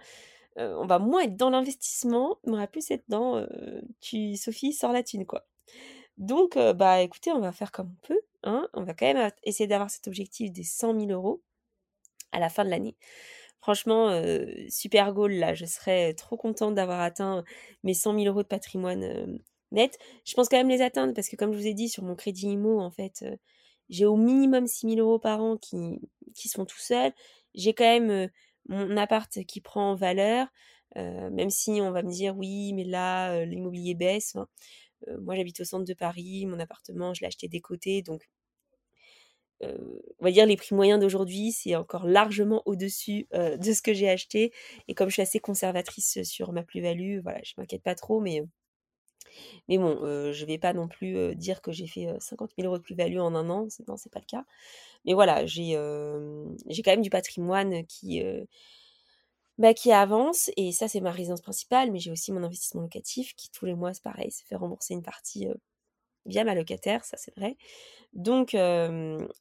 on 0.56 0.86
va 0.86 1.00
moins 1.00 1.22
être 1.22 1.36
dans 1.36 1.50
l'investissement, 1.50 2.40
mais 2.46 2.54
on 2.54 2.58
va 2.58 2.68
plus 2.68 2.90
être 2.92 3.04
dans 3.10 3.46
tu 4.00 4.36
Sophie 4.38 4.74
sors 4.74 4.92
la 4.94 5.04
thune 5.04 5.26
quoi. 5.26 5.46
Donc 6.18 6.58
bah 6.58 7.02
écoutez, 7.02 7.32
on 7.32 7.40
va 7.40 7.52
faire 7.52 7.72
comme 7.72 7.92
on 7.92 8.08
peut. 8.08 8.22
Hein. 8.44 8.68
On 8.74 8.84
va 8.84 8.94
quand 8.94 9.06
même 9.06 9.32
essayer 9.44 9.68
d'avoir 9.68 9.90
cet 9.90 10.08
objectif 10.08 10.52
des 10.52 10.64
100 10.64 11.00
000 11.00 11.12
euros 11.12 11.42
à 12.32 12.40
la 12.40 12.50
fin 12.50 12.64
de 12.64 12.70
l'année. 12.70 12.96
Franchement, 13.68 14.18
super 14.70 15.12
goal 15.12 15.34
là. 15.34 15.54
Je 15.54 15.66
serais 15.66 16.14
trop 16.14 16.38
contente 16.38 16.74
d'avoir 16.74 17.02
atteint 17.02 17.44
mes 17.84 17.94
100 17.94 18.14
000 18.14 18.26
euros 18.28 18.42
de 18.42 18.48
patrimoine 18.48 19.42
net. 19.74 20.00
Je 20.24 20.34
pense 20.36 20.48
quand 20.48 20.56
même 20.56 20.70
les 20.70 20.82
atteindre 20.82 21.14
parce 21.14 21.28
que 21.28 21.36
comme 21.36 21.52
je 21.52 21.58
vous 21.58 21.68
ai 21.68 21.74
dit 21.74 21.90
sur 21.90 22.04
mon 22.04 22.16
crédit 22.16 22.48
IMO, 22.48 22.80
en 22.80 22.92
fait, 22.92 23.26
j'ai 23.90 24.06
au 24.06 24.16
minimum 24.16 24.68
6 24.68 24.92
000 24.96 25.02
euros 25.02 25.20
par 25.20 25.42
an 25.42 25.58
qui, 25.58 26.00
font 26.56 26.64
tout 26.64 26.80
seuls. 26.80 27.12
J'ai 27.56 27.74
quand 27.74 27.84
même 27.84 28.30
mon 28.70 28.96
appart 28.96 29.44
qui 29.44 29.60
prend 29.60 29.92
en 29.92 29.96
valeur, 29.96 30.48
même 30.96 31.50
si 31.50 31.82
on 31.82 31.92
va 31.92 32.04
me 32.04 32.10
dire 32.10 32.38
oui, 32.38 32.72
mais 32.72 32.86
là, 32.86 33.44
l'immobilier 33.44 33.96
baisse. 33.96 34.38
Moi, 35.20 35.36
j'habite 35.36 35.60
au 35.60 35.66
centre 35.66 35.84
de 35.84 35.94
Paris, 35.94 36.46
mon 36.46 36.60
appartement, 36.62 37.14
je 37.14 37.20
l'ai 37.20 37.28
acheté 37.28 37.50
des 37.50 37.60
côtés, 37.60 38.02
donc 38.02 38.30
on 39.62 40.24
va 40.26 40.32
dire 40.32 40.46
les 40.46 40.58
prix 40.58 40.76
moyens 40.76 41.00
d'aujourd'hui, 41.00 41.52
c'est 41.52 41.76
encore 41.76 42.06
largement 42.08 42.62
au-dessus 42.66 43.28
de 43.34 43.74
ce 43.74 43.82
que 43.82 43.94
j'ai 43.94 44.10
acheté. 44.10 44.54
Et 44.88 44.94
comme 44.94 45.10
je 45.10 45.14
suis 45.14 45.22
assez 45.22 45.40
conservatrice 45.40 46.24
sur 46.24 46.52
ma 46.54 46.64
plus-value, 46.64 47.20
voilà, 47.22 47.40
je 47.44 47.54
m'inquiète 47.58 47.84
pas 47.84 47.96
trop, 47.96 48.20
mais 48.20 48.44
mais 49.68 49.78
bon, 49.78 50.00
je 50.32 50.46
vais 50.46 50.58
pas 50.58 50.74
non 50.74 50.88
plus 50.88 51.36
dire 51.36 51.62
que 51.62 51.72
j'ai 51.72 51.88
fait 51.88 52.08
50 52.20 52.52
000 52.58 52.68
euros 52.68 52.78
de 52.78 52.84
plus-value 52.84 53.18
en 53.20 53.36
un 53.36 53.50
an, 53.50 53.68
non, 53.88 53.98
c'est 53.98 54.12
pas 54.12 54.20
le 54.20 54.26
cas. 54.26 54.46
Mais 55.06 55.14
voilà, 55.14 55.46
j'ai 55.46 55.78
j'ai 56.68 56.82
quand 56.84 56.92
même 56.92 57.02
du 57.02 57.10
patrimoine 57.10 57.86
qui 57.86 58.22
bah, 59.58 59.74
qui 59.74 59.92
avance 59.92 60.52
et 60.56 60.72
ça 60.72 60.88
c'est 60.88 61.02
ma 61.02 61.12
résidence 61.12 61.42
principale, 61.42 61.92
mais 61.92 62.00
j'ai 62.00 62.12
aussi 62.12 62.32
mon 62.32 62.44
investissement 62.44 62.82
locatif 62.82 63.36
qui 63.36 63.50
tous 63.52 63.66
les 63.66 63.74
mois 63.76 63.94
c'est 63.94 64.04
pareil, 64.04 64.32
se 64.32 64.44
fait 64.44 64.56
rembourser 64.56 64.94
une 64.94 65.04
partie 65.04 65.48
via 66.28 66.44
ma 66.44 66.54
locataire, 66.54 67.04
ça 67.04 67.18
c'est 67.18 67.36
vrai. 67.36 67.58
Donc, 68.14 68.52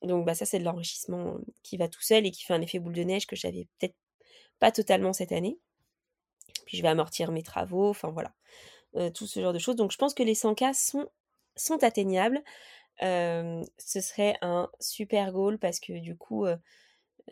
donc 0.03 0.25
bah, 0.25 0.35
ça 0.35 0.47
c'est 0.47 0.59
de 0.59 0.65
l'enrichissement 0.65 1.37
qui 1.63 1.77
va 1.77 1.89
tout 1.89 2.01
seul 2.01 2.27
et 2.27 2.31
qui 2.31 2.45
fait 2.45 2.55
un 2.55 2.63
effet 2.63 2.79
boule 2.79 2.95
de 2.95 3.03
neige 3.03 3.27
que 3.27 3.37
j'avais 3.37 3.69
peut-être 3.79 3.97
pas 4.59 4.73
totalement 4.73 5.13
cette 5.13 5.33
année. 5.33 5.59
Puis 6.65 6.79
je 6.79 6.83
vais 6.83 6.89
amortir 6.89 7.31
mes 7.33 7.43
travaux, 7.43 7.91
enfin 7.91 8.11
voilà, 8.11 8.33
tout 9.13 9.27
ce 9.27 9.41
genre 9.41 9.53
de 9.53 9.59
choses. 9.59 9.77
Donc 9.77 9.93
je 9.93 9.99
pense 9.99 10.15
que 10.15 10.23
les 10.23 10.35
100K 10.35 10.73
sont, 10.75 11.09
sont 11.55 11.85
atteignables. 11.85 12.43
ce 13.01 14.01
serait 14.01 14.37
un 14.43 14.71
super 14.81 15.33
goal 15.33 15.59
parce 15.59 15.81
que 15.81 15.93
du 15.99 16.17
coup, 16.17 16.47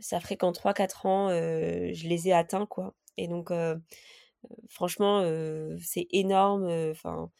ça 0.01 0.21
ferait 0.21 0.37
qu'en 0.37 0.53
3-4 0.53 1.07
ans, 1.07 1.29
je 1.31 2.09
les 2.09 2.29
ai 2.29 2.33
atteints, 2.33 2.67
quoi. 2.67 2.95
Et 3.17 3.29
donc, 3.29 3.51
franchement, 4.69 5.25
c'est 5.81 6.07
énorme. 6.11 6.67
Enfin, 6.91 7.31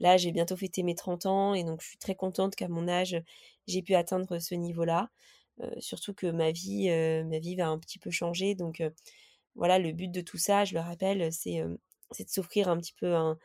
là, 0.00 0.16
j'ai 0.16 0.32
bientôt 0.32 0.56
fêté 0.56 0.82
mes 0.82 0.94
30 0.94 1.26
ans 1.26 1.54
et 1.54 1.64
donc 1.64 1.80
je 1.80 1.88
suis 1.88 1.98
très 1.98 2.14
contente 2.14 2.54
qu'à 2.56 2.68
mon 2.68 2.88
âge, 2.88 3.16
j'ai 3.66 3.82
pu 3.82 3.94
atteindre 3.94 4.38
ce 4.38 4.54
niveau-là. 4.54 5.10
surtout 5.78 6.14
que 6.14 6.26
ma 6.26 6.50
vie, 6.50 6.88
ma 7.24 7.38
vie 7.38 7.56
va 7.56 7.68
un 7.68 7.78
petit 7.78 7.98
peu 7.98 8.10
changer. 8.10 8.54
Donc 8.54 8.82
voilà, 9.54 9.78
le 9.78 9.92
but 9.92 10.10
de 10.10 10.20
tout 10.20 10.38
ça, 10.38 10.64
je 10.64 10.74
le 10.74 10.80
rappelle, 10.80 11.32
c'est 11.32 11.60
de 11.62 12.28
s'offrir 12.28 12.68
un 12.68 12.78
petit 12.78 12.94
peu 12.94 13.14
un, 13.14 13.38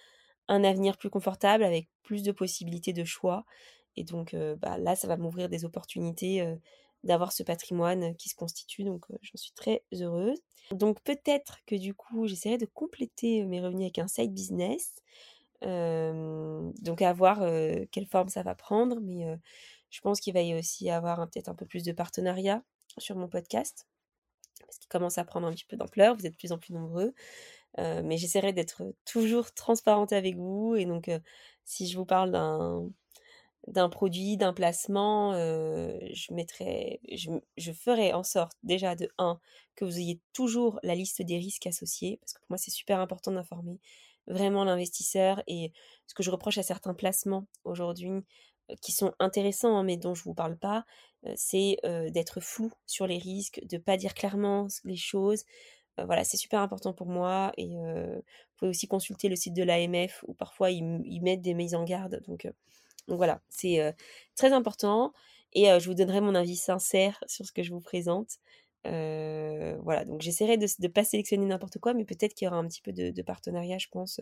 avenir 0.47 0.97
plus 0.97 1.09
confortable 1.09 1.63
avec 1.63 1.87
plus 2.03 2.23
de 2.23 2.31
possibilités 2.31 2.93
de 2.93 3.03
choix. 3.03 3.45
Et 3.95 4.03
donc 4.03 4.35
bah, 4.59 4.77
là, 4.77 4.95
ça 4.95 5.07
va 5.07 5.17
m'ouvrir 5.17 5.49
des 5.49 5.65
opportunités 5.65 6.43
d'avoir 7.03 7.31
ce 7.31 7.43
patrimoine 7.43 8.15
qui 8.15 8.29
se 8.29 8.35
constitue. 8.35 8.83
Donc 8.83 9.05
j'en 9.21 9.37
suis 9.37 9.53
très 9.53 9.83
heureuse. 9.93 10.39
Donc 10.71 11.01
peut-être 11.03 11.59
que 11.65 11.75
du 11.75 11.93
coup, 11.93 12.27
j'essaierai 12.27 12.57
de 12.57 12.65
compléter 12.65 13.43
mes 13.45 13.61
revenus 13.61 13.85
avec 13.85 13.99
un 13.99 14.07
side 14.07 14.33
business 14.33 14.95
donc 15.61 17.01
à 17.01 17.13
voir 17.13 17.39
quelle 17.91 18.07
forme 18.07 18.29
ça 18.29 18.43
va 18.43 18.55
prendre, 18.55 18.99
mais 19.01 19.25
je 19.89 20.01
pense 20.01 20.19
qu'il 20.19 20.33
va 20.33 20.41
y 20.41 20.53
aussi 20.55 20.89
avoir 20.89 21.17
peut-être 21.29 21.49
un 21.49 21.55
peu 21.55 21.65
plus 21.65 21.83
de 21.83 21.91
partenariat 21.91 22.63
sur 22.97 23.15
mon 23.15 23.27
podcast, 23.27 23.87
parce 24.65 24.77
qu'il 24.77 24.89
commence 24.89 25.17
à 25.17 25.25
prendre 25.25 25.47
un 25.47 25.51
petit 25.51 25.65
peu 25.65 25.77
d'ampleur, 25.77 26.15
vous 26.15 26.25
êtes 26.25 26.33
de 26.33 26.37
plus 26.37 26.51
en 26.51 26.57
plus 26.57 26.73
nombreux, 26.73 27.13
mais 27.77 28.17
j'essaierai 28.17 28.53
d'être 28.53 28.83
toujours 29.05 29.53
transparente 29.53 30.13
avec 30.13 30.35
vous, 30.37 30.75
et 30.75 30.85
donc 30.85 31.09
si 31.65 31.87
je 31.87 31.97
vous 31.97 32.05
parle 32.05 32.31
d'un 32.31 32.89
d'un 33.67 33.89
produit, 33.89 34.37
d'un 34.37 34.53
placement, 34.53 35.33
je 35.33 36.33
mettrai, 36.33 37.01
je, 37.11 37.29
je, 37.57 37.71
ferai 37.71 38.13
en 38.13 38.23
sorte 38.23 38.57
déjà 38.63 38.95
de 38.95 39.09
1 39.17 39.39
que 39.75 39.85
vous 39.85 39.99
ayez 39.99 40.19
toujours 40.33 40.79
la 40.81 40.95
liste 40.95 41.21
des 41.21 41.37
risques 41.37 41.67
associés, 41.67 42.17
parce 42.21 42.33
que 42.33 42.39
pour 42.39 42.47
moi 42.51 42.57
c'est 42.57 42.71
super 42.71 42.99
important 42.99 43.31
d'informer 43.31 43.79
vraiment 44.29 44.63
l'investisseur. 44.63 45.43
Et 45.47 45.71
ce 46.07 46.13
que 46.13 46.23
je 46.23 46.31
reproche 46.31 46.57
à 46.57 46.63
certains 46.63 46.93
placements 46.93 47.45
aujourd'hui, 47.63 48.23
qui 48.81 48.91
sont 48.91 49.13
intéressants, 49.19 49.77
hein, 49.77 49.83
mais 49.83 49.97
dont 49.97 50.13
je 50.13 50.21
ne 50.21 50.25
vous 50.25 50.33
parle 50.33 50.57
pas, 50.57 50.85
c'est 51.35 51.77
d'être 52.11 52.39
flou 52.39 52.71
sur 52.85 53.07
les 53.07 53.17
risques, 53.17 53.59
de 53.65 53.77
ne 53.77 53.81
pas 53.81 53.97
dire 53.97 54.13
clairement 54.13 54.67
les 54.85 54.95
choses. 54.95 55.43
voilà, 55.97 56.23
c'est 56.23 56.37
super 56.37 56.61
important 56.61 56.93
pour 56.93 57.07
moi. 57.07 57.51
Et 57.57 57.75
vous 57.75 58.21
pouvez 58.57 58.69
aussi 58.69 58.87
consulter 58.87 59.27
le 59.27 59.35
site 59.35 59.53
de 59.53 59.63
l'AMF 59.63 60.23
où 60.27 60.33
parfois 60.33 60.71
ils, 60.71 61.21
mettent 61.21 61.41
des 61.41 61.55
mises 61.55 61.75
en 61.75 61.83
garde. 61.83 62.21
Donc, 62.27 62.47
donc 63.07 63.17
voilà, 63.17 63.41
c'est 63.49 63.95
très 64.35 64.53
important. 64.53 65.11
Et 65.53 65.65
je 65.65 65.85
vous 65.87 65.95
donnerai 65.95 66.21
mon 66.21 66.35
avis 66.35 66.55
sincère 66.55 67.21
sur 67.27 67.45
ce 67.45 67.51
que 67.51 67.63
je 67.63 67.73
vous 67.73 67.81
présente 67.81 68.37
voilà, 68.85 70.05
donc 70.05 70.21
j'essaierai 70.21 70.57
de 70.57 70.67
ne 70.79 70.87
pas 70.87 71.03
sélectionner 71.03 71.45
n'importe 71.45 71.79
quoi, 71.79 71.93
mais 71.93 72.05
peut-être 72.05 72.33
qu'il 72.33 72.45
y 72.45 72.47
aura 72.49 72.57
un 72.57 72.67
petit 72.67 72.81
peu 72.81 72.91
de, 72.93 73.21
partenariat, 73.21 73.77
je 73.77 73.87
pense, 73.91 74.19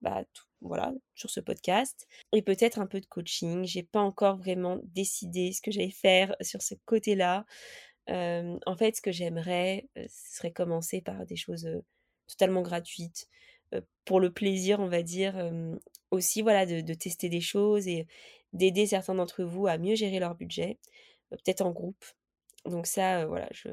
bah, 0.00 0.24
voilà, 0.60 0.92
sur 1.14 1.30
ce 1.30 1.40
podcast. 1.40 2.08
Et 2.32 2.42
peut-être 2.42 2.78
un 2.78 2.86
peu 2.86 3.00
de 3.00 3.06
coaching. 3.06 3.64
J'ai 3.64 3.82
pas 3.82 4.00
encore 4.00 4.36
vraiment 4.36 4.80
décidé 4.84 5.52
ce 5.52 5.62
que 5.62 5.70
j'allais 5.70 5.90
faire 5.90 6.34
sur 6.40 6.62
ce 6.62 6.74
côté-là. 6.86 7.44
en 8.08 8.76
fait, 8.76 8.96
ce 8.96 9.02
que 9.02 9.12
j'aimerais, 9.12 9.88
ce 9.96 10.36
serait 10.36 10.52
commencer 10.52 11.00
par 11.02 11.26
des 11.26 11.36
choses 11.36 11.68
totalement 12.28 12.62
gratuites, 12.62 13.28
pour 14.04 14.20
le 14.20 14.32
plaisir, 14.32 14.80
on 14.80 14.88
va 14.88 15.02
dire, 15.02 15.34
aussi, 16.10 16.42
voilà, 16.42 16.66
de, 16.66 16.94
tester 16.94 17.28
des 17.28 17.40
choses 17.40 17.88
et 17.88 18.06
d'aider 18.52 18.86
certains 18.86 19.14
d'entre 19.14 19.44
vous 19.44 19.66
à 19.66 19.78
mieux 19.78 19.94
gérer 19.94 20.18
leur 20.18 20.34
budget, 20.34 20.78
peut-être 21.30 21.62
en 21.62 21.70
groupe. 21.70 22.04
Donc 22.64 22.86
ça, 22.86 23.26
voilà, 23.26 23.48
je, 23.52 23.68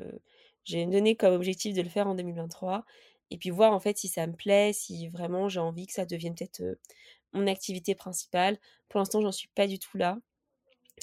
j'ai 0.63 0.86
donné 0.86 1.15
comme 1.15 1.34
objectif 1.34 1.73
de 1.75 1.82
le 1.82 1.89
faire 1.89 2.08
en 2.08 2.15
2023 2.15 2.86
et 3.32 3.38
puis 3.38 3.49
voir 3.49 3.73
en 3.73 3.80
fait 3.80 3.97
si 3.97 4.08
ça 4.08 4.25
me 4.28 4.34
plaît, 4.34 4.71
si 4.73 5.08
vraiment 5.10 5.49
j'ai 5.49 5.60
envie 5.60 5.88
que 5.88 5.93
ça 5.93 6.06
devienne 6.06 6.36
peut-être 6.36 6.62
mon 7.34 7.47
activité 7.47 7.95
principale. 7.95 8.58
Pour 8.88 8.99
l'instant, 8.99 9.21
j'en 9.21 9.32
suis 9.32 9.49
pas 9.49 9.67
du 9.67 9.80
tout 9.80 9.97
là. 9.97 10.17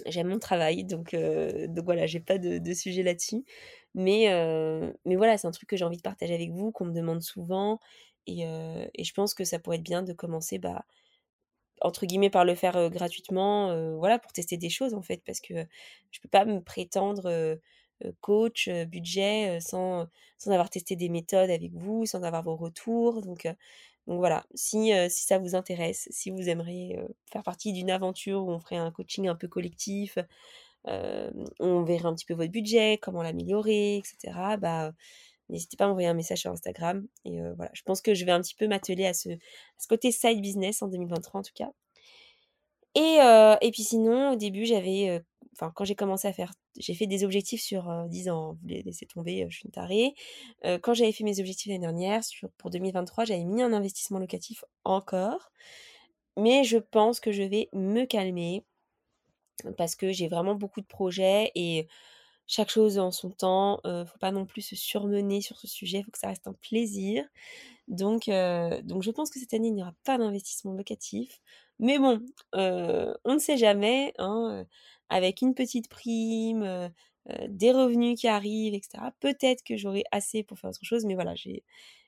J'aime 0.07 0.29
mon 0.29 0.39
travail, 0.39 0.85
donc, 0.85 1.15
donc 1.15 1.85
voilà, 1.85 2.07
j'ai 2.07 2.21
pas 2.21 2.39
de, 2.39 2.75
sujet 2.75 3.03
là-dessus. 3.03 3.45
Mais, 3.95 4.27
mais 5.05 5.17
voilà, 5.17 5.39
c'est 5.39 5.47
un 5.47 5.53
truc 5.53 5.69
que 5.69 5.77
j'ai 5.77 5.85
envie 5.85 5.97
de 5.97 6.03
partager 6.03 6.35
avec 6.35 6.51
vous, 6.51 6.71
qu'on 6.71 6.85
me 6.87 6.93
demande 6.93 7.23
souvent. 7.23 7.81
Et, 8.27 8.43
et, 8.43 9.05
je 9.05 9.15
pense 9.15 9.35
que 9.35 9.45
ça 9.45 9.59
pourrait 9.59 9.77
être 9.77 9.83
bien 9.83 10.03
de 10.03 10.13
commencer 10.13 10.59
bah, 10.59 10.85
entre 11.81 12.07
guillemets 12.07 12.31
par 12.31 12.45
le 12.45 12.55
faire 12.55 12.91
gratuitement 12.91 13.97
voilà 13.99 14.19
pour 14.19 14.33
tester 14.33 14.57
des 14.57 14.71
choses 14.71 14.95
en 14.95 15.03
fait 15.03 15.23
parce 15.25 15.41
que 15.41 15.55
je 16.11 16.21
peux 16.21 16.29
pas 16.29 16.45
me 16.45 16.61
prétendre 16.61 17.59
coach 18.21 18.69
budget 18.69 19.59
sans 19.61 20.07
sans 20.39 20.51
avoir 20.51 20.71
testé 20.71 20.97
des 20.97 21.09
méthodes 21.09 21.51
avec 21.51 21.73
vous 21.73 22.07
sans 22.07 22.23
avoir 22.23 22.43
vos 22.43 22.57
retours 22.57 23.23
donc 23.23 23.47
donc 24.07 24.19
voilà 24.19 24.45
si 24.55 24.93
ça 25.09 25.39
vous 25.39 25.55
intéresse 25.55 26.09
si 26.11 26.31
vous 26.31 26.49
aimeriez 26.49 27.01
faire 27.33 27.43
partie 27.43 27.73
d'une 27.73 27.91
aventure 27.91 28.45
où 28.45 28.51
on 28.51 28.59
ferait 28.59 28.77
un 28.77 28.91
coaching 28.91 29.29
un 29.29 29.35
peu 29.35 29.49
collectif 29.49 30.19
on 30.85 31.83
verrait 31.83 32.07
un 32.07 32.15
petit 32.15 32.27
peu 32.27 32.35
votre 32.35 32.53
budget 32.53 32.99
comment 33.01 33.23
l'améliorer 33.23 33.97
etc 33.97 34.57
bah 34.61 34.93
n'hésitez 35.49 35.77
pas 35.77 35.85
à 35.85 35.89
m'envoyer 35.89 36.09
un 36.09 36.15
message 36.15 36.41
sur 36.41 36.51
Instagram. 36.51 37.07
Et 37.25 37.41
voilà, 37.57 37.71
je 37.75 37.83
pense 37.83 38.01
que 38.01 38.15
je 38.15 38.25
vais 38.25 38.33
un 38.33 38.41
petit 38.41 38.55
peu 38.55 38.67
m'atteler 38.67 39.07
à 39.07 39.15
ce, 39.15 39.29
ce 39.79 39.89
côté 39.89 40.11
side 40.13 40.41
business 40.41 40.83
en 40.83 40.89
2023 40.89 41.41
en 41.41 41.43
tout 41.43 41.53
cas. 41.55 41.71
Et, 42.95 43.19
et 43.61 43.71
puis 43.71 43.83
sinon, 43.83 44.33
au 44.33 44.37
début, 44.37 44.65
j'avais, 44.65 45.23
enfin 45.59 45.73
quand 45.75 45.85
j'ai 45.85 45.95
commencé 45.95 46.29
à 46.29 46.33
faire, 46.33 46.53
j'ai 46.79 46.95
fait 46.95 47.07
des 47.07 47.25
objectifs 47.25 47.63
sur 47.63 48.07
10 48.09 48.29
ans, 48.29 48.57
vous 48.61 48.69
les 48.69 48.83
laissez 48.83 49.07
tomber, 49.07 49.47
je 49.49 49.57
suis 49.57 49.67
une 49.67 49.73
tarée. 49.73 50.15
quand 50.83 50.95
j'avais 50.95 51.13
fait 51.13 51.25
mes 51.25 51.41
objectifs 51.41 51.69
l'année 51.69 51.81
dernière, 51.81 52.23
pour 52.59 52.71
2023, 52.71 53.25
j'avais 53.25 53.45
mis 53.45 53.63
un 53.63 53.73
investissement 53.73 54.19
locatif 54.19 54.65
encore. 54.85 55.51
Mais 56.37 56.65
je 56.65 56.77
pense 56.77 57.19
que 57.19 57.33
je 57.33 57.43
vais 57.43 57.69
me 57.73 58.05
calmer 58.05 58.65
parce 59.79 59.97
que 59.97 60.13
j'ai 60.13 60.29
vraiment 60.29 60.55
beaucoup 60.55 60.83
de 60.83 60.87
projets 60.87 61.51
et 61.55 61.89
chaque 62.47 62.69
chose 62.71 62.99
en 62.99 63.11
son 63.11 63.31
temps. 63.31 63.81
ne 63.85 64.05
faut 64.05 64.19
pas 64.19 64.33
non 64.33 64.45
plus 64.45 64.61
se 64.63 64.77
surmener 64.77 65.41
sur 65.41 65.59
ce 65.59 65.67
sujet. 65.67 65.99
Il 66.01 66.05
faut 66.05 66.11
que 66.11 66.19
ça 66.19 66.29
reste 66.29 66.47
un 66.47 66.53
plaisir. 66.53 67.25
Donc, 67.89 68.27
donc 68.85 69.03
je 69.03 69.11
pense 69.11 69.31
que 69.31 69.41
cette 69.41 69.55
année, 69.55 69.69
il 69.69 69.75
n'y 69.75 69.83
aura 69.83 69.95
pas 70.05 70.19
d'investissement 70.19 70.75
locatif. 70.75 71.41
Mais 71.79 71.99
bon, 71.99 72.21
on 72.53 73.35
ne 73.35 73.39
sait 73.39 73.57
jamais. 73.57 74.13
Hein, 74.19 74.67
avec 75.09 75.43
une 75.43 75.55
petite 75.55 75.89
prime, 75.89 76.91
des 77.49 77.73
revenus 77.73 78.19
qui 78.21 78.29
arrivent, 78.29 78.75
etc. 78.75 78.99
Peut-être 79.21 79.63
que 79.65 79.77
j'aurai 79.77 80.05
assez 80.13 80.43
pour 80.43 80.59
faire 80.59 80.71
autre 80.71 80.79
chose. 80.83 81.05
Mais 81.05 81.15
voilà, 81.15 81.35
j'ai, 81.35 81.65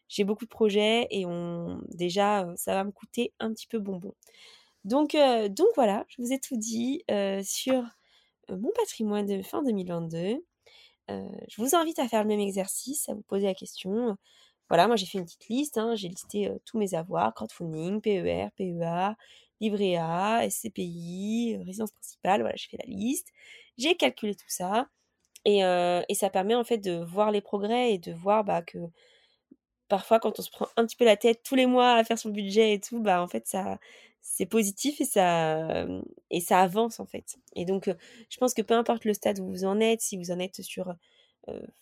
j'ai 0.08 0.24
beaucoup 0.24 0.44
de 0.44 0.50
projets 0.50 1.06
et 1.10 1.26
on, 1.26 1.80
déjà, 1.88 2.46
ça 2.56 2.74
va 2.74 2.84
me 2.84 2.92
coûter 2.92 3.32
un 3.40 3.52
petit 3.52 3.66
peu 3.66 3.78
bonbon. 3.78 4.14
Donc, 4.84 5.16
donc 5.50 5.68
voilà, 5.74 6.04
je 6.08 6.22
vous 6.22 6.32
ai 6.32 6.38
tout 6.38 6.56
dit 6.56 7.04
sur 7.44 7.84
mon 8.48 8.70
patrimoine 8.74 9.26
de 9.26 9.42
fin 9.42 9.62
2022. 9.62 10.42
je 11.08 11.62
vous 11.62 11.74
invite 11.74 11.98
à 11.98 12.08
faire 12.08 12.22
le 12.22 12.28
même 12.28 12.40
exercice, 12.40 13.08
à 13.08 13.14
vous 13.14 13.22
poser 13.22 13.46
la 13.46 13.54
question. 13.54 14.16
Voilà, 14.68 14.86
moi 14.86 14.96
j'ai 14.96 15.06
fait 15.06 15.18
une 15.18 15.24
petite 15.24 15.48
liste, 15.48 15.78
hein. 15.78 15.94
j'ai 15.94 16.08
listé 16.08 16.50
tous 16.66 16.78
mes 16.78 16.94
avoirs, 16.94 17.32
crowdfunding, 17.34 18.00
PER, 18.00 18.48
PEA, 18.56 19.14
livret 19.60 19.96
A, 19.96 20.48
SCPI, 20.48 21.58
résidence 21.66 21.92
principale, 21.92 22.40
voilà, 22.40 22.56
je 22.56 22.68
fais 22.68 22.78
la 22.78 22.86
liste, 22.86 23.28
j'ai 23.76 23.96
calculé 23.96 24.34
tout 24.34 24.48
ça, 24.48 24.88
et, 25.44 25.60
et, 26.08 26.14
ça 26.14 26.30
permet 26.30 26.54
en 26.54 26.64
fait 26.64 26.78
de 26.78 27.02
voir 27.04 27.30
les 27.30 27.40
progrès 27.40 27.94
et 27.94 27.98
de 27.98 28.12
voir 28.12 28.44
bah, 28.44 28.62
que 28.62 28.78
parfois 29.88 30.20
quand 30.20 30.38
on 30.38 30.42
se 30.42 30.50
prend 30.50 30.68
un 30.76 30.86
petit 30.86 30.96
peu 30.96 31.04
la 31.04 31.16
tête 31.16 31.42
tous 31.42 31.54
les 31.54 31.66
mois 31.66 31.94
à 31.94 32.04
faire 32.04 32.18
son 32.18 32.30
budget 32.30 32.74
et 32.74 32.80
tout, 32.80 33.00
bah 33.00 33.22
en 33.22 33.28
fait 33.28 33.46
ça 33.46 33.78
c'est 34.20 34.46
positif 34.46 35.00
et 35.00 35.04
ça 35.04 35.86
et 36.30 36.40
ça 36.40 36.60
avance 36.60 37.00
en 37.00 37.06
fait. 37.06 37.38
Et 37.54 37.64
donc 37.64 37.90
je 38.30 38.36
pense 38.38 38.54
que 38.54 38.62
peu 38.62 38.74
importe 38.74 39.04
le 39.04 39.14
stade 39.14 39.40
où 39.40 39.46
vous 39.46 39.64
en 39.64 39.80
êtes, 39.80 40.00
si 40.02 40.18
vous 40.18 40.30
en 40.30 40.38
êtes 40.38 40.62
sur 40.62 40.94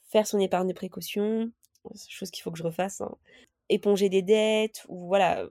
faire 0.05 0.27
son 0.27 0.39
épargne 0.39 0.69
de 0.69 0.73
précaution, 0.75 1.51
chose 2.09 2.31
qu'il 2.31 2.43
faut 2.43 2.51
que 2.51 2.59
je 2.59 2.63
refasse, 2.63 3.01
hein, 3.01 3.17
éponger 3.69 4.09
des 4.09 4.23
dettes 4.23 4.85
ou 4.89 5.07
voilà, 5.09 5.49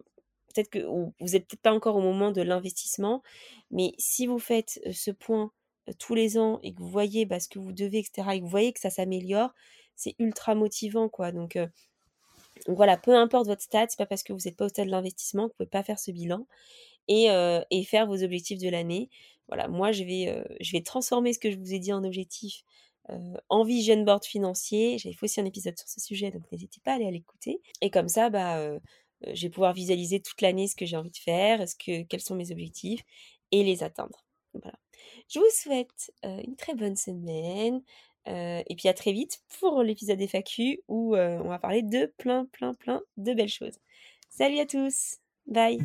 peut-être 0.55 0.69
que 0.69 0.79
vous 0.79 1.13
n'êtes 1.19 1.47
peut-être 1.47 1.61
pas 1.61 1.73
encore 1.73 1.95
au 1.95 2.01
moment 2.01 2.31
de 2.31 2.41
l'investissement, 2.41 3.21
mais 3.71 3.93
si 3.97 4.27
vous 4.27 4.39
faites 4.39 4.79
ce 4.91 5.11
point 5.11 5.51
tous 5.99 6.15
les 6.15 6.37
ans 6.37 6.59
et 6.63 6.73
que 6.73 6.79
vous 6.79 6.89
voyez 6.89 7.25
bah, 7.25 7.39
ce 7.39 7.47
que 7.47 7.59
vous 7.59 7.73
devez, 7.73 7.99
etc., 7.99 8.29
et 8.33 8.39
que 8.39 8.43
vous 8.43 8.49
voyez 8.49 8.73
que 8.73 8.79
ça 8.79 8.89
s'améliore, 8.89 9.53
c'est 9.95 10.15
ultra 10.19 10.55
motivant, 10.55 11.09
quoi. 11.09 11.31
Donc, 11.31 11.57
voilà, 12.67 12.97
peu 12.97 13.15
importe 13.15 13.47
votre 13.47 13.61
stade, 13.61 13.89
c'est 13.89 13.97
pas 13.97 14.05
parce 14.05 14.23
que 14.23 14.33
vous 14.33 14.39
n'êtes 14.45 14.55
pas 14.55 14.65
au 14.65 14.69
stade 14.69 14.87
de 14.87 14.91
l'investissement 14.91 15.43
que 15.43 15.49
vous 15.49 15.57
pouvez 15.57 15.69
pas 15.69 15.83
faire 15.83 15.99
ce 15.99 16.11
bilan 16.11 16.47
et, 17.07 17.27
faire 17.87 18.07
vos 18.07 18.23
objectifs 18.23 18.59
de 18.59 18.69
l'année. 18.69 19.09
Voilà, 19.47 19.67
moi 19.67 19.91
je 19.91 20.03
vais, 20.03 20.43
je 20.59 20.71
vais 20.71 20.81
transformer 20.81 21.33
ce 21.33 21.39
que 21.39 21.51
je 21.51 21.57
vous 21.57 21.73
ai 21.73 21.79
dit 21.79 21.93
en 21.93 22.03
objectif 22.03 22.63
en 23.49 23.63
vision 23.63 24.01
board 24.03 24.25
financier. 24.25 24.97
J'avais 24.97 25.13
fait 25.13 25.25
aussi 25.25 25.39
un 25.39 25.45
épisode 25.45 25.77
sur 25.77 25.87
ce 25.87 25.99
sujet, 25.99 26.31
donc 26.31 26.43
n'hésitez 26.51 26.81
pas 26.83 26.93
à 26.93 26.95
aller 26.95 27.11
l'écouter. 27.11 27.61
Et 27.81 27.89
comme 27.89 28.09
ça, 28.09 28.29
bah, 28.29 28.79
je 29.33 29.41
vais 29.43 29.49
pouvoir 29.49 29.73
visualiser 29.73 30.19
toute 30.19 30.41
l'année 30.41 30.67
ce 30.67 30.75
que 30.75 30.85
j'ai 30.85 30.97
envie 30.97 31.11
de 31.11 31.17
faire, 31.17 31.67
ce 31.67 31.75
que, 31.75 32.03
quels 32.03 32.21
sont 32.21 32.35
mes 32.35 32.51
objectifs 32.51 33.01
et 33.51 33.63
les 33.63 33.83
atteindre. 33.83 34.25
Voilà. 34.53 34.77
Je 35.29 35.39
vous 35.39 35.45
souhaite 35.51 36.11
une 36.23 36.55
très 36.55 36.75
bonne 36.75 36.95
semaine. 36.95 37.81
et 38.27 38.75
puis 38.77 38.87
à 38.87 38.93
très 38.93 39.11
vite 39.11 39.41
pour 39.59 39.83
l'épisode 39.83 40.21
FAQ 40.21 40.81
où 40.87 41.15
on 41.15 41.47
va 41.47 41.59
parler 41.59 41.83
de 41.83 42.13
plein, 42.17 42.45
plein, 42.45 42.73
plein 42.73 43.01
de 43.17 43.33
belles 43.33 43.49
choses. 43.49 43.77
Salut 44.29 44.59
à 44.59 44.65
tous. 44.65 45.17
Bye. 45.47 45.79